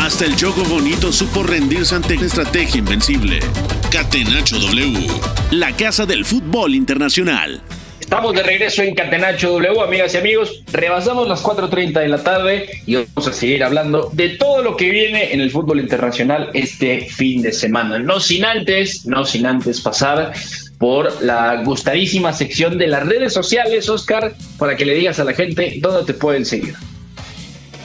Hasta 0.00 0.24
el 0.24 0.34
juego 0.34 0.64
bonito 0.64 1.12
supo 1.12 1.44
rendirse 1.44 1.94
ante 1.94 2.16
una 2.16 2.26
estrategia 2.26 2.80
invencible. 2.80 3.38
Catenacho 3.90 4.58
W, 4.58 5.06
la 5.52 5.76
casa 5.76 6.04
del 6.04 6.24
fútbol 6.24 6.74
internacional. 6.74 7.62
Estamos 8.06 8.34
de 8.34 8.44
regreso 8.44 8.82
en 8.82 8.94
Catenacho 8.94 9.50
W, 9.50 9.82
amigas 9.82 10.14
y 10.14 10.18
amigos. 10.18 10.62
Rebasamos 10.72 11.26
las 11.26 11.42
4.30 11.42 12.02
de 12.02 12.08
la 12.08 12.22
tarde 12.22 12.68
y 12.86 12.94
vamos 12.94 13.26
a 13.26 13.32
seguir 13.32 13.64
hablando 13.64 14.10
de 14.12 14.28
todo 14.28 14.62
lo 14.62 14.76
que 14.76 14.90
viene 14.90 15.32
en 15.32 15.40
el 15.40 15.50
fútbol 15.50 15.80
internacional 15.80 16.50
este 16.54 17.00
fin 17.00 17.42
de 17.42 17.50
semana. 17.50 17.98
No 17.98 18.20
sin 18.20 18.44
antes, 18.44 19.06
no 19.06 19.24
sin 19.24 19.44
antes 19.44 19.80
pasar 19.80 20.32
por 20.78 21.20
la 21.20 21.64
gustadísima 21.64 22.32
sección 22.32 22.78
de 22.78 22.86
las 22.86 23.04
redes 23.04 23.32
sociales, 23.32 23.88
Oscar, 23.88 24.34
para 24.56 24.76
que 24.76 24.86
le 24.86 24.94
digas 24.94 25.18
a 25.18 25.24
la 25.24 25.32
gente 25.32 25.78
dónde 25.80 26.04
te 26.04 26.14
pueden 26.14 26.46
seguir. 26.46 26.76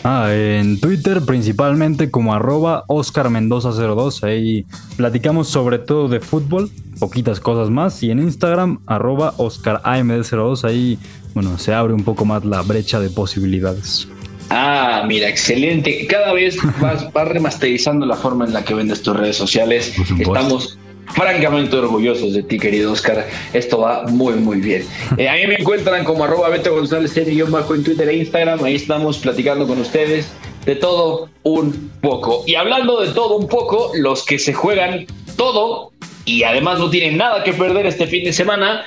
Ah, 0.04 0.32
en 0.32 0.80
Twitter 0.80 1.22
principalmente 1.26 2.12
como 2.12 2.36
arroba 2.36 2.86
Oscar 2.88 3.32
Mendoza 3.32 3.72
02, 3.72 4.24
ahí 4.24 4.66
platicamos 4.98 5.48
sobre 5.48 5.80
todo 5.80 6.08
de 6.08 6.20
fútbol, 6.20 6.72
poquitas 7.00 7.40
cosas 7.40 7.70
más, 7.70 8.02
y 8.04 8.12
en 8.12 8.20
Instagram 8.20 8.80
arroba 8.86 9.34
Oscar 9.38 9.82
AMD02, 9.84 10.64
ahí 10.64 11.00
bueno, 11.34 11.58
se 11.58 11.74
abre 11.74 11.94
un 11.94 12.04
poco 12.04 12.26
más 12.26 12.44
la 12.46 12.62
brecha 12.62 13.00
de 13.00 13.10
posibilidades. 13.10 14.08
Ah, 14.50 15.04
mira, 15.08 15.30
excelente. 15.30 16.06
Cada 16.08 16.34
vez 16.34 16.58
vas, 16.82 17.12
vas 17.14 17.28
remasterizando 17.28 18.06
la 18.06 18.18
forma 18.18 18.46
en 18.46 18.54
la 18.54 18.66
que 18.66 18.74
vendes 18.74 19.02
tus 19.02 19.16
redes 19.16 19.38
sociales. 19.38 19.94
Estamos 20.20 20.78
francamente 21.14 21.78
orgullosos 21.78 22.34
de 22.34 22.44
ti, 22.44 22.60
querido 22.60 22.92
Oscar. 22.92 23.28
Esto 23.54 23.80
va 23.80 24.04
muy, 24.08 24.34
muy 24.34 24.60
bien. 24.60 24.86
Eh, 25.18 25.28
a 25.30 25.34
mí 25.36 25.46
me 25.48 25.56
encuentran 25.56 26.04
como 26.04 26.24
arroba 26.24 26.50
Beto 26.50 26.74
González 26.74 27.14
bajo 27.50 27.76
en 27.76 27.84
Twitter 27.84 28.08
e 28.10 28.18
Instagram. 28.18 28.64
Ahí 28.64 28.76
estamos 28.76 29.18
platicando 29.18 29.68
con 29.68 29.80
ustedes 29.80 30.32
de 30.66 30.76
todo 30.76 31.30
un 31.44 31.92
poco. 32.02 32.44
Y 32.48 32.56
hablando 32.56 33.02
de 33.02 33.14
todo 33.14 33.38
un 33.38 33.48
poco, 33.48 33.92
los 33.96 34.26
que 34.26 34.40
se 34.40 34.54
juegan 34.54 35.06
todo 35.36 35.91
y 36.26 36.44
además 36.44 36.80
no 36.80 36.90
tienen 36.90 37.18
nada 37.18 37.44
que 37.44 37.54
perder 37.54 37.86
este 37.86 38.08
fin 38.08 38.24
de 38.24 38.34
semana 38.34 38.84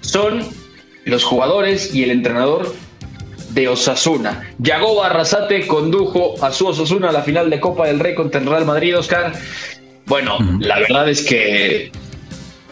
son 0.00 0.42
los 1.04 1.24
jugadores 1.24 1.94
y 1.94 2.04
el 2.04 2.10
entrenador 2.10 2.74
de 3.50 3.68
Osasuna. 3.68 4.50
Yagoba 4.58 5.06
Arrasate 5.06 5.66
condujo 5.66 6.34
a 6.42 6.52
su 6.52 6.66
Osasuna 6.66 7.10
a 7.10 7.12
la 7.12 7.22
final 7.22 7.50
de 7.50 7.60
Copa 7.60 7.86
del 7.86 7.98
Rey 7.98 8.14
contra 8.14 8.40
el 8.40 8.46
Real 8.46 8.66
Madrid, 8.66 8.98
Oscar. 8.98 9.32
Bueno, 10.06 10.38
la 10.60 10.78
verdad 10.80 11.08
es 11.08 11.24
que 11.24 11.90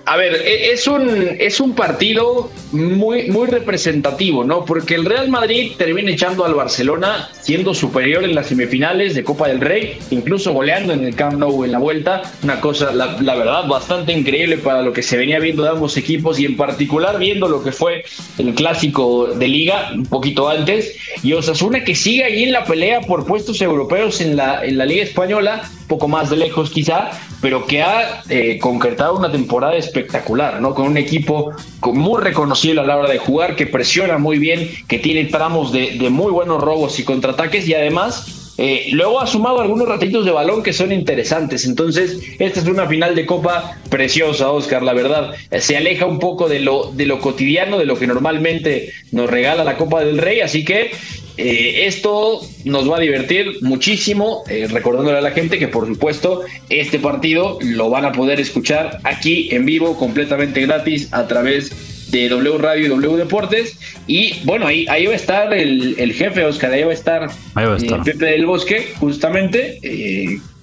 a 0.06 0.16
ver, 0.16 0.34
e, 0.34 0.70
es 0.72 0.86
un, 0.86 1.36
es 1.38 1.58
un 1.58 1.74
partido 1.74 2.48
muy, 2.70 3.28
muy 3.28 3.48
representativo, 3.48 4.44
¿no? 4.44 4.64
Porque 4.64 4.94
el 4.94 5.04
Real 5.04 5.28
Madrid 5.28 5.72
termina 5.76 6.12
echando 6.12 6.44
al 6.44 6.54
Barcelona 6.54 7.28
siendo 7.40 7.74
superior 7.74 8.22
en 8.24 8.34
las 8.34 8.46
semifinales 8.46 9.14
de 9.14 9.24
Copa 9.24 9.48
del 9.48 9.60
Rey, 9.60 9.98
incluso 10.10 10.52
goleando 10.52 10.92
en 10.92 11.04
el 11.04 11.14
Camp 11.16 11.34
Nou 11.34 11.64
en 11.64 11.72
la 11.72 11.78
vuelta. 11.78 12.22
Una 12.44 12.60
cosa, 12.60 12.92
la, 12.92 13.34
verdad, 13.34 13.66
bastante 13.66 14.12
increíble 14.12 14.58
para 14.58 14.82
lo 14.82 14.92
que 14.92 15.02
se 15.02 15.16
venía 15.16 15.40
viendo 15.40 15.64
de 15.64 15.70
ambos 15.70 15.96
equipos 15.96 16.38
y 16.38 16.44
en 16.44 16.56
particular 16.56 17.18
viendo 17.18 17.48
lo 17.48 17.62
que 17.62 17.72
fue 17.72 18.04
el 18.38 18.54
clásico 18.54 19.26
de 19.26 19.48
Liga 19.48 19.90
un 19.92 20.06
poquito 20.06 20.48
antes. 20.48 20.96
Y 21.24 21.32
Osasuna 21.32 21.82
que 21.82 21.96
sigue 21.96 22.22
ahí 22.22 22.44
en 22.44 22.52
la 22.52 22.64
pelea 22.64 23.00
por 23.00 23.26
puestos 23.26 23.60
europeos 23.60 24.20
en 24.20 24.36
la, 24.36 24.64
en 24.64 24.78
la 24.78 24.86
Liga 24.86 25.02
Española, 25.02 25.62
poco 25.88 26.08
más 26.08 26.30
de 26.30 26.36
lejos 26.36 26.70
quizá, 26.70 27.10
pero 27.40 27.66
que 27.66 27.82
ha 27.82 28.22
eh, 28.28 28.58
concretado 28.58 29.16
una 29.16 29.30
temporada 29.30 29.76
espectacular, 29.96 30.60
¿no? 30.60 30.74
Con 30.74 30.86
un 30.86 30.96
equipo 30.96 31.52
muy 31.82 32.22
reconocible 32.22 32.80
a 32.80 32.84
la 32.84 32.96
hora 32.96 33.08
de 33.08 33.18
jugar, 33.18 33.56
que 33.56 33.66
presiona 33.66 34.18
muy 34.18 34.38
bien, 34.38 34.70
que 34.88 34.98
tiene 34.98 35.24
tramos 35.24 35.72
de, 35.72 35.96
muy 36.10 36.30
buenos 36.30 36.62
robos 36.62 36.98
y 36.98 37.04
contraataques 37.04 37.66
y 37.66 37.74
además 37.74 38.54
eh, 38.58 38.88
luego 38.92 39.20
ha 39.20 39.26
sumado 39.26 39.60
algunos 39.60 39.88
ratitos 39.88 40.24
de 40.24 40.30
balón 40.30 40.62
que 40.62 40.72
son 40.72 40.92
interesantes. 40.92 41.64
Entonces, 41.66 42.20
esta 42.38 42.60
es 42.60 42.66
una 42.66 42.86
final 42.86 43.14
de 43.14 43.26
Copa 43.26 43.76
preciosa, 43.90 44.50
Oscar, 44.50 44.82
la 44.82 44.92
verdad. 44.92 45.34
Se 45.58 45.76
aleja 45.76 46.06
un 46.06 46.18
poco 46.18 46.48
de 46.48 46.60
lo, 46.60 46.90
de 46.92 47.06
lo 47.06 47.20
cotidiano, 47.20 47.78
de 47.78 47.86
lo 47.86 47.98
que 47.98 48.06
normalmente 48.06 48.92
nos 49.12 49.28
regala 49.30 49.64
la 49.64 49.76
Copa 49.76 50.02
del 50.02 50.18
Rey. 50.18 50.40
Así 50.40 50.64
que 50.64 50.90
eh, 51.38 51.86
esto 51.86 52.40
nos 52.64 52.90
va 52.90 52.96
a 52.96 53.00
divertir 53.00 53.58
muchísimo, 53.60 54.42
eh, 54.48 54.66
recordándole 54.70 55.18
a 55.18 55.20
la 55.20 55.32
gente 55.32 55.58
que 55.58 55.68
por 55.68 55.86
supuesto 55.86 56.42
este 56.70 56.98
partido 56.98 57.58
lo 57.60 57.90
van 57.90 58.06
a 58.06 58.12
poder 58.12 58.40
escuchar 58.40 59.00
aquí 59.04 59.48
en 59.52 59.66
vivo 59.66 59.98
completamente 59.98 60.62
gratis 60.62 61.12
a 61.12 61.26
través 61.26 62.10
de 62.10 62.28
W 62.28 62.58
Radio 62.58 62.86
y 62.86 62.88
W 62.88 63.16
Deportes. 63.16 63.78
Y 64.06 64.40
bueno, 64.44 64.66
ahí, 64.66 64.86
ahí 64.88 65.06
va 65.06 65.12
a 65.12 65.16
estar 65.16 65.52
el, 65.52 66.12
jefe 66.14 66.44
Oscar, 66.44 66.72
ahí 66.72 66.84
va 66.84 66.90
a 66.90 66.94
estar, 66.94 67.30
eh, 67.30 67.90
Pepe 68.04 68.26
del 68.26 68.46
Bosque, 68.46 68.94
justamente. 68.98 69.78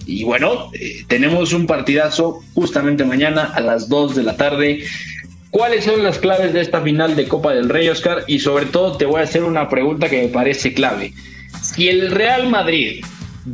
y 0.05 0.23
bueno, 0.23 0.71
tenemos 1.07 1.53
un 1.53 1.67
partidazo 1.67 2.41
justamente 2.55 3.05
mañana 3.05 3.51
a 3.53 3.61
las 3.61 3.89
2 3.89 4.15
de 4.15 4.23
la 4.23 4.37
tarde 4.37 4.83
¿Cuáles 5.53 5.85
son 5.85 6.01
las 6.01 6.17
claves 6.17 6.51
de 6.51 6.61
esta 6.61 6.81
final 6.81 7.15
de 7.15 7.27
Copa 7.27 7.53
del 7.53 7.69
Rey, 7.69 7.87
Oscar? 7.87 8.23
Y 8.25 8.39
sobre 8.39 8.65
todo 8.65 8.97
te 8.97 9.05
voy 9.05 9.21
a 9.21 9.25
hacer 9.25 9.43
una 9.43 9.69
pregunta 9.69 10.09
que 10.09 10.23
me 10.23 10.27
parece 10.29 10.73
clave. 10.73 11.13
Si 11.61 11.89
el 11.89 12.09
Real 12.09 12.49
Madrid 12.49 13.05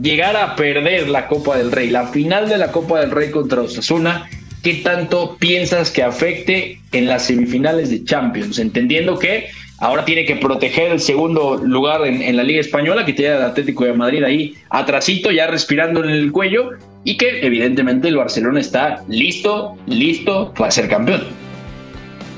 llegara 0.02 0.46
a 0.46 0.56
perder 0.56 1.10
la 1.10 1.28
Copa 1.28 1.58
del 1.58 1.74
Rey, 1.74 1.90
la 1.90 2.08
final 2.08 2.48
de 2.48 2.58
la 2.58 2.72
Copa 2.72 3.02
del 3.02 3.12
Rey 3.12 3.32
contra 3.32 3.64
Osasuna, 3.64 4.30
¿qué 4.64 4.76
tanto 4.76 5.36
piensas 5.42 5.92
que 5.92 6.02
afecte 6.02 6.80
en 6.94 7.06
las 7.06 7.26
semifinales 7.26 7.90
de 7.90 8.06
Champions? 8.06 8.60
Entendiendo 8.60 9.20
que 9.20 9.48
ahora 9.80 10.06
tiene 10.06 10.24
que 10.24 10.38
proteger 10.38 10.94
el 10.94 11.02
segundo 11.02 11.58
lugar 11.58 12.08
en, 12.08 12.34
la 12.38 12.44
Liga 12.44 12.62
Española, 12.62 13.04
que 13.04 13.12
tiene 13.12 13.36
el 13.36 13.44
Atlético 13.44 13.84
de 13.84 13.92
Madrid 13.92 14.24
ahí 14.24 14.56
atrasito, 14.70 15.32
ya 15.32 15.48
respirando 15.48 16.02
en 16.06 16.12
el 16.12 16.32
cuello, 16.32 16.70
y 17.04 17.18
que 17.18 17.46
evidentemente 17.46 18.08
el 18.08 18.16
Barcelona 18.16 18.62
está 18.62 19.04
listo, 19.10 19.76
listo 19.86 20.54
para 20.54 20.72
ser 20.72 20.88
campeón. 20.88 21.49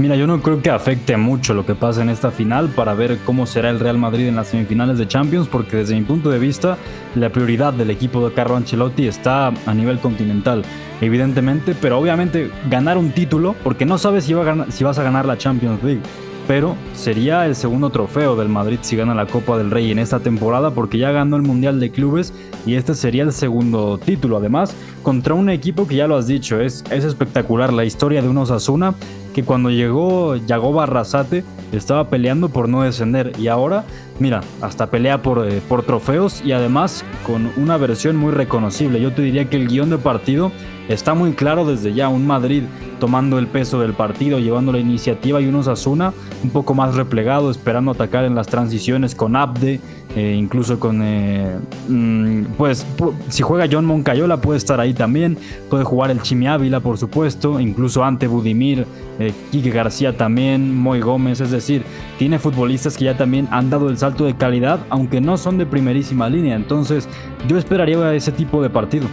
Mira, 0.01 0.15
yo 0.15 0.25
no 0.25 0.41
creo 0.41 0.63
que 0.63 0.71
afecte 0.71 1.15
mucho 1.15 1.53
lo 1.53 1.63
que 1.63 1.75
pasa 1.75 2.01
en 2.01 2.09
esta 2.09 2.31
final 2.31 2.69
para 2.69 2.95
ver 2.95 3.19
cómo 3.23 3.45
será 3.45 3.69
el 3.69 3.79
Real 3.79 3.99
Madrid 3.99 4.27
en 4.27 4.35
las 4.35 4.47
semifinales 4.47 4.97
de 4.97 5.07
Champions, 5.07 5.47
porque 5.47 5.77
desde 5.77 5.93
mi 5.93 6.01
punto 6.01 6.31
de 6.31 6.39
vista, 6.39 6.75
la 7.13 7.29
prioridad 7.29 7.71
del 7.71 7.91
equipo 7.91 8.27
de 8.27 8.33
Carlo 8.33 8.55
Ancelotti 8.55 9.05
está 9.05 9.53
a 9.67 9.73
nivel 9.75 9.99
continental, 9.99 10.63
evidentemente, 11.01 11.75
pero 11.79 11.99
obviamente 11.99 12.49
ganar 12.67 12.97
un 12.97 13.11
título, 13.11 13.55
porque 13.63 13.85
no 13.85 13.99
sabes 13.99 14.23
si, 14.23 14.33
vas 14.33 14.97
a 14.97 15.03
ganar 15.03 15.27
la 15.27 15.37
Champions 15.37 15.83
League 15.83 16.01
pero 16.47 16.75
sería 16.95 17.45
el 17.45 17.55
segundo 17.55 17.91
trofeo 17.91 18.35
del 18.35 18.49
Madrid 18.49 18.79
si 18.81 18.95
gana 18.95 19.13
la 19.13 19.27
Copa 19.27 19.57
del 19.59 19.69
Rey 19.71 19.91
en 19.91 19.99
esta 19.99 20.19
temporada 20.19 20.71
porque 20.71 20.97
ya 20.97 21.11
ganó 21.11 21.37
el 21.37 21.43
Mundial 21.43 21.79
de 21.79 21.91
Clubes 21.91 22.33
y 22.65 22.73
este 22.73 22.95
sería 22.95 23.23
el 23.23 23.31
segundo 23.31 23.99
título. 23.99 24.37
Además, 24.37 24.75
contra 25.03 25.35
un 25.35 25.49
equipo 25.49 25.87
que 25.87 25.95
ya 25.95 26.07
lo 26.07 26.17
has 26.17 26.27
dicho, 26.27 26.59
es, 26.59 26.83
es 26.89 27.05
espectacular 27.05 27.71
la 27.71 27.85
historia 27.85 28.21
de 28.21 28.27
un 28.27 28.39
Osasuna 28.39 28.95
que 29.33 29.43
cuando 29.43 29.69
llegó 29.69 30.35
Yagoba 30.35 30.83
Arrasate 30.83 31.43
estaba 31.71 32.09
peleando 32.09 32.49
por 32.49 32.67
no 32.67 32.83
descender 32.83 33.33
y 33.39 33.47
ahora, 33.47 33.85
mira, 34.19 34.41
hasta 34.61 34.91
pelea 34.91 35.21
por, 35.21 35.47
eh, 35.47 35.61
por 35.67 35.83
trofeos 35.83 36.41
y 36.43 36.51
además 36.51 37.05
con 37.25 37.51
una 37.57 37.77
versión 37.77 38.17
muy 38.17 38.31
reconocible. 38.31 39.01
Yo 39.01 39.13
te 39.13 39.21
diría 39.21 39.49
que 39.49 39.57
el 39.57 39.67
guion 39.67 39.89
de 39.89 39.97
partido 39.97 40.51
está 40.89 41.13
muy 41.13 41.33
claro 41.33 41.65
desde 41.65 41.93
ya, 41.93 42.09
un 42.09 42.27
Madrid 42.27 42.63
tomando 43.01 43.39
el 43.39 43.47
peso 43.47 43.79
del 43.79 43.93
partido, 43.93 44.37
llevando 44.37 44.71
la 44.71 44.77
iniciativa 44.77 45.41
y 45.41 45.47
unos 45.47 45.67
Asuna 45.67 46.13
un 46.43 46.51
poco 46.51 46.75
más 46.75 46.93
replegado, 46.93 47.49
esperando 47.49 47.89
atacar 47.89 48.25
en 48.25 48.35
las 48.35 48.45
transiciones 48.45 49.15
con 49.15 49.35
Abde, 49.35 49.79
eh, 50.15 50.35
incluso 50.37 50.79
con, 50.79 51.01
eh, 51.03 51.57
mm, 51.89 52.43
pues 52.59 52.85
si 53.29 53.41
juega 53.41 53.67
John 53.69 53.85
Moncayola 53.85 54.37
puede 54.37 54.59
estar 54.59 54.79
ahí 54.79 54.93
también, 54.93 55.35
puede 55.67 55.83
jugar 55.83 56.11
el 56.11 56.21
Chimi 56.21 56.45
Ávila 56.45 56.79
por 56.79 56.99
supuesto, 56.99 57.59
incluso 57.59 58.03
ante 58.03 58.27
Budimir, 58.27 58.85
eh, 59.17 59.33
Quique 59.51 59.71
García 59.71 60.15
también, 60.15 60.77
Moy 60.77 61.01
Gómez, 61.01 61.41
es 61.41 61.49
decir, 61.49 61.83
tiene 62.19 62.37
futbolistas 62.37 62.97
que 62.97 63.05
ya 63.05 63.17
también 63.17 63.47
han 63.49 63.71
dado 63.71 63.89
el 63.89 63.97
salto 63.97 64.25
de 64.25 64.35
calidad, 64.35 64.79
aunque 64.91 65.21
no 65.21 65.37
son 65.37 65.57
de 65.57 65.65
primerísima 65.65 66.29
línea, 66.29 66.55
entonces 66.55 67.09
yo 67.47 67.57
esperaría 67.57 68.13
ese 68.13 68.31
tipo 68.31 68.61
de 68.61 68.69
partido. 68.69 69.07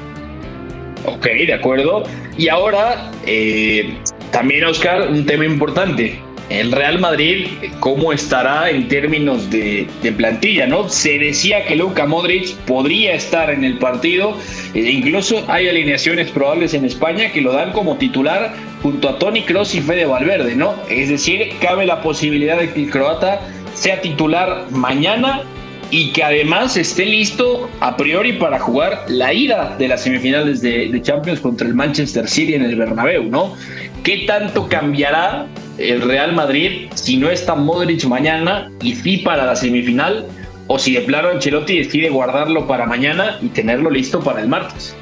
Ok, 1.09 1.25
de 1.25 1.55
acuerdo. 1.55 2.03
Y 2.37 2.49
ahora, 2.49 3.11
eh, 3.27 3.95
también, 4.31 4.65
Oscar, 4.65 5.09
un 5.09 5.25
tema 5.25 5.47
importante. 5.47 6.21
El 6.51 6.71
Real 6.71 6.99
Madrid, 6.99 7.47
¿cómo 7.81 8.13
estará 8.13 8.69
en 8.69 8.89
términos 8.89 9.51
de, 9.51 9.87
plantilla? 10.17 10.67
¿no? 10.67 10.89
Se 10.89 11.19
decía 11.19 11.65
que 11.65 11.77
Luka 11.77 12.07
Modric 12.07 12.55
podría 12.67 13.15
estar 13.15 13.51
en 13.51 13.65
el 13.65 13.79
partido. 13.79 14.37
E 14.75 14.81
incluso 14.81 15.45
hay 15.49 15.69
alineaciones 15.69 16.31
probables 16.31 16.75
en 16.75 16.85
España 16.85 17.33
que 17.33 17.41
lo 17.41 17.53
dan 17.53 17.73
como 17.73 17.97
titular 17.97 18.55
junto 18.83 19.09
a 19.09 19.19
Tony 19.19 19.43
Cross 19.43 19.75
y 19.75 19.81
Fede 19.81 20.05
Valverde, 20.05 20.57
¿no? 20.57 20.75
Es 20.91 21.09
decir, 21.09 21.53
cabe 21.61 21.87
la 21.87 22.03
posibilidad 22.03 22.59
de 22.59 22.71
que 22.71 22.85
el 22.85 22.91
croata 22.91 23.41
sea 23.75 24.01
titular 24.01 24.67
mañana 24.71 25.43
y 25.91 26.13
que 26.13 26.23
además 26.23 26.77
esté 26.77 27.07
listo 27.07 27.69
a 27.81 27.97
priori 27.97 28.35
para 28.35 28.59
jugar 28.59 29.05
la 29.09 29.33
ida 29.33 29.77
de 29.79 29.89
las 29.89 30.03
semifinales 30.03 30.61
de, 30.61 31.01
Champions 31.03 31.41
contra 31.41 31.67
el 31.67 31.75
Manchester 31.75 32.29
City 32.29 32.55
en 32.55 32.65
el 32.65 32.77
Bernabéu, 32.77 33.25
¿no? 33.25 33.55
¿Qué 34.03 34.25
tanto 34.27 34.69
cambiará 34.69 35.47
el 35.79 36.03
Real 36.03 36.35
Madrid 36.35 36.89
si 36.95 37.17
no 37.17 37.31
está 37.31 37.55
Modric 37.55 38.05
mañana 38.05 38.71
y 38.83 38.95
sí 38.95 39.19
para 39.19 39.47
la 39.47 39.57
semifinal? 39.57 40.27
O 40.67 40.79
si 40.79 40.93
de 40.93 41.01
plano 41.01 41.29
Ancelotti 41.29 41.79
decide 41.79 42.11
guardarlo 42.11 42.67
para 42.67 42.85
mañana 42.85 43.39
y 43.41 43.49
tenerlo 43.49 43.89
listo 43.91 44.21
para 44.21 44.43
el 44.43 44.49
martes. 44.49 44.95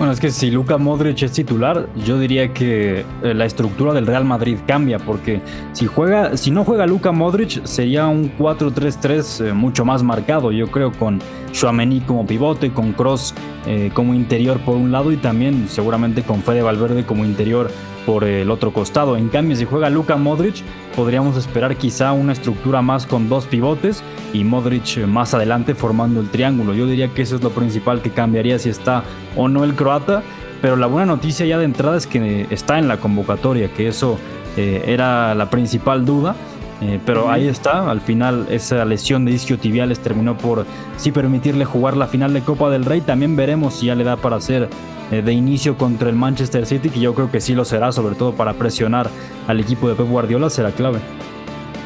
Bueno, 0.00 0.14
es 0.14 0.20
que 0.20 0.30
si 0.30 0.50
Luka 0.50 0.78
Modric 0.78 1.22
es 1.24 1.32
titular, 1.32 1.86
yo 2.06 2.18
diría 2.18 2.54
que 2.54 3.04
eh, 3.22 3.34
la 3.34 3.44
estructura 3.44 3.92
del 3.92 4.06
Real 4.06 4.24
Madrid 4.24 4.56
cambia, 4.66 4.98
porque 4.98 5.42
si 5.74 5.84
juega, 5.84 6.38
si 6.38 6.50
no 6.50 6.64
juega 6.64 6.86
Luka 6.86 7.12
Modric, 7.12 7.62
sería 7.66 8.06
un 8.06 8.34
4-3-3 8.38 9.48
eh, 9.48 9.52
mucho 9.52 9.84
más 9.84 10.02
marcado, 10.02 10.52
yo 10.52 10.68
creo, 10.68 10.90
con 10.90 11.20
Chouameni 11.52 12.00
como 12.00 12.26
pivote, 12.26 12.72
con 12.72 12.94
Cross 12.94 13.34
eh, 13.66 13.90
como 13.92 14.14
interior 14.14 14.58
por 14.60 14.76
un 14.76 14.90
lado 14.90 15.12
y 15.12 15.18
también 15.18 15.66
seguramente 15.68 16.22
con 16.22 16.42
Fede 16.42 16.62
Valverde 16.62 17.04
como 17.04 17.26
interior 17.26 17.70
por 18.06 18.24
el 18.24 18.50
otro 18.50 18.72
costado. 18.72 19.16
En 19.16 19.28
cambio, 19.28 19.56
si 19.56 19.64
juega 19.64 19.90
Luka 19.90 20.16
Modric, 20.16 20.62
podríamos 20.96 21.36
esperar 21.36 21.76
quizá 21.76 22.12
una 22.12 22.32
estructura 22.32 22.82
más 22.82 23.06
con 23.06 23.28
dos 23.28 23.46
pivotes 23.46 24.02
y 24.32 24.44
Modric 24.44 25.06
más 25.06 25.34
adelante 25.34 25.74
formando 25.74 26.20
el 26.20 26.30
triángulo. 26.30 26.74
Yo 26.74 26.86
diría 26.86 27.08
que 27.08 27.22
eso 27.22 27.36
es 27.36 27.42
lo 27.42 27.50
principal 27.50 28.02
que 28.02 28.10
cambiaría 28.10 28.58
si 28.58 28.68
está 28.68 29.04
o 29.36 29.48
no 29.48 29.64
el 29.64 29.74
croata, 29.74 30.22
pero 30.62 30.76
la 30.76 30.86
buena 30.86 31.06
noticia 31.06 31.46
ya 31.46 31.58
de 31.58 31.64
entrada 31.64 31.96
es 31.96 32.06
que 32.06 32.46
está 32.50 32.78
en 32.78 32.88
la 32.88 32.98
convocatoria, 32.98 33.72
que 33.72 33.88
eso 33.88 34.18
eh, 34.56 34.84
era 34.86 35.34
la 35.34 35.50
principal 35.50 36.04
duda. 36.04 36.34
Eh, 36.82 36.98
pero 37.04 37.30
ahí 37.30 37.46
está, 37.46 37.90
al 37.90 38.00
final 38.00 38.46
esa 38.50 38.84
lesión 38.84 39.26
de 39.26 39.32
isquiotibiales 39.32 40.00
terminó 40.00 40.38
por 40.38 40.64
sí 40.96 41.12
permitirle 41.12 41.66
jugar 41.66 41.96
la 41.96 42.06
final 42.06 42.32
de 42.32 42.40
Copa 42.40 42.70
del 42.70 42.84
Rey. 42.84 43.02
También 43.02 43.36
veremos 43.36 43.74
si 43.74 43.86
ya 43.86 43.94
le 43.94 44.04
da 44.04 44.16
para 44.16 44.36
hacer 44.36 44.68
eh, 45.12 45.22
de 45.22 45.32
inicio 45.32 45.76
contra 45.76 46.08
el 46.08 46.16
Manchester 46.16 46.64
City, 46.64 46.88
que 46.88 47.00
yo 47.00 47.14
creo 47.14 47.30
que 47.30 47.40
sí 47.40 47.54
lo 47.54 47.64
será, 47.64 47.92
sobre 47.92 48.14
todo 48.14 48.32
para 48.32 48.54
presionar 48.54 49.10
al 49.46 49.60
equipo 49.60 49.88
de 49.88 49.94
Pep 49.94 50.06
Guardiola, 50.06 50.48
será 50.48 50.70
clave. 50.70 51.00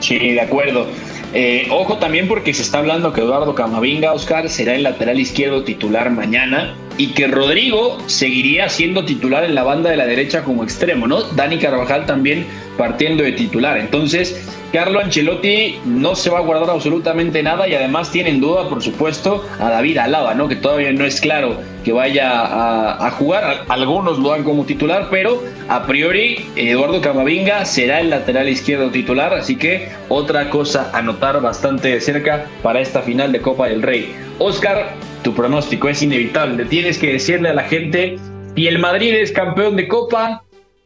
Sí, 0.00 0.18
de 0.18 0.40
acuerdo. 0.40 0.86
Eh, 1.32 1.66
ojo 1.70 1.96
también 1.96 2.28
porque 2.28 2.54
se 2.54 2.62
está 2.62 2.78
hablando 2.78 3.12
que 3.12 3.22
Eduardo 3.22 3.54
Camavinga, 3.56 4.12
Oscar, 4.12 4.48
será 4.48 4.74
el 4.76 4.84
lateral 4.84 5.18
izquierdo 5.18 5.64
titular 5.64 6.10
mañana 6.10 6.74
y 6.96 7.08
que 7.08 7.26
Rodrigo 7.26 7.98
seguiría 8.06 8.68
siendo 8.68 9.04
titular 9.04 9.42
en 9.44 9.56
la 9.56 9.64
banda 9.64 9.90
de 9.90 9.96
la 9.96 10.06
derecha 10.06 10.44
como 10.44 10.62
extremo, 10.62 11.08
¿no? 11.08 11.22
Dani 11.22 11.58
Carvajal 11.58 12.06
también 12.06 12.46
partiendo 12.76 13.24
de 13.24 13.32
titular. 13.32 13.78
Entonces, 13.78 14.46
Carlo 14.74 14.98
Ancelotti 14.98 15.78
no 15.84 16.16
se 16.16 16.30
va 16.30 16.38
a 16.38 16.40
guardar 16.40 16.68
absolutamente 16.68 17.44
nada 17.44 17.68
y 17.68 17.76
además 17.76 18.10
tiene 18.10 18.30
en 18.30 18.40
duda, 18.40 18.68
por 18.68 18.82
supuesto, 18.82 19.46
a 19.60 19.70
David 19.70 19.98
Alaba, 19.98 20.34
¿no? 20.34 20.48
Que 20.48 20.56
todavía 20.56 20.90
no 20.90 21.04
es 21.04 21.20
claro 21.20 21.58
que 21.84 21.92
vaya 21.92 23.06
a, 23.06 23.08
jugar. 23.12 23.66
Algunos 23.68 24.18
lo 24.18 24.30
dan 24.30 24.42
como 24.42 24.64
titular, 24.64 25.06
pero 25.12 25.40
a 25.68 25.86
priori 25.86 26.44
Eduardo 26.56 27.00
Camavinga 27.00 27.64
será 27.66 28.00
el 28.00 28.10
lateral 28.10 28.48
izquierdo 28.48 28.90
titular, 28.90 29.32
así 29.32 29.54
que 29.54 29.90
otra 30.08 30.50
cosa 30.50 30.90
a 30.92 31.00
notar 31.02 31.40
bastante 31.40 31.86
de 31.90 32.00
cerca 32.00 32.46
para 32.60 32.80
esta 32.80 33.00
final 33.02 33.30
de 33.30 33.40
Copa 33.40 33.68
del 33.68 33.80
Rey. 33.80 34.12
Oscar, 34.40 34.88
tu 35.22 35.34
pronóstico 35.34 35.88
es 35.88 36.02
inevitable. 36.02 36.64
Tienes 36.64 36.98
que 36.98 37.12
decirle 37.12 37.50
a 37.50 37.54
la 37.54 37.62
gente 37.62 38.16
si 38.56 38.66
el 38.66 38.80
Madrid 38.80 39.14
es 39.14 39.30
campeón 39.30 39.76
de 39.76 39.86
Copa 39.86 40.42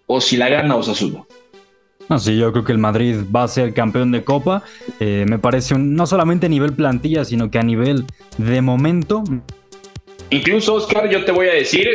o 0.06 0.20
si 0.20 0.36
la 0.36 0.50
gana 0.50 0.76
Osasuna. 0.76 1.27
No, 2.08 2.18
sí, 2.18 2.36
yo 2.38 2.52
creo 2.52 2.64
que 2.64 2.72
el 2.72 2.78
Madrid 2.78 3.16
va 3.34 3.42
a 3.44 3.48
ser 3.48 3.74
campeón 3.74 4.12
de 4.12 4.24
Copa. 4.24 4.62
Eh, 4.98 5.26
me 5.28 5.38
parece 5.38 5.76
no 5.78 6.06
solamente 6.06 6.46
a 6.46 6.48
nivel 6.48 6.72
plantilla, 6.72 7.24
sino 7.24 7.50
que 7.50 7.58
a 7.58 7.62
nivel 7.62 8.04
de 8.38 8.62
momento. 8.62 9.24
Incluso, 10.30 10.74
Oscar, 10.74 11.08
yo 11.10 11.24
te 11.24 11.32
voy 11.32 11.48
a 11.48 11.54
decir 11.54 11.86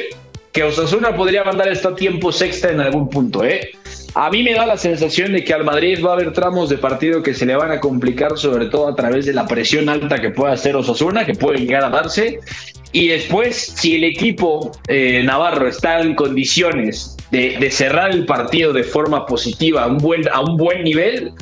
que 0.51 0.63
Osasuna 0.63 1.15
podría 1.15 1.43
mandar 1.43 1.67
esta 1.67 1.95
tiempo 1.95 2.31
sexta 2.31 2.69
en 2.69 2.79
algún 2.79 3.09
punto, 3.09 3.43
¿eh? 3.43 3.71
A 4.13 4.29
mí 4.29 4.43
me 4.43 4.53
da 4.53 4.67
la 4.67 4.77
sensación 4.77 5.33
de 5.33 5.43
que 5.43 5.51
al 5.51 5.63
Madrid 5.63 5.99
va 6.05 6.11
a 6.11 6.13
haber 6.13 6.31
tramos 6.33 6.69
de 6.69 6.77
partido 6.77 7.23
que 7.23 7.33
se 7.33 7.47
le 7.47 7.55
van 7.55 7.71
a 7.71 7.79
complicar, 7.79 8.37
sobre 8.37 8.67
todo 8.67 8.87
a 8.87 8.95
través 8.95 9.25
de 9.25 9.33
la 9.33 9.47
presión 9.47 9.89
alta 9.89 10.21
que 10.21 10.29
pueda 10.29 10.53
hacer 10.53 10.75
Osasuna, 10.75 11.25
que 11.25 11.33
puede 11.33 11.57
llegar 11.57 11.83
a 11.83 11.89
darse. 11.89 12.39
Y 12.91 13.07
después, 13.07 13.73
si 13.75 13.95
el 13.95 14.03
equipo 14.03 14.71
eh, 14.87 15.23
Navarro 15.25 15.67
está 15.67 15.99
en 16.01 16.13
condiciones 16.13 17.17
de, 17.33 17.71
cerrar 17.71 18.11
el 18.11 18.25
partido 18.25 18.73
de 18.73 18.83
forma 18.83 19.25
positiva 19.25 19.83
a 19.83 19.87
un 19.87 19.97
buen, 19.97 20.27
a 20.29 20.41
un 20.41 20.55
buen 20.55 20.83
nivel, 20.83 21.33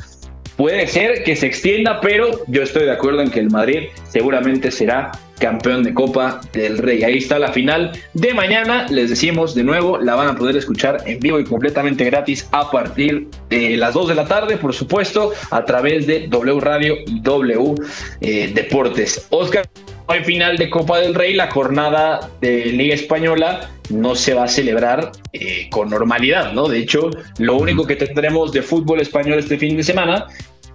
puede 0.56 0.86
ser 0.86 1.22
que 1.22 1.36
se 1.36 1.46
extienda, 1.46 2.00
pero 2.00 2.40
yo 2.46 2.62
estoy 2.62 2.84
de 2.84 2.92
acuerdo 2.92 3.20
en 3.20 3.30
que 3.30 3.40
el 3.40 3.50
Madrid 3.50 3.88
seguramente 4.08 4.70
será 4.70 5.12
campeón 5.38 5.82
de 5.82 5.92
Copa 5.92 6.40
del 6.52 6.78
Rey. 6.78 7.02
Ahí 7.02 7.18
está 7.18 7.38
la 7.38 7.52
final 7.52 7.92
de 8.14 8.32
mañana. 8.32 8.86
Les 8.88 9.10
decimos 9.10 9.54
de 9.54 9.64
nuevo, 9.64 9.98
la 9.98 10.14
van 10.14 10.28
a 10.28 10.36
poder 10.36 10.56
escuchar 10.56 11.02
en 11.04 11.18
vivo 11.18 11.40
y 11.40 11.44
completamente 11.44 12.04
gratis 12.04 12.48
a 12.52 12.70
partir 12.70 13.28
de 13.50 13.76
las 13.76 13.94
2 13.94 14.08
de 14.08 14.14
la 14.14 14.26
tarde, 14.26 14.56
por 14.56 14.72
supuesto, 14.72 15.32
a 15.50 15.64
través 15.64 16.06
de 16.06 16.28
W 16.28 16.60
Radio 16.60 16.96
y 17.06 17.20
W 17.20 17.74
eh, 18.20 18.52
Deportes. 18.54 19.26
Oscar, 19.30 19.68
hay 20.08 20.24
final 20.24 20.56
de 20.56 20.70
Copa 20.70 20.98
del 20.98 21.14
Rey, 21.14 21.34
la 21.34 21.50
jornada 21.50 22.30
de 22.40 22.66
Liga 22.66 22.94
Española 22.94 23.70
no 23.90 24.14
se 24.14 24.34
va 24.34 24.44
a 24.44 24.48
celebrar 24.48 25.12
eh, 25.32 25.68
con 25.70 25.90
normalidad, 25.90 26.52
¿no? 26.52 26.68
De 26.68 26.78
hecho, 26.78 27.10
lo 27.38 27.56
único 27.56 27.86
que 27.86 27.96
tendremos 27.96 28.52
de 28.52 28.62
fútbol 28.62 29.00
español 29.00 29.38
este 29.38 29.58
fin 29.58 29.76
de 29.76 29.82
semana, 29.82 30.26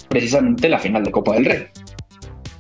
precisamente 0.10 0.70
la 0.70 0.80
final 0.80 1.04
de 1.04 1.12
Copa 1.12 1.34
del 1.34 1.46
Rey. 1.46 1.68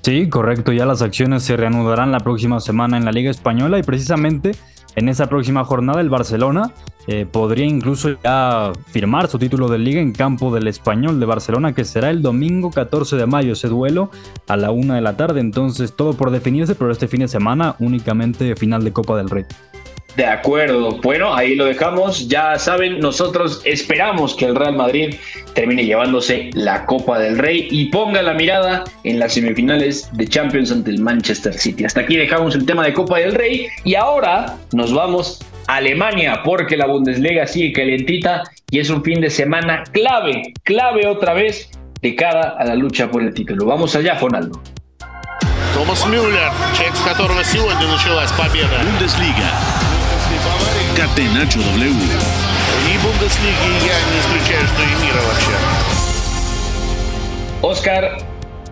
Sí, 0.03 0.29
correcto. 0.29 0.71
Ya 0.71 0.85
las 0.85 1.01
acciones 1.01 1.43
se 1.43 1.57
reanudarán 1.57 2.11
la 2.11 2.19
próxima 2.19 2.59
semana 2.61 2.97
en 2.97 3.03
la 3.03 3.11
Liga 3.11 3.29
Española 3.29 3.77
y 3.77 3.83
precisamente 3.83 4.51
en 4.97 5.09
esa 5.09 5.27
próxima 5.27 5.63
jornada 5.63 6.01
el 6.01 6.09
Barcelona 6.09 6.73
eh, 7.05 7.27
podría 7.31 7.65
incluso 7.65 8.17
ya 8.21 8.73
firmar 8.87 9.27
su 9.27 9.37
título 9.37 9.69
de 9.69 9.77
liga 9.77 10.01
en 10.01 10.11
campo 10.11 10.53
del 10.53 10.67
Español 10.67 11.19
de 11.19 11.25
Barcelona, 11.27 11.73
que 11.73 11.85
será 11.85 12.09
el 12.09 12.23
domingo 12.23 12.71
14 12.71 13.15
de 13.15 13.27
mayo 13.27 13.53
ese 13.53 13.69
duelo 13.69 14.09
a 14.47 14.57
la 14.57 14.71
una 14.71 14.95
de 14.95 15.01
la 15.01 15.15
tarde. 15.15 15.39
Entonces 15.39 15.95
todo 15.95 16.13
por 16.13 16.31
definirse, 16.31 16.73
pero 16.73 16.91
este 16.91 17.07
fin 17.07 17.21
de 17.21 17.27
semana 17.27 17.75
únicamente 17.79 18.55
final 18.55 18.83
de 18.83 18.91
Copa 18.91 19.15
del 19.15 19.29
Rey. 19.29 19.45
De 20.16 20.26
acuerdo. 20.26 20.98
Bueno, 21.00 21.34
ahí 21.34 21.54
lo 21.54 21.64
dejamos. 21.64 22.28
Ya 22.28 22.58
saben, 22.58 23.00
nosotros 23.00 23.62
esperamos 23.64 24.34
que 24.34 24.44
el 24.44 24.54
Real 24.54 24.76
Madrid 24.76 25.14
termine 25.54 25.84
llevándose 25.84 26.50
la 26.52 26.84
Copa 26.84 27.18
del 27.18 27.38
Rey 27.38 27.68
y 27.70 27.86
ponga 27.86 28.22
la 28.22 28.34
mirada 28.34 28.84
en 29.04 29.18
las 29.18 29.34
semifinales 29.34 30.10
de 30.12 30.26
Champions 30.28 30.70
ante 30.70 30.90
el 30.90 31.00
Manchester 31.00 31.54
City. 31.54 31.84
Hasta 31.84 32.02
aquí 32.02 32.16
dejamos 32.16 32.54
el 32.54 32.66
tema 32.66 32.84
de 32.84 32.92
Copa 32.92 33.18
del 33.18 33.34
Rey 33.34 33.68
y 33.84 33.94
ahora 33.94 34.56
nos 34.72 34.92
vamos 34.92 35.40
a 35.66 35.76
Alemania 35.76 36.42
porque 36.44 36.76
la 36.76 36.86
Bundesliga 36.86 37.46
sigue 37.46 37.72
calentita 37.72 38.42
y 38.70 38.80
es 38.80 38.90
un 38.90 39.02
fin 39.02 39.20
de 39.20 39.30
semana 39.30 39.84
clave, 39.92 40.52
clave 40.64 41.06
otra 41.06 41.32
vez 41.32 41.70
de 42.02 42.14
cara 42.14 42.56
a 42.58 42.64
la 42.64 42.74
lucha 42.74 43.10
por 43.10 43.22
el 43.22 43.32
título. 43.32 43.64
Vamos 43.64 43.96
allá, 43.96 44.16
Fonaldo. 44.16 44.60
Thomas 45.72 46.06
Müller, 46.06 46.52
check 46.74 46.92
которого 47.02 47.42
сегодня 47.42 47.86
началась 47.86 48.30
победа. 48.32 48.76
Bundesliga 50.96 50.96
Catenacho 50.96 51.60
W. 51.60 51.92
И 52.88 52.98
Бундеслиги 52.98 53.70
я 53.86 53.96
не 54.10 54.18
исключаю, 54.20 54.66
что 54.66 54.82
и 54.82 54.94
мира 55.04 55.20
вообще. 55.26 55.52
Oscar, 57.62 58.18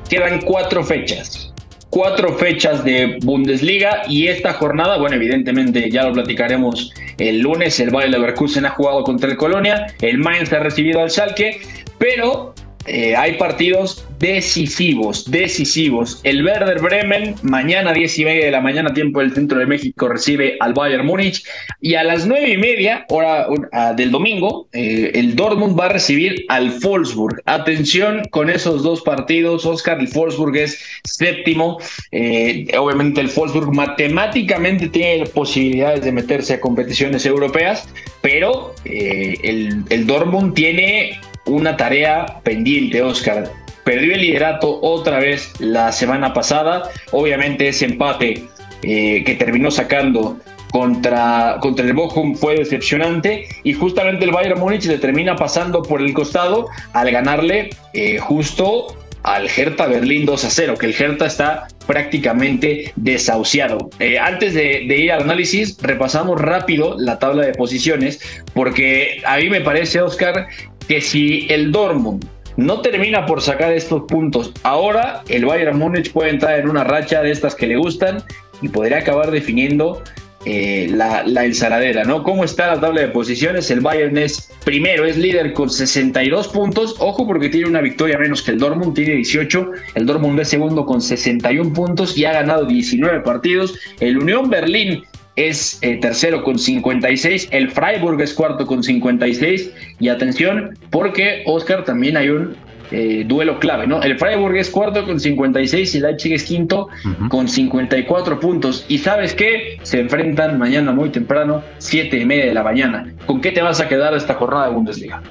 quedan 0.08 0.40
cuatro 0.40 0.82
fechas. 0.82 1.52
Cuatro 1.90 2.38
fechas 2.38 2.84
de 2.84 3.18
Bundesliga 3.22 4.02
y 4.08 4.28
esta 4.28 4.54
jornada, 4.54 4.96
bueno, 4.98 5.16
evidentemente 5.16 5.90
ya 5.90 6.04
lo 6.04 6.12
platicaremos 6.12 6.92
el 7.18 7.40
lunes. 7.40 7.78
El 7.80 7.90
Bayer 7.90 8.10
Leverkusen 8.10 8.64
ha 8.64 8.70
jugado 8.70 9.02
contra 9.04 9.30
el 9.30 9.36
Colonia, 9.36 9.86
el 10.00 10.18
Mainz 10.18 10.52
ha 10.52 10.60
recibido 10.60 11.02
al 11.02 11.10
Schalke, 11.10 11.60
pero 11.98 12.54
eh, 12.86 13.14
hay 13.16 13.34
partidos 13.34 14.03
decisivos, 14.25 15.29
decisivos. 15.29 16.19
El 16.23 16.43
Werder 16.43 16.81
Bremen, 16.81 17.35
mañana 17.43 17.93
10 17.93 18.19
y 18.19 18.25
media 18.25 18.45
de 18.45 18.51
la 18.51 18.59
mañana, 18.59 18.91
tiempo 18.91 19.19
del 19.19 19.35
centro 19.35 19.59
de 19.59 19.67
México, 19.67 20.07
recibe 20.07 20.57
al 20.61 20.73
Bayern 20.73 21.05
Múnich. 21.05 21.43
Y 21.79 21.93
a 21.93 22.03
las 22.03 22.25
9 22.25 22.49
y 22.49 22.57
media, 22.57 23.05
hora 23.09 23.47
del 23.95 24.09
domingo, 24.09 24.67
eh, 24.73 25.11
el 25.13 25.35
Dortmund 25.35 25.79
va 25.79 25.85
a 25.85 25.89
recibir 25.89 26.43
al 26.47 26.71
Wolfsburg. 26.81 27.43
Atención 27.45 28.23
con 28.31 28.49
esos 28.49 28.81
dos 28.81 29.01
partidos, 29.01 29.63
Oscar. 29.63 29.99
El 29.99 30.07
Wolfsburg 30.07 30.55
es 30.57 30.79
séptimo. 31.03 31.77
Eh, 32.11 32.65
obviamente, 32.79 33.21
el 33.21 33.27
Wolfsburg 33.27 33.71
matemáticamente 33.75 34.89
tiene 34.89 35.27
posibilidades 35.27 36.03
de 36.03 36.11
meterse 36.11 36.55
a 36.55 36.59
competiciones 36.59 37.27
europeas, 37.27 37.87
pero 38.21 38.73
el, 38.85 39.83
el 39.87 40.07
Dortmund 40.07 40.55
tiene 40.55 41.19
una 41.45 41.77
tarea 41.77 42.41
pendiente, 42.43 43.03
Oscar. 43.03 43.51
Perdió 43.85 44.15
el 44.15 44.21
liderato 44.21 44.79
otra 44.81 45.19
vez 45.19 45.53
la 45.59 45.91
semana 45.91 46.33
pasada. 46.33 46.89
Obviamente 47.11 47.67
ese 47.67 47.85
empate 47.85 48.43
eh, 48.81 49.23
que 49.23 49.35
terminó 49.35 49.69
sacando 49.69 50.39
contra, 50.71 51.57
contra 51.61 51.85
el 51.85 51.93
Bochum 51.93 52.35
fue 52.35 52.55
decepcionante 52.57 53.47
y 53.63 53.73
justamente 53.73 54.25
el 54.25 54.31
Bayern 54.31 54.59
Múnich 54.59 54.85
le 54.85 54.97
termina 54.97 55.35
pasando 55.35 55.83
por 55.83 56.01
el 56.01 56.13
costado 56.13 56.67
al 56.93 57.11
ganarle 57.11 57.69
eh, 57.93 58.17
justo 58.17 58.87
al 59.21 59.47
Hertha 59.47 59.85
Berlín 59.85 60.25
2 60.25 60.43
a 60.45 60.49
0, 60.49 60.75
que 60.79 60.87
el 60.87 60.95
Hertha 60.97 61.27
está 61.27 61.67
prácticamente 61.85 62.91
desahuciado. 62.95 63.89
Eh, 63.99 64.17
antes 64.17 64.55
de, 64.55 64.83
ir 64.83 65.11
al 65.11 65.21
análisis, 65.21 65.77
repasamos 65.81 66.41
rápido 66.41 66.95
la 66.97 67.19
tabla 67.19 67.45
de 67.45 67.53
posiciones, 67.53 68.19
porque 68.53 69.21
a 69.25 69.37
mí 69.37 69.49
me 69.49 69.61
parece, 69.61 70.01
Oscar, 70.01 70.47
que 70.87 71.01
si 71.01 71.47
el 71.49 71.71
Dortmund 71.71 72.25
no 72.57 72.81
termina 72.81 73.25
por 73.25 73.41
sacar 73.41 73.73
estos 73.73 74.03
puntos, 74.03 74.51
ahora 74.63 75.23
el 75.27 75.45
Bayern 75.45 75.77
Múnich 75.77 76.11
puede 76.11 76.29
entrar 76.29 76.59
en 76.59 76.69
una 76.69 76.83
racha 76.83 77.21
de 77.21 77.31
estas 77.31 77.55
que 77.55 77.67
le 77.67 77.77
gustan 77.77 78.23
y 78.61 78.69
podría 78.69 78.99
acabar 78.99 79.31
definiendo 79.31 80.01
eh, 80.45 80.87
la, 80.91 81.23
la, 81.23 81.43
ensaladera, 81.43 82.03
¿no? 82.03 82.21
¿Cómo 82.21 82.43
está 82.43 82.67
la 82.67 82.79
tabla 82.79 83.01
de 83.01 83.07
posiciones? 83.07 83.71
El 83.71 83.81
Bayern 83.81 84.15
es 84.15 84.51
primero, 84.63 85.03
es 85.03 85.17
líder 85.17 85.53
con 85.53 85.71
62 85.71 86.49
puntos. 86.49 86.95
Ojo 86.99 87.25
porque 87.25 87.49
tiene 87.49 87.67
una 87.67 87.81
victoria 87.81 88.19
menos 88.19 88.43
que 88.43 88.51
el 88.51 88.59
Dortmund, 88.59 88.93
tiene 88.93 89.15
18. 89.15 89.71
El 89.95 90.05
Dortmund 90.05 90.39
es 90.39 90.49
segundo 90.49 90.85
con 90.85 91.01
61 91.01 91.73
puntos 91.73 92.15
y 92.15 92.25
ha 92.25 92.33
ganado 92.33 92.65
19 92.65 93.21
partidos. 93.21 93.79
El 93.99 94.19
Unión 94.19 94.47
Berlín 94.47 95.03
es 95.35 95.79
eh, 95.81 95.97
tercero 95.99 96.43
con 96.43 96.57
56, 96.57 97.49
el 97.51 97.69
Freiburg 97.71 98.21
es 98.21 98.33
cuarto 98.33 98.65
con 98.65 98.83
56 98.83 99.71
y 99.99 100.09
atención 100.09 100.77
porque 100.89 101.43
Oscar 101.45 101.83
también 101.83 102.17
hay 102.17 102.29
un 102.29 102.55
eh, 102.91 103.23
duelo 103.27 103.59
clave, 103.59 103.87
¿no? 103.87 104.01
El 104.01 104.17
Freiburg 104.17 104.55
es 104.55 104.69
cuarto 104.69 105.03
con 105.05 105.19
56 105.19 105.95
y 105.95 105.99
Leipzig 105.99 106.33
es 106.33 106.43
quinto 106.43 106.87
con 107.29 107.47
54 107.47 108.39
puntos. 108.39 108.85
Y 108.87 108.99
sabes 108.99 109.33
qué? 109.33 109.79
Se 109.81 109.99
enfrentan 109.99 110.59
mañana 110.59 110.91
muy 110.91 111.09
temprano, 111.09 111.63
7 111.79 112.17
y 112.17 112.25
media 112.25 112.45
de 112.45 112.53
la 112.53 112.63
mañana. 112.63 113.11
¿Con 113.25 113.41
qué 113.41 113.51
te 113.51 113.61
vas 113.61 113.81
a 113.81 113.87
quedar 113.87 114.13
esta 114.13 114.35
jornada 114.35 114.67
de 114.67 114.73
Bundesliga? 114.73 115.21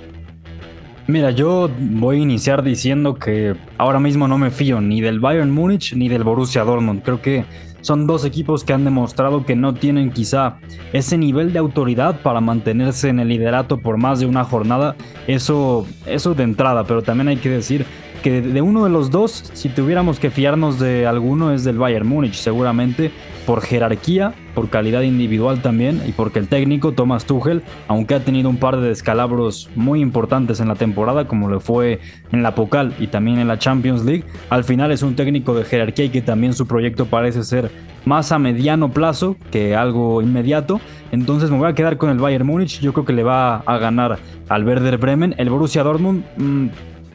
Mira, 1.07 1.30
yo 1.30 1.70
voy 1.78 2.16
a 2.16 2.20
iniciar 2.20 2.62
diciendo 2.62 3.14
que 3.14 3.55
ahora 3.76 4.00
mismo 4.00 4.26
no 4.26 4.38
me 4.38 4.50
fío 4.50 4.80
ni 4.80 5.00
del 5.00 5.20
Bayern 5.20 5.50
Múnich 5.50 5.94
ni 5.94 6.09
del 6.09 6.24
Borussia 6.24 6.64
Dortmund. 6.64 7.02
Creo 7.02 7.20
que 7.20 7.44
son 7.85 8.07
dos 8.07 8.24
equipos 8.24 8.64
que 8.64 8.72
han 8.72 8.82
demostrado 8.82 9.45
que 9.45 9.55
no 9.55 9.74
tienen 9.74 10.11
quizá 10.11 10.57
ese 10.95 11.18
nivel 11.18 11.53
de 11.53 11.59
autoridad 11.59 12.22
para 12.22 12.41
mantenerse 12.41 13.11
en 13.11 13.20
el 13.20 13.28
liderato 13.28 13.78
por 13.78 13.99
más 13.99 14.20
de 14.20 14.26
una 14.26 14.43
jornada. 14.43 14.97
Eso, 15.26 15.87
eso 16.07 16.35
de 16.35 16.45
entrada, 16.45 16.85
pero 16.85 17.03
también 17.03 17.28
hay 17.28 17.37
que 17.37 17.51
decir 17.51 17.85
que 18.22 18.41
de 18.41 18.62
uno 18.62 18.85
de 18.85 18.91
los 18.91 19.11
dos, 19.11 19.51
si 19.53 19.68
tuviéramos 19.68 20.18
que 20.18 20.30
fiarnos 20.30 20.80
de 20.80 21.07
alguno, 21.07 21.53
es 21.53 21.62
del 21.62 21.76
Bayern 21.76 22.09
Múnich, 22.09 22.37
seguramente 22.37 23.12
por 23.47 23.61
jerarquía, 23.61 24.34
por 24.55 24.70
calidad 24.70 25.03
individual 25.03 25.62
también, 25.62 26.03
y 26.07 26.12
porque 26.12 26.38
el 26.38 26.49
técnico 26.49 26.92
Thomas 26.92 27.24
Tuchel, 27.24 27.62
aunque 27.88 28.14
ha 28.14 28.20
tenido 28.20 28.49
un 28.49 28.57
par 28.57 28.78
de 28.78 28.88
descalabros 28.88 29.70
muy 29.74 30.01
importantes 30.01 30.61
en 30.61 30.68
la 30.68 30.74
temporada, 30.74 31.26
como 31.26 31.49
lo 31.49 31.61
fue 31.61 32.01
en 32.32 32.42
la 32.42 32.55
Pocal 32.55 32.95
y 32.99 33.09
también 33.09 33.38
en 33.38 33.49
la 33.49 33.59
Champions 33.59 34.05
League, 34.05 34.24
al 34.51 34.64
final 34.64 34.92
es 34.92 35.03
un 35.03 35.16
técnico 35.16 35.55
de 35.55 35.64
jerarquía 35.64 36.07
y 36.07 36.11
que 36.11 36.22
también 36.22 36.55
su 36.55 36.66
proyecto 36.66 37.07
parece 37.07 37.42
ser 37.42 37.70
más 38.05 38.32
a 38.32 38.38
mediano 38.38 38.90
plazo 38.90 39.36
que 39.51 39.74
algo 39.74 40.22
inmediato. 40.22 40.80
Entonces 41.12 41.51
me 41.51 41.59
voy 41.59 41.70
a 41.70 41.74
quedar 41.74 41.97
con 41.97 42.11
el 42.11 42.18
Bayern 42.18 42.47
Múnich. 42.47 42.80
Yo 42.80 42.92
creo 42.92 43.05
que 43.05 43.12
le 43.12 43.22
va 43.22 43.59
a 43.59 43.78
ganar 43.78 44.18
al 44.49 44.66
Werder 44.66 44.99
Bremen. 44.99 45.34
El 45.38 45.51
Borussia 45.51 45.82
Dortmund. 45.82 46.24
Mm, 46.36 46.68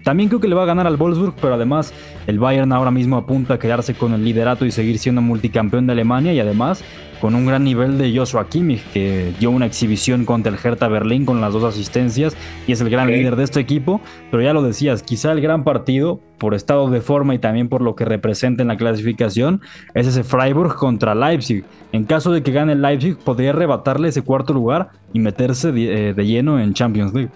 también 0.03 0.29
creo 0.29 0.39
que 0.39 0.47
le 0.47 0.55
va 0.55 0.63
a 0.63 0.65
ganar 0.65 0.87
al 0.87 0.97
Wolfsburg, 0.97 1.35
pero 1.39 1.53
además 1.53 1.93
el 2.27 2.39
Bayern 2.39 2.71
ahora 2.71 2.91
mismo 2.91 3.17
apunta 3.17 3.55
a 3.55 3.59
quedarse 3.59 3.93
con 3.93 4.13
el 4.13 4.23
liderato 4.23 4.65
y 4.65 4.71
seguir 4.71 4.99
siendo 4.99 5.21
multicampeón 5.21 5.87
de 5.87 5.93
Alemania 5.93 6.33
y 6.33 6.39
además 6.39 6.83
con 7.19 7.35
un 7.35 7.45
gran 7.45 7.63
nivel 7.63 7.97
de 7.97 8.15
Joshua 8.15 8.47
Kimmich 8.47 8.83
que 8.93 9.33
dio 9.39 9.51
una 9.51 9.65
exhibición 9.65 10.25
contra 10.25 10.51
el 10.51 10.59
Hertha 10.63 10.87
Berlín 10.87 11.25
con 11.25 11.41
las 11.41 11.53
dos 11.53 11.63
asistencias 11.63 12.35
y 12.65 12.71
es 12.71 12.81
el 12.81 12.89
gran 12.89 13.07
líder 13.07 13.35
de 13.35 13.43
este 13.43 13.59
equipo, 13.59 14.01
pero 14.31 14.41
ya 14.41 14.53
lo 14.53 14.61
decías, 14.61 15.03
quizá 15.03 15.31
el 15.31 15.41
gran 15.41 15.63
partido 15.63 16.21
por 16.37 16.53
estado 16.53 16.89
de 16.89 17.01
forma 17.01 17.35
y 17.35 17.39
también 17.39 17.67
por 17.67 17.81
lo 17.81 17.95
que 17.95 18.05
representa 18.05 18.61
en 18.61 18.69
la 18.69 18.77
clasificación 18.77 19.61
es 19.93 20.07
ese 20.07 20.23
Freiburg 20.23 20.75
contra 20.75 21.13
Leipzig. 21.13 21.65
En 21.91 22.05
caso 22.05 22.31
de 22.31 22.41
que 22.43 22.51
gane 22.51 22.73
el 22.73 22.81
Leipzig 22.81 23.17
podría 23.17 23.49
arrebatarle 23.49 24.07
ese 24.07 24.21
cuarto 24.21 24.53
lugar 24.53 24.89
y 25.11 25.19
meterse 25.19 25.71
de, 25.71 26.09
eh, 26.09 26.13
de 26.13 26.25
lleno 26.25 26.59
en 26.59 26.73
Champions 26.73 27.13
League. 27.13 27.31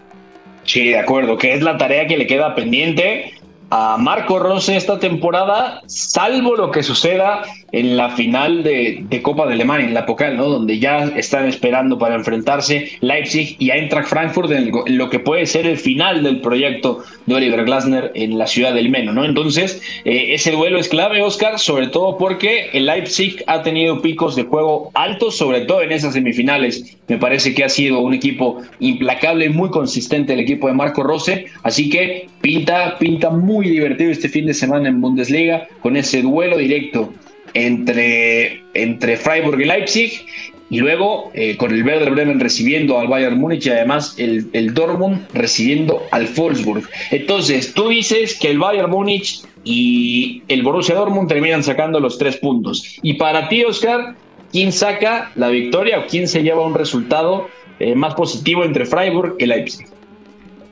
Sí, 0.65 0.89
de 0.89 0.99
acuerdo, 0.99 1.37
que 1.37 1.53
es 1.53 1.61
la 1.61 1.77
tarea 1.77 2.07
que 2.07 2.17
le 2.17 2.27
queda 2.27 2.55
pendiente 2.55 3.33
a 3.69 3.97
Marco 3.97 4.39
Rose 4.39 4.75
esta 4.75 4.99
temporada, 4.99 5.81
salvo 5.87 6.55
lo 6.55 6.71
que 6.71 6.83
suceda 6.83 7.41
en 7.73 7.97
la 7.97 8.11
final 8.11 8.61
de, 8.61 9.03
Copa 9.23 9.47
de 9.47 9.53
Alemania, 9.53 9.87
en 9.87 9.93
la 9.95 10.05
Pokal, 10.05 10.37
¿no? 10.37 10.47
Donde 10.47 10.77
ya 10.79 11.05
están 11.15 11.47
esperando 11.47 11.97
para 11.97 12.15
enfrentarse 12.15 12.91
Leipzig 13.01 13.55
y 13.57 13.71
Eintracht 13.71 14.07
Frankfurt 14.07 14.51
en, 14.51 14.71
lo 14.95 15.09
que 15.09 15.19
puede 15.19 15.45
ser 15.47 15.65
el 15.65 15.77
final 15.77 16.23
del 16.23 16.39
proyecto 16.39 17.03
de 17.25 17.35
Oliver 17.35 17.65
Glasner 17.65 18.11
en 18.13 18.37
la 18.37 18.45
ciudad 18.45 18.75
del 18.75 18.89
Meno, 18.89 19.11
¿no? 19.11 19.25
Entonces, 19.25 19.81
eh, 20.05 20.33
ese 20.33 20.51
duelo 20.51 20.77
es 20.77 20.87
clave, 20.87 21.23
Oscar, 21.23 21.57
sobre 21.57 21.87
todo 21.87 22.17
porque 22.17 22.69
el 22.73 22.85
Leipzig 22.85 23.43
ha 23.47 23.63
tenido 23.63 24.01
picos 24.01 24.35
de 24.35 24.43
juego 24.43 24.91
altos, 24.93 25.35
sobre 25.35 25.61
todo 25.61 25.81
en 25.81 25.91
esas 25.91 26.13
semifinales. 26.13 26.95
Me 27.07 27.17
parece 27.17 27.55
que 27.55 27.63
ha 27.63 27.69
sido 27.69 28.01
un 28.01 28.13
equipo 28.13 28.61
implacable 28.79 29.45
y 29.45 29.49
muy 29.49 29.71
consistente 29.71 30.33
el 30.33 30.41
equipo 30.41 30.67
de 30.67 30.73
Marco 30.73 31.01
Rose, 31.01 31.45
así 31.63 31.89
que 31.89 32.27
pinta, 32.41 32.97
pinta 32.99 33.31
muy 33.31 33.67
divertido 33.67 34.11
este 34.11 34.29
fin 34.29 34.45
de 34.45 34.53
semana 34.53 34.89
en 34.89 35.01
Bundesliga 35.01 35.67
con 35.81 35.97
ese 35.97 36.21
duelo 36.21 36.57
directo 36.57 37.11
entre, 37.53 38.63
entre 38.73 39.17
Freiburg 39.17 39.59
y 39.61 39.65
Leipzig 39.65 40.25
y 40.69 40.79
luego 40.79 41.31
eh, 41.33 41.55
con 41.57 41.71
el 41.71 41.83
Werder 41.83 42.11
Bremen 42.11 42.39
recibiendo 42.39 42.99
al 42.99 43.07
Bayern 43.07 43.37
Múnich 43.37 43.65
y 43.67 43.69
además 43.69 44.15
el, 44.17 44.49
el 44.53 44.73
Dortmund 44.73 45.27
recibiendo 45.33 46.01
al 46.11 46.27
Wolfsburg. 46.35 46.83
Entonces, 47.11 47.73
tú 47.73 47.89
dices 47.89 48.37
que 48.39 48.49
el 48.49 48.59
Bayern 48.59 48.89
Múnich 48.89 49.43
y 49.63 50.41
el 50.47 50.63
Borussia 50.63 50.95
Dortmund 50.95 51.29
terminan 51.29 51.63
sacando 51.63 51.99
los 51.99 52.17
tres 52.17 52.37
puntos. 52.37 52.97
Y 53.01 53.13
para 53.13 53.49
ti, 53.49 53.63
Oscar, 53.63 54.15
¿quién 54.51 54.71
saca 54.71 55.31
la 55.35 55.49
victoria 55.49 55.99
o 55.99 56.07
quién 56.07 56.27
se 56.27 56.41
lleva 56.41 56.65
un 56.65 56.73
resultado 56.73 57.49
eh, 57.79 57.95
más 57.95 58.15
positivo 58.15 58.63
entre 58.63 58.85
Freiburg 58.85 59.35
y 59.39 59.45
Leipzig? 59.45 59.87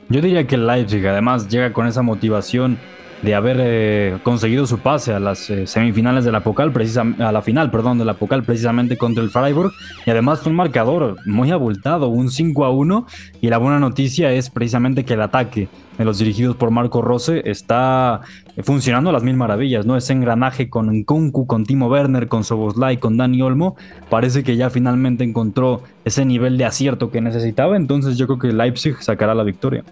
Yo 0.08 0.20
diría 0.20 0.46
que 0.46 0.56
el 0.56 0.66
Leipzig 0.66 1.06
además 1.06 1.48
llega 1.48 1.72
con 1.72 1.86
esa 1.86 2.02
motivación 2.02 2.78
de 3.22 3.34
haber 3.34 3.56
eh, 3.60 4.18
conseguido 4.22 4.66
su 4.66 4.78
pase 4.78 5.12
a 5.14 5.20
las 5.20 5.48
eh, 5.48 5.66
semifinales 5.66 6.24
de 6.24 6.32
la 6.32 6.40
Pocal, 6.40 6.72
a 7.20 7.32
la 7.32 7.42
final, 7.42 7.70
perdón, 7.70 8.02
precisamente 8.44 8.96
contra 8.96 9.22
el 9.22 9.30
Freiburg 9.30 9.72
y 10.04 10.10
además 10.10 10.44
un 10.46 10.54
marcador 10.54 11.16
muy 11.24 11.50
abultado, 11.52 12.08
un 12.08 12.30
5 12.30 12.64
a 12.64 12.70
1 12.70 13.06
y 13.40 13.48
la 13.48 13.58
buena 13.58 13.78
noticia 13.78 14.32
es 14.32 14.50
precisamente 14.50 15.04
que 15.04 15.14
el 15.14 15.22
ataque 15.22 15.68
de 15.98 16.04
los 16.04 16.18
dirigidos 16.18 16.56
por 16.56 16.70
Marco 16.70 17.02
Rose 17.02 17.42
está 17.44 18.22
funcionando 18.62 19.10
a 19.10 19.12
las 19.12 19.22
mil 19.22 19.36
maravillas, 19.36 19.86
¿no? 19.86 19.96
Ese 19.96 20.12
engranaje 20.12 20.68
con 20.68 20.90
Nkunku, 20.90 21.46
con 21.46 21.64
Timo 21.64 21.86
Werner, 21.88 22.28
con 22.28 22.44
Soboslai, 22.44 22.96
con 22.96 23.16
Dani 23.16 23.40
Olmo, 23.42 23.76
parece 24.10 24.42
que 24.42 24.56
ya 24.56 24.70
finalmente 24.70 25.22
encontró 25.22 25.82
ese 26.04 26.24
nivel 26.24 26.58
de 26.58 26.64
acierto 26.64 27.10
que 27.10 27.20
necesitaba, 27.20 27.76
entonces 27.76 28.18
yo 28.18 28.26
creo 28.26 28.38
que 28.38 28.52
Leipzig 28.52 28.96
sacará 29.00 29.34
la 29.34 29.44
victoria. 29.44 29.84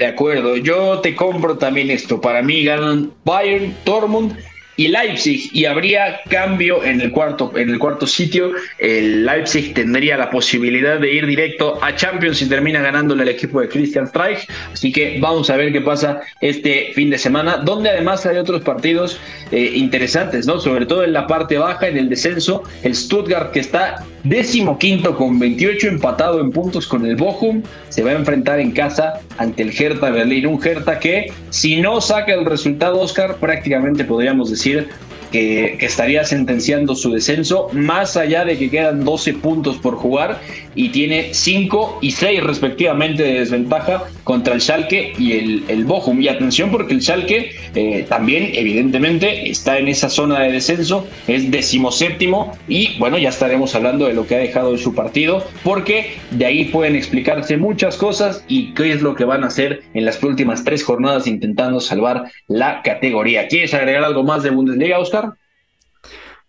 De 0.00 0.06
acuerdo, 0.06 0.56
yo 0.56 1.00
te 1.00 1.14
compro 1.14 1.58
también 1.58 1.90
esto. 1.90 2.22
Para 2.22 2.40
mí 2.40 2.64
ganan 2.64 3.12
Bayern, 3.26 3.76
Dortmund 3.84 4.34
y 4.76 4.88
Leipzig. 4.88 5.50
Y 5.52 5.66
habría 5.66 6.20
cambio 6.30 6.82
en 6.82 7.02
el 7.02 7.10
cuarto 7.10 7.52
en 7.54 7.68
el 7.68 7.78
cuarto 7.78 8.06
sitio. 8.06 8.52
El 8.78 9.26
Leipzig 9.26 9.74
tendría 9.74 10.16
la 10.16 10.30
posibilidad 10.30 10.98
de 10.98 11.12
ir 11.12 11.26
directo 11.26 11.78
a 11.84 11.94
Champions 11.94 12.40
y 12.40 12.48
termina 12.48 12.80
ganándole 12.80 13.24
al 13.24 13.28
equipo 13.28 13.60
de 13.60 13.68
Christian 13.68 14.06
Streich. 14.06 14.48
Así 14.72 14.90
que 14.90 15.18
vamos 15.20 15.50
a 15.50 15.56
ver 15.56 15.70
qué 15.70 15.82
pasa 15.82 16.22
este 16.40 16.92
fin 16.94 17.10
de 17.10 17.18
semana 17.18 17.58
donde 17.58 17.90
además 17.90 18.24
hay 18.24 18.38
otros 18.38 18.62
partidos 18.62 19.20
eh, 19.52 19.72
interesantes 19.74 20.46
no 20.46 20.60
sobre 20.60 20.86
todo 20.86 21.04
en 21.04 21.12
la 21.12 21.26
parte 21.26 21.58
baja 21.58 21.88
en 21.88 21.98
el 21.98 22.08
descenso 22.08 22.62
el 22.82 22.94
Stuttgart 22.94 23.52
que 23.52 23.60
está 23.60 24.06
décimo 24.24 24.78
quinto 24.78 25.16
con 25.16 25.38
28 25.38 25.88
empatado 25.88 26.40
en 26.40 26.50
puntos 26.50 26.86
con 26.86 27.06
el 27.06 27.16
Bochum 27.16 27.62
se 27.88 28.02
va 28.02 28.10
a 28.10 28.14
enfrentar 28.14 28.60
en 28.60 28.72
casa 28.72 29.20
ante 29.38 29.62
el 29.62 29.70
Hertha 29.70 30.10
Berlín 30.10 30.46
un 30.46 30.60
Hertha 30.62 30.98
que 30.98 31.32
si 31.50 31.80
no 31.80 32.00
saca 32.00 32.34
el 32.34 32.44
resultado 32.44 33.00
Oscar 33.00 33.36
prácticamente 33.36 34.04
podríamos 34.04 34.50
decir 34.50 34.88
que, 35.30 35.76
estaría 35.80 36.24
sentenciando 36.24 36.94
su 36.94 37.12
descenso, 37.12 37.68
más 37.72 38.16
allá 38.16 38.44
de 38.44 38.58
que 38.58 38.70
quedan 38.70 39.04
12 39.04 39.34
puntos 39.34 39.76
por 39.78 39.96
jugar 39.96 40.40
y 40.74 40.90
tiene 40.90 41.32
5 41.32 41.98
y 42.00 42.12
6 42.12 42.42
respectivamente 42.42 43.22
de 43.22 43.40
desventaja 43.40 44.04
contra 44.24 44.54
el 44.54 44.60
Schalke 44.60 45.14
y 45.18 45.32
el, 45.32 45.64
el 45.68 45.84
Bochum. 45.84 46.20
Y 46.20 46.28
atención 46.28 46.70
porque 46.70 46.94
el 46.94 47.02
Schalke 47.02 47.52
eh, 47.74 48.06
también 48.08 48.50
evidentemente 48.54 49.50
está 49.50 49.78
en 49.78 49.88
esa 49.88 50.08
zona 50.08 50.40
de 50.40 50.52
descenso, 50.52 51.06
es 51.26 51.50
decimoséptimo 51.50 52.52
y 52.68 52.98
bueno, 52.98 53.18
ya 53.18 53.28
estaremos 53.28 53.74
hablando 53.74 54.06
de 54.06 54.14
lo 54.14 54.26
que 54.26 54.36
ha 54.36 54.38
dejado 54.38 54.72
en 54.72 54.78
su 54.78 54.94
partido 54.94 55.44
porque 55.62 56.14
de 56.30 56.46
ahí 56.46 56.64
pueden 56.66 56.96
explicarse 56.96 57.56
muchas 57.56 57.96
cosas 57.96 58.44
y 58.48 58.72
qué 58.74 58.92
es 58.92 59.02
lo 59.02 59.14
que 59.14 59.24
van 59.24 59.44
a 59.44 59.48
hacer 59.48 59.82
en 59.94 60.04
las 60.04 60.22
últimas 60.22 60.64
tres 60.64 60.84
jornadas 60.84 61.26
intentando 61.26 61.80
salvar 61.80 62.30
la 62.48 62.82
categoría. 62.82 63.48
¿Quieres 63.48 63.74
agregar 63.74 64.04
algo 64.04 64.22
más 64.22 64.42
de 64.42 64.50
Bundesliga, 64.50 64.98
Oscar? 64.98 65.19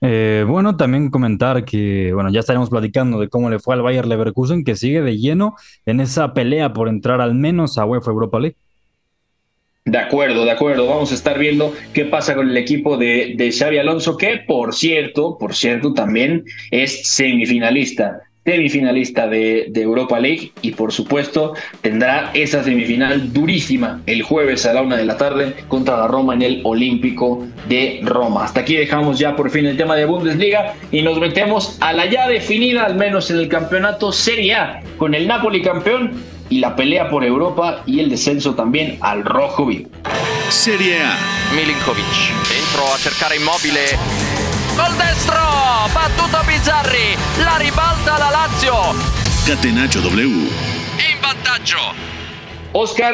Eh, 0.01 0.45
bueno, 0.47 0.77
también 0.77 1.11
comentar 1.11 1.63
que, 1.63 2.11
bueno, 2.13 2.31
ya 2.31 2.39
estaremos 2.39 2.69
platicando 2.69 3.19
de 3.19 3.29
cómo 3.29 3.49
le 3.49 3.59
fue 3.59 3.75
al 3.75 3.83
Bayer 3.83 4.07
Leverkusen, 4.07 4.63
que 4.63 4.75
sigue 4.75 5.01
de 5.01 5.17
lleno 5.17 5.55
en 5.85 5.99
esa 5.99 6.33
pelea 6.33 6.73
por 6.73 6.89
entrar 6.89 7.21
al 7.21 7.35
menos 7.35 7.77
a 7.77 7.85
UEFA 7.85 8.11
Europa 8.11 8.39
League. 8.39 8.57
De 9.85 9.97
acuerdo, 9.97 10.43
de 10.43 10.51
acuerdo. 10.51 10.87
Vamos 10.87 11.11
a 11.11 11.15
estar 11.15 11.37
viendo 11.39 11.73
qué 11.93 12.05
pasa 12.05 12.35
con 12.35 12.49
el 12.49 12.57
equipo 12.57 12.97
de, 12.97 13.33
de 13.35 13.51
Xavi 13.51 13.77
Alonso, 13.77 14.17
que 14.17 14.39
por 14.47 14.73
cierto, 14.73 15.37
por 15.39 15.55
cierto, 15.55 15.93
también 15.93 16.45
es 16.71 17.07
semifinalista 17.07 18.21
semifinalista 18.43 19.27
de, 19.27 19.67
de, 19.69 19.81
Europa 19.81 20.19
League 20.19 20.51
y 20.61 20.71
por 20.71 20.91
supuesto 20.91 21.53
tendrá 21.81 22.31
esa 22.33 22.63
semifinal 22.63 23.31
durísima 23.31 24.01
el 24.07 24.23
jueves 24.23 24.65
a 24.65 24.73
la 24.73 24.81
una 24.81 24.97
de 24.97 25.05
la 25.05 25.17
tarde 25.17 25.53
contra 25.67 25.97
la 25.97 26.07
Roma 26.07 26.33
en 26.33 26.41
el 26.41 26.61
Olímpico 26.63 27.45
de 27.69 27.99
Roma. 28.03 28.45
Hasta 28.45 28.61
aquí 28.61 28.75
dejamos 28.75 29.19
ya 29.19 29.35
por 29.35 29.51
fin 29.51 29.65
el 29.67 29.77
tema 29.77 29.95
de 29.95 30.05
Bundesliga 30.05 30.73
y 30.91 31.03
nos 31.03 31.19
metemos 31.19 31.77
a 31.81 31.93
la 31.93 32.07
ya 32.07 32.27
definida, 32.27 32.85
al 32.85 32.95
menos 32.95 33.29
en 33.29 33.37
el 33.37 33.47
campeonato 33.47 34.11
Serie 34.11 34.55
A, 34.55 34.81
con 34.97 35.13
el 35.13 35.27
Napoli 35.27 35.61
campeón 35.61 36.11
y 36.49 36.59
la 36.59 36.75
pelea 36.75 37.09
por 37.09 37.23
Europa 37.23 37.83
y 37.85 37.99
el 37.99 38.09
descenso 38.09 38.55
también 38.55 38.97
al 39.01 39.23
rojo 39.23 39.65
vivo. 39.65 39.89
Serie 40.49 40.97
A. 41.01 41.15
Milinkovic 41.55 42.05
entró 42.57 42.93
a 42.93 42.97
cercare 42.97 43.37
immobile 43.37 44.40
Col 44.75 44.97
destro, 44.97 45.41
battuto 45.93 46.43
Bizzarri, 46.47 47.17
la 47.43 47.57
ribalta 47.57 48.17
la 48.17 48.29
Lazio. 48.29 48.73
Catenaccio 49.45 49.99
W. 50.01 50.23
In 50.23 51.19
vantaggio. 51.21 51.77
Oscar, 52.71 53.13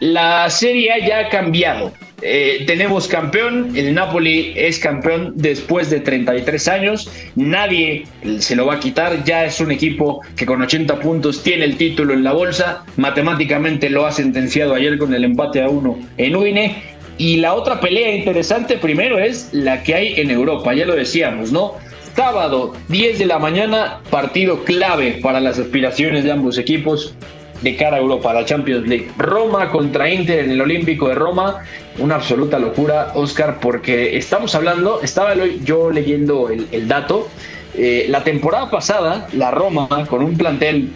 la 0.00 0.48
Serie 0.48 0.92
A 0.92 0.98
ya 0.98 1.18
ha 1.18 1.28
cambiado. 1.28 1.92
Eh, 2.22 2.64
tenemos 2.66 3.08
campeón, 3.08 3.76
el 3.76 3.94
Napoli 3.94 4.54
es 4.56 4.78
campeón 4.78 5.34
después 5.36 5.90
de 5.90 6.00
33 6.00 6.68
años, 6.68 7.10
nadie 7.34 8.06
se 8.38 8.56
lo 8.56 8.64
va 8.64 8.74
a 8.74 8.80
quitar, 8.80 9.22
ya 9.24 9.44
es 9.44 9.60
un 9.60 9.70
equipo 9.70 10.22
que 10.34 10.46
con 10.46 10.62
80 10.62 10.98
puntos 11.00 11.42
tiene 11.42 11.66
el 11.66 11.76
título 11.76 12.14
en 12.14 12.24
la 12.24 12.32
bolsa, 12.32 12.84
matemáticamente 12.96 13.90
lo 13.90 14.06
ha 14.06 14.12
sentenciado 14.12 14.74
ayer 14.74 14.96
con 14.96 15.12
el 15.12 15.24
empate 15.24 15.62
a 15.62 15.68
uno 15.68 15.98
en 16.16 16.34
Uine 16.36 16.95
y 17.18 17.38
la 17.38 17.54
otra 17.54 17.80
pelea 17.80 18.14
interesante 18.14 18.76
primero 18.76 19.18
es 19.18 19.50
la 19.52 19.82
que 19.82 19.94
hay 19.94 20.20
en 20.20 20.30
Europa, 20.30 20.74
ya 20.74 20.84
lo 20.84 20.94
decíamos, 20.94 21.52
¿no? 21.52 21.74
Sábado, 22.14 22.74
10 22.88 23.18
de 23.18 23.26
la 23.26 23.38
mañana, 23.38 24.00
partido 24.10 24.64
clave 24.64 25.18
para 25.22 25.40
las 25.40 25.58
aspiraciones 25.58 26.24
de 26.24 26.32
ambos 26.32 26.56
equipos 26.56 27.14
de 27.62 27.76
cara 27.76 27.96
a 27.96 28.00
Europa, 28.00 28.32
la 28.32 28.44
Champions 28.44 28.86
League. 28.86 29.08
Roma 29.18 29.70
contra 29.70 30.08
Inter 30.10 30.44
en 30.44 30.50
el 30.50 30.60
Olímpico 30.60 31.08
de 31.08 31.14
Roma, 31.14 31.62
una 31.98 32.16
absoluta 32.16 32.58
locura, 32.58 33.12
Oscar, 33.14 33.58
porque 33.60 34.16
estamos 34.16 34.54
hablando, 34.54 35.00
estaba 35.02 35.34
yo 35.64 35.90
leyendo 35.90 36.48
el, 36.48 36.88
dato, 36.88 37.28
eh, 37.74 38.06
la 38.08 38.24
temporada 38.24 38.70
pasada, 38.70 39.28
la 39.32 39.50
Roma, 39.50 39.88
con 40.08 40.22
un 40.22 40.36
plantel 40.36 40.90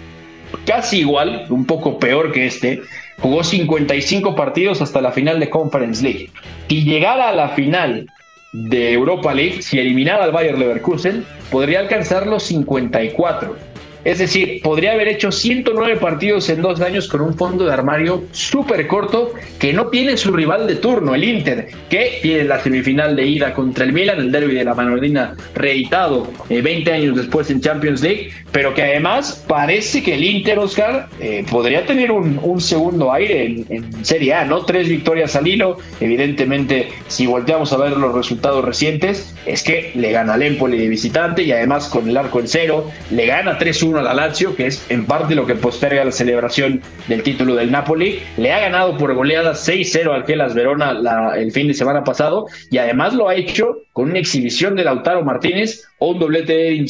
casi 0.67 1.01
igual, 1.01 1.47
un 1.49 1.65
poco 1.65 1.99
peor 1.99 2.33
que 2.33 2.47
este, 2.47 2.83
Jugó 3.21 3.45
55 3.45 4.35
partidos 4.35 4.81
hasta 4.81 5.01
la 5.01 5.13
final 5.13 5.41
de 5.41 5.51
Conference 5.51 6.03
League. 6.03 6.31
Y 6.69 6.85
llegar 6.85 7.21
a 7.21 7.33
la 7.33 7.51
final 7.51 8.07
de 8.53 8.93
Europa 8.93 9.35
League, 9.35 9.63
si 9.63 9.79
eliminara 9.79 10.25
al 10.25 10.33
Bayern 10.33 10.59
Leverkusen, 10.59 11.25
podría 11.51 11.81
alcanzar 11.81 12.27
los 12.27 12.43
54. 12.45 13.70
Es 14.05 14.19
decir, 14.19 14.61
podría 14.63 14.93
haber 14.93 15.09
hecho 15.09 15.31
109 15.31 15.97
partidos 15.97 16.49
en 16.49 16.63
dos 16.63 16.81
años 16.81 17.09
con 17.09 17.21
un 17.21 17.37
fondo 17.37 17.67
de 17.67 17.73
armario 17.73 18.25
súper 18.33 18.87
corto 18.87 19.33
que 19.59 19.73
no 19.73 19.89
tiene 19.89 20.17
su 20.17 20.33
rival 20.33 20.67
de 20.67 20.77
turno, 20.77 21.15
el 21.15 21.25
Inter, 21.25 21.69
que 21.91 22.19
tiene 22.23 22.45
la 22.45 22.61
semifinal 22.61 23.15
de 23.15 23.27
ida 23.27 23.53
contra 23.53 23.85
el 23.85 23.93
Milan, 23.93 24.19
el 24.19 24.33
derby 24.33 24.55
de 24.55 24.65
la 24.65 24.75
Manolina 24.75 25.35
reeditado 25.55 26.31
20 26.49 26.91
eh, 26.91 26.95
años 26.95 27.17
después 27.17 27.51
en 27.51 27.61
Champions 27.61 28.01
League, 28.03 28.31
pero 28.53 28.75
que 28.75 28.83
además 28.83 29.45
parece 29.47 30.03
que 30.03 30.15
el 30.15 30.25
Inter, 30.25 30.59
Oscar, 30.59 31.09
eh, 31.21 31.45
podría 31.51 31.85
tener 31.85 32.11
un, 32.11 32.61
segundo 32.61 33.13
aire 33.13 33.45
en, 33.45 33.67
en, 33.69 34.05
Serie 34.05 34.35
A, 34.35 34.45
¿no? 34.45 34.65
Tres 34.65 34.89
victorias 34.89 35.37
al 35.37 35.47
hilo, 35.47 35.79
evidentemente, 36.01 36.89
si 37.09 37.27
volteamos 37.27 37.73
a 37.73 37.77
ver 37.77 37.97
los 37.97 38.15
resultados 38.15 38.65
recientes, 38.65 39.35
es 39.47 39.63
que 39.63 39.93
le 39.95 40.13
gana 40.13 40.35
al 40.35 40.43
Empoli 40.43 40.79
de 40.79 40.89
visitante 40.89 41.43
y 41.43 41.53
además 41.53 41.89
con 41.89 42.09
el 42.09 42.17
arco 42.17 42.41
en 42.41 42.49
cero, 42.49 42.91
le 43.11 43.27
gana 43.27 43.59
3-1 43.59 43.90
2-1 43.91 43.99
a 43.99 44.03
la 44.03 44.15
Lazio, 44.15 44.55
que 44.55 44.67
es 44.67 44.85
en 44.91 45.07
parte 45.07 45.35
lo 45.35 45.47
que 45.47 45.55
posterga 45.55 46.05
la 46.05 46.13
celebración 46.13 46.81
del 47.09 47.23
título 47.23 47.55
del 47.55 47.71
Napoli. 47.71 48.21
Le 48.37 48.53
ha 48.53 48.61
ganado 48.61 48.97
por 48.97 49.15
goleada 49.15 49.53
6-0 49.53 50.13
al 50.13 50.25
Gelas 50.25 50.55
Verona 50.55 51.35
el 51.37 51.53
fin 51.53 51.69
de 51.69 51.75
semana 51.75 52.05
pasado 52.05 52.47
y 52.71 52.79
además 52.79 53.15
lo 53.15 53.29
ha 53.29 53.35
hecho 53.35 53.79
con 53.93 54.11
una 54.11 54.19
exhibición 54.19 54.77
de 54.77 54.85
Lautaro 54.85 55.25
Martínez 55.25 55.85
un 55.99 56.19
doblete 56.19 56.53
de 56.53 56.69
Edin 56.69 56.87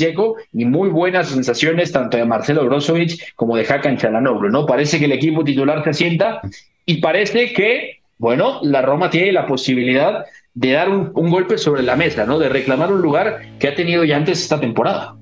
y 0.53 0.65
muy 0.65 0.89
buenas 0.89 1.29
sensaciones 1.29 1.93
tanto 1.93 2.17
de 2.17 2.25
Marcelo 2.25 2.65
Brozovic 2.65 3.35
como 3.35 3.57
de 3.57 3.67
Hakan 3.67 3.97
Chalanoglu, 3.97 4.49
¿no? 4.51 4.67
Parece 4.67 4.99
que 4.99 5.07
el 5.07 5.13
equipo 5.13 5.45
titular 5.45 5.83
se 5.85 5.91
asienta 5.91 6.41
y 6.87 7.01
parece 7.01 7.53
que, 7.53 8.01
bueno, 8.19 8.61
la 8.63 8.83
Roma 8.83 9.11
tiene 9.11 9.33
la 9.33 9.47
posibilidad 9.47 10.25
de 10.55 10.73
dar 10.73 10.89
un, 10.89 11.11
un 11.15 11.31
golpe 11.31 11.59
sobre 11.59 11.83
la 11.83 11.97
mesa, 11.97 12.25
¿no? 12.25 12.39
De 12.39 12.49
reclamar 12.49 12.93
un 12.93 13.03
lugar 13.03 13.43
que 13.59 13.69
ha 13.69 13.75
tenido 13.75 14.05
ya 14.05 14.17
antes 14.17 14.41
esta 14.41 14.61
temporada. 14.61 15.17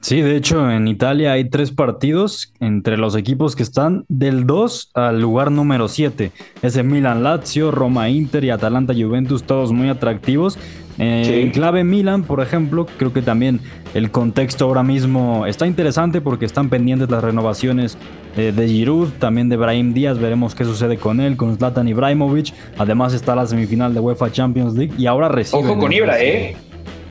Sí, 0.00 0.22
de 0.22 0.34
hecho 0.34 0.70
en 0.70 0.88
Italia 0.88 1.32
hay 1.32 1.50
tres 1.50 1.72
partidos 1.72 2.54
entre 2.58 2.96
los 2.96 3.14
equipos 3.16 3.54
que 3.54 3.62
están 3.62 4.06
del 4.08 4.46
2 4.46 4.92
al 4.94 5.20
lugar 5.20 5.50
número 5.50 5.88
7. 5.88 6.32
Ese 6.62 6.82
Milan 6.82 7.22
Lazio, 7.22 7.70
Roma 7.70 8.08
Inter 8.08 8.44
y 8.44 8.50
Atalanta 8.50 8.94
Juventus, 8.94 9.42
todos 9.42 9.72
muy 9.72 9.90
atractivos. 9.90 10.58
Eh, 10.98 11.42
en 11.42 11.50
clave 11.50 11.84
Milan, 11.84 12.24
por 12.24 12.40
ejemplo, 12.40 12.86
creo 12.96 13.12
que 13.12 13.20
también 13.20 13.60
el 13.92 14.10
contexto 14.10 14.64
ahora 14.64 14.82
mismo 14.82 15.46
está 15.46 15.66
interesante 15.66 16.20
porque 16.20 16.46
están 16.46 16.70
pendientes 16.70 17.10
las 17.10 17.22
renovaciones 17.22 17.98
eh, 18.36 18.52
de 18.54 18.68
Giroud, 18.68 19.10
también 19.18 19.50
de 19.50 19.56
Brahim 19.56 19.92
Díaz, 19.92 20.18
veremos 20.18 20.54
qué 20.54 20.64
sucede 20.64 20.96
con 20.96 21.20
él, 21.20 21.36
con 21.36 21.56
Zlatan 21.56 21.88
Ibrahimovic. 21.88 22.54
Además 22.78 23.12
está 23.12 23.34
la 23.34 23.46
semifinal 23.46 23.92
de 23.92 24.00
UEFA 24.00 24.32
Champions 24.32 24.74
League 24.74 24.94
y 24.96 25.06
ahora 25.06 25.28
recibe. 25.28 25.62
Ojo 25.62 25.78
con 25.78 25.92
Ibra, 25.92 26.20
¿eh? 26.22 26.56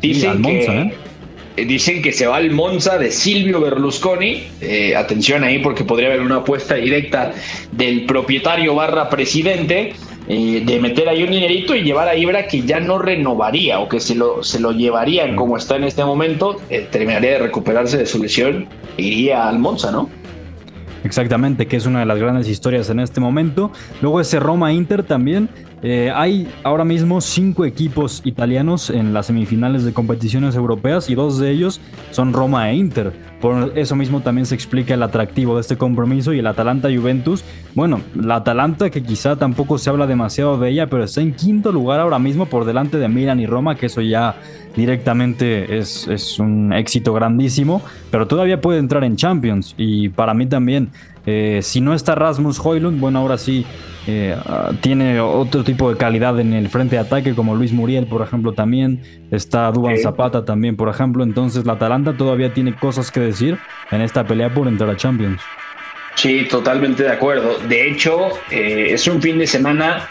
Dicen 0.02 0.42
que... 0.42 0.66
¿eh? 0.66 1.09
Eh, 1.60 1.66
dicen 1.66 2.02
que 2.02 2.14
se 2.14 2.26
va 2.26 2.38
al 2.38 2.52
Monza 2.52 2.98
de 2.98 3.12
Silvio 3.12 3.60
Berlusconi. 3.60 4.44
Eh, 4.62 4.96
atención 4.96 5.44
ahí 5.44 5.60
porque 5.60 5.84
podría 5.84 6.08
haber 6.08 6.22
una 6.22 6.38
apuesta 6.38 6.76
directa 6.76 7.34
del 7.72 8.06
propietario 8.06 8.76
barra 8.76 9.10
presidente 9.10 9.94
eh, 10.28 10.64
de 10.66 10.80
meter 10.80 11.10
ahí 11.10 11.24
un 11.24 11.32
dinerito 11.32 11.76
y 11.76 11.82
llevar 11.82 12.08
a 12.08 12.16
Ibra 12.16 12.48
que 12.48 12.62
ya 12.62 12.80
no 12.80 12.98
renovaría 12.98 13.80
o 13.80 13.90
que 13.90 14.00
se 14.00 14.16
lo, 14.16 14.42
se 14.44 14.60
lo 14.60 14.72
llevarían 14.72 15.36
como 15.36 15.58
está 15.58 15.76
en 15.76 15.84
este 15.84 16.06
momento. 16.06 16.58
terminaría 16.92 17.32
de 17.32 17.40
recuperarse 17.40 17.98
de 17.98 18.06
su 18.06 18.22
lesión 18.22 18.68
e 18.98 19.02
iría 19.04 19.50
al 19.50 19.60
Monza, 19.60 19.92
¿no? 19.92 20.10
Exactamente, 21.04 21.66
que 21.66 21.78
es 21.78 21.86
una 21.86 22.02
de 22.02 22.06
las 22.06 22.20
grandes 22.20 22.48
historias 22.48 22.90
en 22.90 23.00
este 23.00 23.20
momento. 23.20 23.72
Luego 24.02 24.22
ese 24.22 24.40
Roma 24.40 24.72
Inter 24.74 25.04
también. 25.04 25.50
Eh, 25.82 26.12
hay 26.14 26.48
ahora 26.64 26.84
mismo 26.84 27.22
cinco 27.22 27.64
equipos 27.66 28.22
italianos 28.26 28.90
en 28.90 29.14
las 29.14 29.28
semifinales 29.28 29.84
de 29.84 29.94
competiciones 29.94 30.56
europeas 30.56 31.10
y 31.10 31.16
dos 31.16 31.40
de 31.40 31.52
ellos 31.52 31.80
son 32.12 32.34
Roma 32.34 32.70
e 32.70 32.76
Inter. 32.76 33.14
Por 33.40 33.78
eso 33.78 33.96
mismo 33.96 34.20
también 34.20 34.46
se 34.46 34.56
explica 34.56 34.94
el 34.94 35.04
atractivo 35.04 35.56
de 35.56 35.62
este 35.62 35.78
compromiso 35.78 36.34
y 36.34 36.40
el 36.40 36.48
Atalanta 36.48 36.90
Juventus. 36.94 37.46
Bueno, 37.74 38.02
la 38.14 38.38
Atalanta 38.38 38.90
que 38.90 39.02
quizá 39.02 39.38
tampoco 39.38 39.78
se 39.78 39.90
habla 39.90 40.08
demasiado 40.08 40.58
de 40.58 40.70
ella, 40.70 40.88
pero 40.88 41.06
está 41.06 41.22
en 41.22 41.34
quinto 41.34 41.72
lugar 41.72 42.02
ahora 42.02 42.20
mismo 42.20 42.48
por 42.48 42.66
delante 42.66 42.98
de 42.98 43.08
Milan 43.08 43.40
y 43.40 43.46
Roma, 43.46 43.76
que 43.76 43.86
eso 43.86 44.02
ya 44.02 44.36
directamente 44.76 45.78
es, 45.78 46.08
es, 46.08 46.40
un 46.40 46.74
éxito 46.74 47.14
grandísimo, 47.14 47.82
pero 48.12 48.28
todavía 48.28 48.62
puede 48.62 48.80
entrar 48.80 49.04
en 49.04 49.16
Champions. 49.16 49.74
Y 49.78 50.10
para 50.10 50.34
mí 50.34 50.46
también, 50.46 50.90
eh, 51.30 51.62
si 51.62 51.80
no 51.80 51.94
está 51.94 52.16
Rasmus 52.16 52.60
Hoylund, 52.64 53.00
bueno, 53.00 53.20
ahora 53.20 53.38
sí 53.38 53.66
eh, 54.08 54.36
ah, 54.46 54.72
tiene 54.82 55.20
otro 55.20 55.64
tipo 55.64 55.92
de 55.92 55.98
calidad 55.98 56.40
en 56.40 56.54
el 56.54 56.70
frente 56.70 56.96
de 56.96 57.02
ataque, 57.02 57.36
como 57.36 57.56
Luis 57.56 57.72
Muriel, 57.72 58.08
por 58.08 58.24
ejemplo, 58.24 58.54
también. 58.54 59.02
Está 59.30 59.72
Duban 59.72 59.98
Zapata 60.00 60.44
también, 60.46 60.76
por 60.76 60.90
ejemplo. 60.90 61.24
Entonces, 61.24 61.66
la 61.66 61.74
Atalanta 61.74 62.18
todavía 62.18 62.52
tiene 62.52 62.76
cosas 62.76 63.12
que 63.12 63.20
decir 63.20 63.58
en 63.92 64.02
esta 64.02 64.26
pelea 64.26 64.52
por 64.52 64.68
entrar 64.68 64.90
a 64.90 64.98
Champions. 64.98 65.40
Sí, 66.16 66.48
totalmente 66.50 67.04
de 67.04 67.12
acuerdo. 67.12 67.60
De 67.68 67.88
hecho, 67.88 68.30
eh, 68.50 68.88
es 68.90 69.08
un 69.08 69.22
fin 69.22 69.38
de 69.38 69.46
semana 69.46 70.10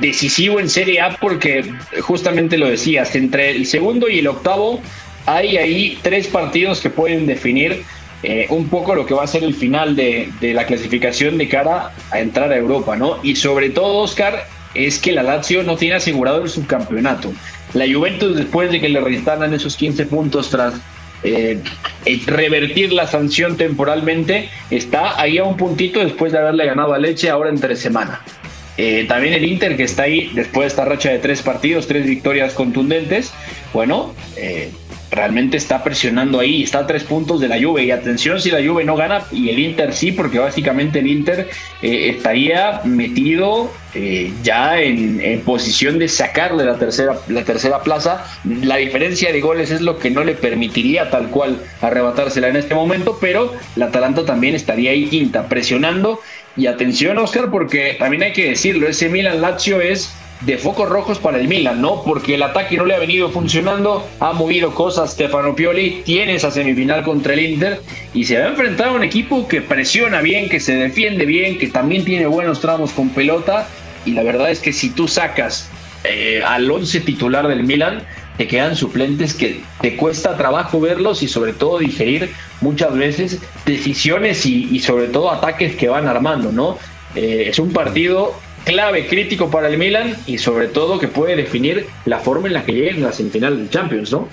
decisivo 0.00 0.60
en 0.60 0.68
Serie 0.68 1.00
A 1.00 1.16
porque 1.20 1.64
justamente 2.00 2.56
lo 2.56 2.68
decías, 2.68 3.14
entre 3.16 3.50
el 3.50 3.66
segundo 3.66 4.08
y 4.08 4.20
el 4.20 4.28
octavo 4.28 4.80
hay 5.26 5.56
ahí 5.56 5.98
tres 6.02 6.28
partidos 6.28 6.80
que 6.80 6.90
pueden 6.90 7.26
definir 7.26 7.82
eh, 8.22 8.46
un 8.50 8.68
poco 8.68 8.94
lo 8.94 9.04
que 9.04 9.14
va 9.14 9.24
a 9.24 9.26
ser 9.26 9.42
el 9.42 9.54
final 9.54 9.96
de, 9.96 10.30
la 10.40 10.66
clasificación 10.66 11.38
de 11.38 11.48
cara 11.48 11.92
a 12.10 12.20
entrar 12.20 12.52
a 12.52 12.56
Europa, 12.56 12.96
¿no? 12.96 13.18
Y 13.22 13.36
sobre 13.36 13.70
todo, 13.70 13.98
Oscar, 13.98 14.46
es 14.74 14.98
que 14.98 15.12
la 15.12 15.22
Lazio 15.22 15.62
no 15.62 15.76
tiene 15.76 15.96
asegurado 15.96 16.42
el 16.42 16.48
subcampeonato. 16.48 17.32
La 17.74 17.84
Juventus, 17.92 18.36
después 18.36 18.70
de 18.70 18.80
que 18.80 18.88
le 18.88 19.00
reinstalan 19.00 19.52
esos 19.54 19.76
15 19.76 20.06
puntos 20.06 20.50
tras 20.50 20.74
eh, 21.24 21.60
revertir 22.26 22.92
la 22.92 23.06
sanción 23.06 23.56
temporalmente, 23.56 24.48
está 24.70 25.20
ahí 25.20 25.38
a 25.38 25.44
un 25.44 25.56
puntito 25.56 26.00
después 26.00 26.32
de 26.32 26.38
haberle 26.38 26.66
ganado 26.66 26.94
a 26.94 26.98
Leche 26.98 27.30
ahora 27.30 27.50
entre 27.50 27.76
semana. 27.76 28.20
Eh, 28.78 29.04
también 29.06 29.34
el 29.34 29.44
Inter 29.44 29.76
que 29.76 29.82
está 29.82 30.04
ahí 30.04 30.30
después 30.34 30.64
de 30.64 30.68
esta 30.68 30.84
racha 30.84 31.10
de 31.10 31.18
tres 31.18 31.42
partidos, 31.42 31.86
tres 31.86 32.06
victorias 32.06 32.54
contundentes. 32.54 33.32
Bueno, 33.72 34.14
eh, 34.36 34.72
realmente 35.12 35.56
está 35.56 35.84
presionando 35.84 36.40
ahí, 36.40 36.62
está 36.62 36.80
a 36.80 36.86
tres 36.86 37.04
puntos 37.04 37.40
de 37.40 37.48
la 37.48 37.62
Juve 37.62 37.84
y 37.84 37.90
atención 37.90 38.40
si 38.40 38.50
la 38.50 38.66
Juve 38.66 38.84
no 38.84 38.96
gana 38.96 39.22
y 39.30 39.50
el 39.50 39.58
Inter 39.58 39.92
sí, 39.92 40.10
porque 40.10 40.38
básicamente 40.38 40.98
el 40.98 41.06
Inter 41.06 41.48
eh, 41.82 42.10
estaría 42.10 42.80
metido 42.84 43.70
ya 44.42 44.80
en, 44.80 45.42
posición 45.44 45.98
de 45.98 46.08
sacarle 46.08 46.64
la 46.64 46.78
tercera, 46.78 47.16
la 47.28 47.44
tercera 47.44 47.82
plaza. 47.82 48.24
La 48.44 48.76
diferencia 48.76 49.32
de 49.32 49.40
goles 49.40 49.70
es 49.70 49.80
lo 49.80 49.98
que 49.98 50.10
no 50.10 50.24
le 50.24 50.34
permitiría 50.34 51.10
tal 51.10 51.28
cual 51.28 51.58
arrebatársela 51.80 52.48
en 52.48 52.56
este 52.56 52.74
momento, 52.74 53.18
pero 53.20 53.52
la 53.76 53.86
Atalanta 53.86 54.24
también 54.24 54.54
estaría 54.54 54.92
ahí 54.92 55.06
quinta, 55.06 55.48
presionando 55.48 56.20
y 56.56 56.66
atención, 56.66 57.18
Oscar, 57.18 57.50
porque 57.50 57.96
también 57.98 58.22
hay 58.22 58.32
que 58.32 58.50
decirlo, 58.50 58.88
ese 58.88 59.08
Milan 59.08 59.40
Lazio 59.40 59.80
es 59.80 60.12
de 60.44 60.58
focos 60.58 60.88
rojos 60.88 61.18
para 61.18 61.38
el 61.38 61.46
Milan, 61.46 61.80
¿no? 61.80 62.02
Porque 62.02 62.34
el 62.34 62.42
ataque 62.42 62.76
no 62.76 62.84
le 62.84 62.94
ha 62.94 62.98
venido 62.98 63.30
funcionando, 63.30 64.06
ha 64.18 64.32
movido 64.32 64.74
cosas 64.74 65.12
Stefano 65.12 65.54
Pioli, 65.54 66.02
tiene 66.04 66.34
esa 66.34 66.50
semifinal 66.50 67.04
contra 67.04 67.34
el 67.34 67.40
Inter 67.40 67.80
y 68.12 68.24
se 68.24 68.38
va 68.38 68.46
a 68.46 68.48
enfrentar 68.48 68.88
a 68.88 68.92
un 68.92 69.04
equipo 69.04 69.46
que 69.46 69.60
presiona 69.60 70.20
bien, 70.20 70.48
que 70.48 70.58
se 70.58 70.74
defiende 70.74 71.26
bien, 71.26 71.58
que 71.58 71.68
también 71.68 72.04
tiene 72.04 72.26
buenos 72.26 72.60
tramos 72.60 72.92
con 72.92 73.10
pelota 73.10 73.68
y 74.04 74.12
la 74.12 74.22
verdad 74.24 74.50
es 74.50 74.58
que 74.58 74.72
si 74.72 74.90
tú 74.90 75.06
sacas 75.06 75.70
eh, 76.04 76.42
al 76.44 76.68
once 76.68 77.00
titular 77.00 77.46
del 77.46 77.62
Milan, 77.62 78.02
te 78.36 78.48
quedan 78.48 78.74
suplentes 78.74 79.34
que 79.34 79.60
te 79.80 79.96
cuesta 79.96 80.36
trabajo 80.36 80.80
verlos 80.80 81.22
y 81.22 81.28
sobre 81.28 81.52
todo 81.52 81.78
digerir 81.78 82.32
muchas 82.60 82.94
veces 82.94 83.40
decisiones 83.66 84.44
y, 84.46 84.80
sobre 84.80 85.06
todo 85.08 85.30
ataques 85.30 85.76
que 85.76 85.88
van 85.88 86.08
armando, 86.08 86.50
¿no? 86.50 86.78
Eh, 87.14 87.48
es 87.50 87.58
un 87.58 87.72
partido 87.72 88.34
clave, 88.64 89.06
crítico 89.06 89.50
para 89.50 89.68
el 89.68 89.78
Milan 89.78 90.16
y 90.26 90.38
sobre 90.38 90.68
todo 90.68 90.98
que 90.98 91.08
puede 91.08 91.36
definir 91.36 91.86
la 92.04 92.18
forma 92.18 92.48
en 92.48 92.54
la 92.54 92.64
que 92.64 92.72
lleguen 92.72 93.02
a 93.04 93.08
la 93.08 93.12
semifinal 93.12 93.56
del 93.56 93.70
Champions, 93.70 94.12
¿no? 94.12 94.28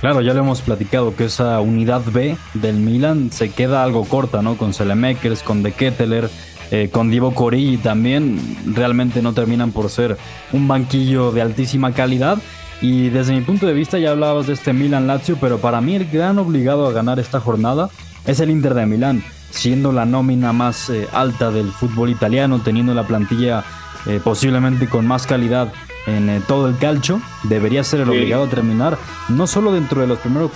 Claro, 0.00 0.20
ya 0.20 0.34
lo 0.34 0.40
hemos 0.40 0.60
platicado 0.60 1.16
que 1.16 1.24
esa 1.24 1.60
unidad 1.60 2.02
B 2.04 2.36
del 2.54 2.76
Milan 2.76 3.32
se 3.32 3.50
queda 3.50 3.82
algo 3.82 4.04
corta, 4.04 4.42
¿no? 4.42 4.56
Con 4.56 4.74
Selemakers, 4.74 5.42
con 5.42 5.62
De 5.62 5.72
Ketteler, 5.72 6.28
eh, 6.70 6.90
con 6.92 7.10
Divo 7.10 7.32
Corigi 7.32 7.78
también 7.78 8.38
realmente 8.66 9.22
no 9.22 9.32
terminan 9.32 9.72
por 9.72 9.88
ser 9.88 10.16
un 10.52 10.66
banquillo 10.66 11.30
de 11.30 11.40
altísima 11.40 11.92
calidad 11.92 12.38
y 12.80 13.08
desde 13.08 13.32
mi 13.32 13.40
punto 13.40 13.66
de 13.66 13.72
vista 13.72 13.98
ya 13.98 14.10
hablabas 14.10 14.48
de 14.48 14.54
este 14.54 14.72
Milan 14.72 15.06
Lazio, 15.06 15.38
pero 15.40 15.58
para 15.58 15.80
mí 15.80 15.94
el 15.94 16.06
gran 16.10 16.38
obligado 16.38 16.86
a 16.86 16.92
ganar 16.92 17.18
esta 17.18 17.40
jornada 17.40 17.88
es 18.26 18.40
el 18.40 18.50
Inter 18.50 18.74
de 18.74 18.86
Milán, 18.86 19.22
siendo 19.50 19.92
la 19.92 20.04
nómina 20.04 20.52
más 20.52 20.90
eh, 20.90 21.08
alta 21.12 21.50
del 21.50 21.70
fútbol 21.70 22.10
italiano, 22.10 22.60
teniendo 22.62 22.94
la 22.94 23.06
plantilla 23.06 23.64
eh, 24.06 24.20
posiblemente 24.22 24.88
con 24.88 25.06
más 25.06 25.26
calidad 25.26 25.72
en 26.06 26.28
eh, 26.28 26.40
todo 26.46 26.68
el 26.68 26.78
calcio, 26.78 27.20
debería 27.44 27.82
ser 27.82 28.00
el 28.00 28.10
obligado 28.10 28.44
a 28.44 28.48
terminar 28.48 28.96
no 29.28 29.46
solo 29.46 29.72
dentro 29.72 30.00
de 30.00 30.06
los 30.06 30.18
primeros, 30.20 30.52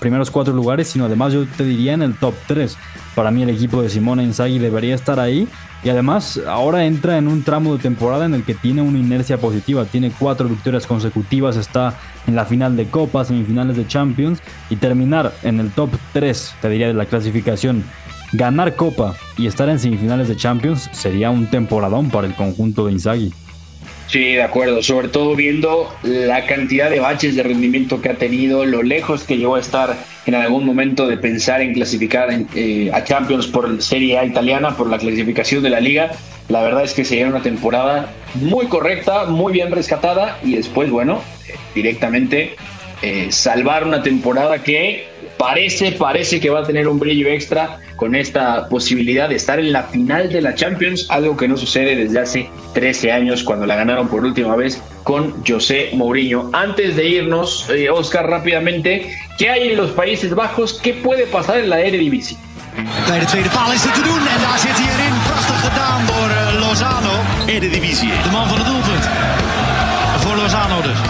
primeros 0.00 0.30
cuatro 0.30 0.52
lugares, 0.52 0.88
sino 0.88 1.04
además 1.04 1.32
yo 1.32 1.46
te 1.46 1.64
diría 1.64 1.92
en 1.92 2.02
el 2.02 2.16
top 2.16 2.34
3. 2.48 2.76
Para 3.14 3.30
mí 3.30 3.42
el 3.42 3.50
equipo 3.50 3.82
de 3.82 3.90
Simone 3.90 4.24
Inzaghi 4.24 4.58
debería 4.58 4.94
estar 4.94 5.20
ahí 5.20 5.48
y 5.82 5.88
además, 5.88 6.38
ahora 6.46 6.84
entra 6.84 7.16
en 7.16 7.26
un 7.26 7.42
tramo 7.42 7.74
de 7.74 7.82
temporada 7.82 8.26
en 8.26 8.34
el 8.34 8.44
que 8.44 8.54
tiene 8.54 8.82
una 8.82 8.98
inercia 8.98 9.38
positiva. 9.38 9.86
Tiene 9.86 10.12
cuatro 10.16 10.46
victorias 10.46 10.86
consecutivas, 10.86 11.56
está 11.56 11.94
en 12.26 12.36
la 12.36 12.44
final 12.44 12.76
de 12.76 12.86
Copa, 12.88 13.24
semifinales 13.24 13.76
de 13.76 13.86
Champions 13.86 14.42
y 14.68 14.76
terminar 14.76 15.32
en 15.42 15.58
el 15.58 15.70
top 15.70 15.90
3, 16.12 16.54
te 16.60 16.68
diría, 16.68 16.88
de 16.88 16.94
la 16.94 17.06
clasificación. 17.06 17.82
Ganar 18.32 18.76
Copa 18.76 19.16
y 19.36 19.46
estar 19.46 19.68
en 19.68 19.78
semifinales 19.78 20.28
de 20.28 20.36
Champions 20.36 20.88
sería 20.92 21.30
un 21.30 21.46
temporadón 21.46 22.10
para 22.10 22.26
el 22.26 22.34
conjunto 22.34 22.86
de 22.86 22.92
Inzaghi. 22.92 23.32
Sí, 24.10 24.32
de 24.32 24.42
acuerdo. 24.42 24.82
Sobre 24.82 25.06
todo 25.06 25.36
viendo 25.36 25.88
la 26.02 26.44
cantidad 26.46 26.90
de 26.90 26.98
baches 26.98 27.36
de 27.36 27.44
rendimiento 27.44 28.02
que 28.02 28.08
ha 28.08 28.14
tenido, 28.14 28.64
lo 28.64 28.82
lejos 28.82 29.22
que 29.22 29.38
llegó 29.38 29.54
a 29.54 29.60
estar 29.60 29.96
en 30.26 30.34
algún 30.34 30.66
momento 30.66 31.06
de 31.06 31.16
pensar 31.16 31.60
en 31.60 31.74
clasificar 31.74 32.28
eh, 32.56 32.90
a 32.92 33.04
Champions 33.04 33.46
por 33.46 33.80
Serie 33.80 34.18
A 34.18 34.24
italiana, 34.24 34.76
por 34.76 34.90
la 34.90 34.98
clasificación 34.98 35.62
de 35.62 35.70
la 35.70 35.78
liga. 35.78 36.10
La 36.48 36.60
verdad 36.60 36.82
es 36.82 36.92
que 36.92 37.04
sería 37.04 37.28
una 37.28 37.42
temporada 37.42 38.12
muy 38.34 38.66
correcta, 38.66 39.26
muy 39.26 39.52
bien 39.52 39.70
rescatada 39.70 40.38
y 40.42 40.56
después, 40.56 40.90
bueno, 40.90 41.20
directamente 41.76 42.56
eh, 43.02 43.28
salvar 43.30 43.86
una 43.86 44.02
temporada 44.02 44.60
que 44.60 45.06
parece, 45.40 45.92
parece 45.92 46.38
que 46.38 46.50
va 46.50 46.60
a 46.60 46.64
tener 46.64 46.86
un 46.86 46.98
brillo 46.98 47.26
extra 47.28 47.78
con 47.96 48.14
esta 48.14 48.68
posibilidad 48.68 49.30
de 49.30 49.36
estar 49.36 49.58
en 49.58 49.72
la 49.72 49.84
final 49.84 50.30
de 50.30 50.42
la 50.42 50.54
Champions, 50.54 51.06
algo 51.08 51.34
que 51.34 51.48
no 51.48 51.56
sucede 51.56 51.96
desde 51.96 52.20
hace 52.20 52.50
13 52.74 53.10
años 53.10 53.42
cuando 53.42 53.64
la 53.64 53.74
ganaron 53.76 54.06
por 54.08 54.22
última 54.22 54.54
vez 54.54 54.82
con 55.02 55.42
José 55.46 55.90
Mourinho. 55.94 56.50
Antes 56.52 56.96
de 56.96 57.08
irnos, 57.08 57.68
eh, 57.70 57.88
Oscar, 57.88 58.28
rápidamente, 58.28 59.16
¿qué 59.38 59.48
hay 59.48 59.70
en 59.70 59.78
los 59.78 59.92
Países 59.92 60.34
Bajos? 60.34 60.74
¿Qué 60.74 60.92
puede 60.92 61.24
pasar 61.26 61.58
en 61.58 61.70
la 61.70 61.80
Eredivisie? 61.80 62.36
Bij 63.06 63.18
de 63.18 63.26
tweede 63.26 63.48
paal 63.48 63.72
is 63.72 63.82
het 63.82 63.94
te 63.94 64.02
doen 64.02 64.18
en 64.34 64.40
daar 64.40 64.58
zit 64.58 64.78
hij 64.78 64.88
erin. 64.94 65.14
Prachtig 65.26 65.60
gedaan 65.68 66.06
door 66.06 66.60
Lozano. 66.60 67.14
Eredivisie. 67.46 68.12
De 68.22 68.30
man 68.30 68.48
van 68.48 68.58
het 68.58 68.66
doelpunt. 68.66 69.29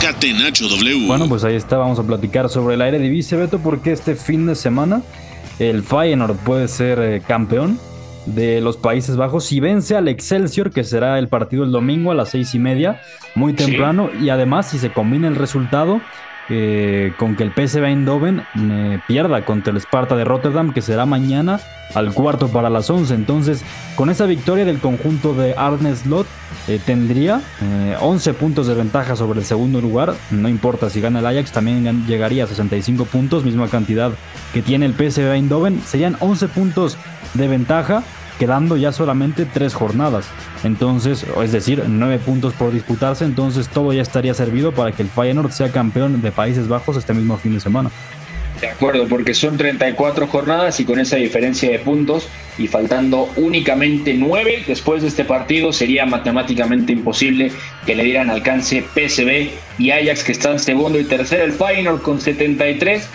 Catenacho 0.00 0.68
W. 0.68 1.06
Bueno, 1.06 1.28
pues 1.28 1.44
ahí 1.44 1.54
está, 1.54 1.76
vamos 1.76 1.98
a 1.98 2.02
platicar 2.02 2.48
sobre 2.48 2.76
la 2.76 2.88
Eredivisie, 2.88 3.36
Beto, 3.36 3.58
porque 3.58 3.92
este 3.92 4.14
fin 4.14 4.46
de 4.46 4.54
semana 4.54 5.02
el 5.58 5.82
Feyenoord 5.82 6.36
puede 6.36 6.68
ser 6.68 6.98
eh, 7.00 7.22
campeón 7.26 7.78
de 8.26 8.60
los 8.60 8.76
Países 8.76 9.16
Bajos 9.16 9.44
si 9.44 9.60
vence 9.60 9.96
al 9.96 10.08
Excelsior, 10.08 10.70
que 10.70 10.84
será 10.84 11.18
el 11.18 11.28
partido 11.28 11.64
el 11.64 11.72
domingo 11.72 12.10
a 12.10 12.14
las 12.14 12.30
seis 12.30 12.54
y 12.54 12.58
media, 12.58 13.00
muy 13.34 13.52
temprano, 13.52 14.10
y 14.20 14.28
además 14.28 14.68
si 14.70 14.78
se 14.78 14.92
combina 14.92 15.28
el 15.28 15.36
resultado 15.36 16.00
eh, 16.52 17.12
con 17.16 17.36
que 17.36 17.44
el 17.44 17.52
PSV 17.52 17.84
Eindhoven 17.84 18.42
eh, 18.58 18.98
pierda 19.06 19.44
contra 19.44 19.72
el 19.72 19.76
Sparta 19.78 20.16
de 20.16 20.24
Rotterdam, 20.24 20.72
que 20.72 20.82
será 20.82 21.06
mañana 21.06 21.60
al 21.94 22.12
cuarto 22.12 22.48
para 22.48 22.68
las 22.68 22.90
11. 22.90 23.14
Entonces, 23.14 23.64
con 23.94 24.10
esa 24.10 24.26
victoria 24.26 24.64
del 24.64 24.80
conjunto 24.80 25.32
de 25.32 25.54
Arne 25.56 25.94
Slot, 25.94 26.26
eh, 26.66 26.80
tendría 26.84 27.40
11 28.00 28.34
puntos 28.34 28.66
de 28.66 28.74
ventaja 28.74 29.14
sobre 29.14 29.38
el 29.38 29.44
segundo 29.44 29.80
lugar. 29.80 30.14
No 30.30 30.48
importa 30.48 30.90
si 30.90 31.00
gana 31.00 31.20
el 31.20 31.26
Ajax, 31.26 31.52
también 31.52 32.06
llegaría 32.06 32.44
a 32.44 32.46
65 32.48 33.04
puntos, 33.04 33.44
misma 33.44 33.68
cantidad 33.68 34.12
que 34.52 34.62
tiene 34.62 34.86
el 34.86 34.94
PSV 34.94 35.32
Eindhoven. 35.32 35.80
Serían 35.82 36.16
11 36.18 36.48
puntos 36.48 36.98
de 37.34 37.46
ventaja 37.46 38.02
quedando 38.40 38.78
ya 38.78 38.90
solamente 38.90 39.44
tres 39.44 39.74
jornadas. 39.74 40.24
Entonces, 40.64 41.26
es 41.44 41.52
decir, 41.52 41.84
nueve 41.86 42.18
puntos 42.18 42.54
por 42.54 42.72
disputarse, 42.72 43.26
entonces 43.26 43.68
todo 43.68 43.92
ya 43.92 44.00
estaría 44.00 44.32
servido 44.32 44.72
para 44.72 44.92
que 44.92 45.02
el 45.02 45.10
Feyenoord 45.10 45.52
sea 45.52 45.70
campeón 45.70 46.22
de 46.22 46.32
Países 46.32 46.66
Bajos 46.66 46.96
este 46.96 47.12
mismo 47.12 47.36
fin 47.36 47.52
de 47.52 47.60
semana. 47.60 47.90
De 48.62 48.68
acuerdo, 48.68 49.06
porque 49.08 49.34
son 49.34 49.58
34 49.58 50.26
jornadas 50.26 50.80
y 50.80 50.86
con 50.86 50.98
esa 50.98 51.16
diferencia 51.16 51.70
de 51.70 51.80
puntos 51.80 52.28
y 52.56 52.66
faltando 52.66 53.28
únicamente 53.36 54.14
nueve 54.14 54.64
después 54.66 55.02
de 55.02 55.08
este 55.08 55.24
partido 55.24 55.72
sería 55.74 56.06
matemáticamente 56.06 56.92
imposible 56.92 57.52
que 57.84 57.94
le 57.94 58.04
dieran 58.04 58.30
alcance 58.30 58.82
PSV 58.82 59.50
y 59.78 59.90
Ajax 59.90 60.24
que 60.24 60.32
están 60.32 60.58
segundo 60.58 60.98
y 60.98 61.04
tercero, 61.04 61.44
el 61.44 61.52
Feyenoord 61.52 62.00
con 62.00 62.20
73 62.20 63.06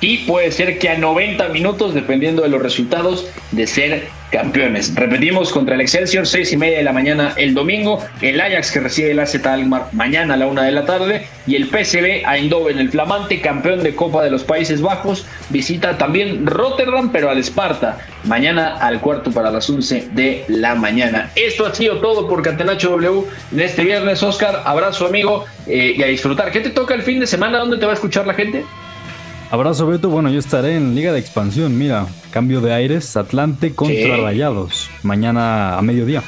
y 0.00 0.18
puede 0.18 0.52
ser 0.52 0.78
que 0.78 0.88
a 0.88 0.98
90 0.98 1.48
minutos, 1.48 1.94
dependiendo 1.94 2.42
de 2.42 2.48
los 2.48 2.62
resultados, 2.62 3.26
de 3.50 3.66
ser 3.66 4.17
campeones. 4.30 4.94
Repetimos 4.94 5.52
contra 5.52 5.74
el 5.74 5.80
Excelsior, 5.80 6.26
6 6.26 6.52
y 6.52 6.56
media 6.56 6.78
de 6.78 6.84
la 6.84 6.92
mañana 6.92 7.32
el 7.36 7.54
domingo, 7.54 8.04
el 8.20 8.40
Ajax 8.40 8.72
que 8.72 8.80
recibe 8.80 9.10
el 9.10 9.20
AZ 9.20 9.34
Alkmaar 9.46 9.88
mañana 9.92 10.34
a 10.34 10.36
la 10.36 10.46
una 10.46 10.62
de 10.64 10.72
la 10.72 10.84
tarde 10.84 11.26
y 11.46 11.56
el 11.56 11.66
PSV 11.66 12.24
Eindhoven, 12.26 12.78
el 12.78 12.90
flamante 12.90 13.40
campeón 13.40 13.82
de 13.82 13.94
Copa 13.94 14.22
de 14.22 14.30
los 14.30 14.44
Países 14.44 14.82
Bajos, 14.82 15.26
visita 15.48 15.96
también 15.96 16.46
Rotterdam, 16.46 17.10
pero 17.10 17.30
al 17.30 17.38
Esparta, 17.38 17.98
mañana 18.24 18.76
al 18.76 19.00
cuarto 19.00 19.30
para 19.30 19.50
las 19.50 19.68
11 19.68 20.10
de 20.12 20.44
la 20.48 20.74
mañana. 20.74 21.30
Esto 21.34 21.66
ha 21.66 21.74
sido 21.74 21.98
todo 21.98 22.28
por 22.28 22.42
Catenacho 22.42 22.90
W 22.90 23.24
en 23.52 23.60
este 23.60 23.84
viernes, 23.84 24.22
Oscar, 24.22 24.62
abrazo 24.64 25.06
amigo 25.06 25.46
eh, 25.66 25.94
y 25.96 26.02
a 26.02 26.06
disfrutar. 26.06 26.50
¿Qué 26.52 26.60
te 26.60 26.70
toca 26.70 26.94
el 26.94 27.02
fin 27.02 27.20
de 27.20 27.26
semana? 27.26 27.58
¿Dónde 27.58 27.78
te 27.78 27.86
va 27.86 27.92
a 27.92 27.94
escuchar 27.94 28.26
la 28.26 28.34
gente? 28.34 28.64
Abrazo 29.50 29.86
Beto, 29.86 30.10
bueno 30.10 30.28
yo 30.30 30.38
estaré 30.38 30.76
en 30.76 30.94
Liga 30.94 31.12
de 31.12 31.18
Expansión, 31.18 31.78
mira, 31.78 32.06
cambio 32.30 32.60
de 32.60 32.74
aires, 32.74 33.16
Atlante 33.16 33.74
contra 33.74 34.18
Rayados, 34.18 34.90
mañana 35.02 35.78
a 35.78 35.82
mediodía. 35.82 36.22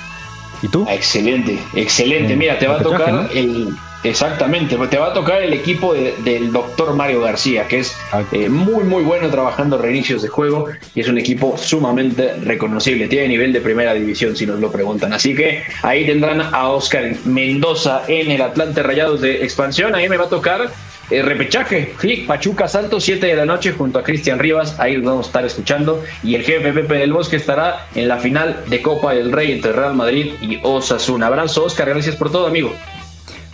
¿Y 0.62 0.68
tú? 0.68 0.86
Ah, 0.88 0.94
excelente, 0.94 1.58
excelente, 1.74 2.34
mira, 2.34 2.58
te 2.58 2.66
va 2.66 2.76
a 2.76 2.82
tocar 2.82 3.28
el... 3.34 3.68
Exactamente, 4.02 4.76
te 4.88 4.96
va 4.96 5.08
a 5.08 5.12
tocar 5.12 5.42
el 5.42 5.52
equipo 5.52 5.92
del 5.92 6.50
doctor 6.50 6.94
Mario 6.94 7.20
García, 7.20 7.68
que 7.68 7.80
es 7.80 7.94
Ah, 8.12 8.22
eh, 8.32 8.48
muy 8.48 8.82
muy 8.84 9.02
bueno 9.02 9.28
trabajando 9.28 9.76
reinicios 9.76 10.22
de 10.22 10.28
juego 10.28 10.68
y 10.94 11.00
es 11.00 11.08
un 11.08 11.18
equipo 11.18 11.58
sumamente 11.58 12.32
reconocible, 12.36 13.08
tiene 13.08 13.28
nivel 13.28 13.52
de 13.52 13.60
primera 13.60 13.92
división 13.92 14.34
si 14.34 14.46
nos 14.46 14.58
lo 14.58 14.72
preguntan. 14.72 15.12
Así 15.12 15.34
que 15.34 15.62
ahí 15.82 16.06
tendrán 16.06 16.40
a 16.40 16.68
Oscar 16.70 17.14
Mendoza 17.26 18.02
en 18.08 18.30
el 18.30 18.40
Atlante 18.40 18.82
Rayados 18.82 19.20
de 19.20 19.44
expansión, 19.44 19.94
ahí 19.94 20.08
me 20.08 20.16
va 20.16 20.24
a 20.24 20.30
tocar 20.30 20.70
eh, 21.10 21.22
repechaje, 21.22 21.94
sí, 22.00 22.24
Pachuca 22.26 22.68
Santos, 22.68 23.04
7 23.04 23.26
de 23.26 23.34
la 23.34 23.44
noche 23.44 23.72
junto 23.72 23.98
a 23.98 24.02
Cristian 24.02 24.38
Rivas, 24.38 24.78
ahí 24.78 24.96
nos 24.96 25.04
vamos 25.04 25.26
a 25.26 25.28
estar 25.28 25.44
escuchando. 25.44 26.02
Y 26.22 26.34
el 26.34 26.42
jefe 26.42 26.72
Pepe 26.72 26.94
del 26.94 27.12
Bosque 27.12 27.36
estará 27.36 27.86
en 27.94 28.08
la 28.08 28.18
final 28.18 28.64
de 28.68 28.80
Copa 28.80 29.12
del 29.14 29.32
Rey 29.32 29.52
entre 29.52 29.72
Real 29.72 29.94
Madrid 29.94 30.32
y 30.40 30.60
Osasuna. 30.62 31.26
Abrazo, 31.26 31.64
Oscar, 31.64 31.88
gracias 31.88 32.16
por 32.16 32.30
todo, 32.30 32.46
amigo. 32.46 32.72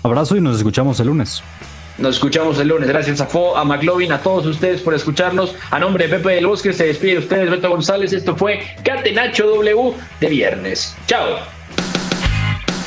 Abrazo 0.03 0.37
y 0.37 0.41
nos 0.41 0.59
escuchamos 0.59 1.01
el 1.01 1.09
lunes. 1.09 1.43
Nos 1.99 2.17
escuchamos 2.17 2.59
el 2.59 2.69
lunes. 2.69 2.89
Gracias 2.89 3.21
a 3.21 3.27
Fo, 3.27 3.57
a 3.57 3.65
McLovin, 3.65 4.13
a 4.13 4.21
todos 4.21 4.45
ustedes 4.47 4.83
por 4.83 4.95
escucharnos. 4.95 5.55
A 5.71 5.79
nombre 5.79 6.07
de 6.07 6.17
Pepe 6.17 6.35
del 6.35 6.47
Bosque 6.47 6.73
se 6.73 6.87
despide 6.87 7.13
de 7.13 7.19
ustedes 7.19 7.51
Beto 7.51 7.71
González. 7.71 8.13
Esto 8.13 8.37
fue 8.37 8.61
Catenacho 8.85 9.47
W 9.47 9.95
de 10.21 10.29
viernes. 10.29 10.95
Chao. 11.07 11.56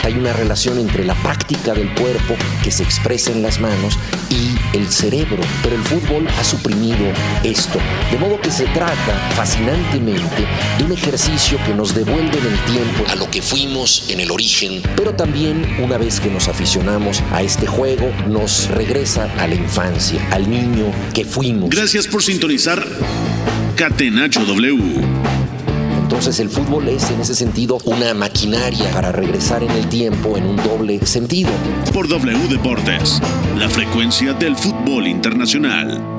Hay 0.10 0.18
una 0.18 0.34
relación 0.34 0.80
entre 0.80 1.06
la 1.06 1.14
práctica 1.14 1.76
del 1.76 1.94
cuerpo 1.94 2.36
que 2.64 2.72
se 2.72 2.82
expresa 2.82 3.30
en 3.32 3.44
las 3.44 3.60
manos 3.60 3.96
y 4.32 4.76
el 4.76 4.88
cerebro, 4.92 5.38
pero 5.62 5.76
el 5.76 5.84
fútbol 5.84 6.28
ha 6.28 6.44
suprimido 6.44 7.14
esto. 7.44 7.78
De 8.12 8.18
modo 8.18 8.42
que 8.42 8.50
se 8.50 8.66
trata 8.66 9.14
fascinantemente 9.36 10.48
de 10.80 10.84
un 10.84 10.94
ejercicio 10.94 11.60
que 11.64 11.76
nos 11.76 11.94
devuelve 11.94 12.40
en 12.40 12.48
el 12.48 12.60
tiempo 12.62 13.04
a 13.08 13.14
lo 13.18 13.30
que 13.30 13.44
fuimos 13.44 14.10
en 14.10 14.20
el 14.22 14.32
origen, 14.32 14.82
pero 14.96 15.14
también 15.14 15.78
una 15.80 16.00
vez 16.00 16.20
que 16.20 16.32
nos 16.32 16.48
aficionamos 16.48 17.22
a 17.32 17.44
este 17.44 17.68
juego, 17.68 18.12
nos 18.28 18.68
regresa 18.70 19.32
a 19.38 19.46
la 19.46 19.54
infancia, 19.54 20.28
al 20.32 20.50
niño 20.50 20.92
que 21.14 21.24
fuimos. 21.24 21.70
Gracias 21.70 22.08
por 22.08 22.24
sintonizar 22.24 22.84
Catenacho 23.76 24.44
W. 24.44 25.30
Entonces 26.10 26.40
el 26.40 26.50
fútbol 26.50 26.90
es 26.90 27.12
en 27.12 27.22
ese 27.22 27.36
sentido 27.36 27.78
una 27.86 28.16
maquinaria 28.16 28.90
para 28.92 29.12
regresar 29.12 29.62
en 29.62 29.70
el 29.70 29.88
tiempo 29.90 30.38
en 30.38 30.46
un 30.46 30.56
doble 30.56 31.06
sentido. 31.06 31.52
Por 31.94 32.08
W 32.08 32.48
Deportes, 32.48 33.22
la 33.56 33.70
frecuencia 33.70 34.34
del 34.34 34.56
fútbol 34.56 35.06
internacional. 35.06 36.19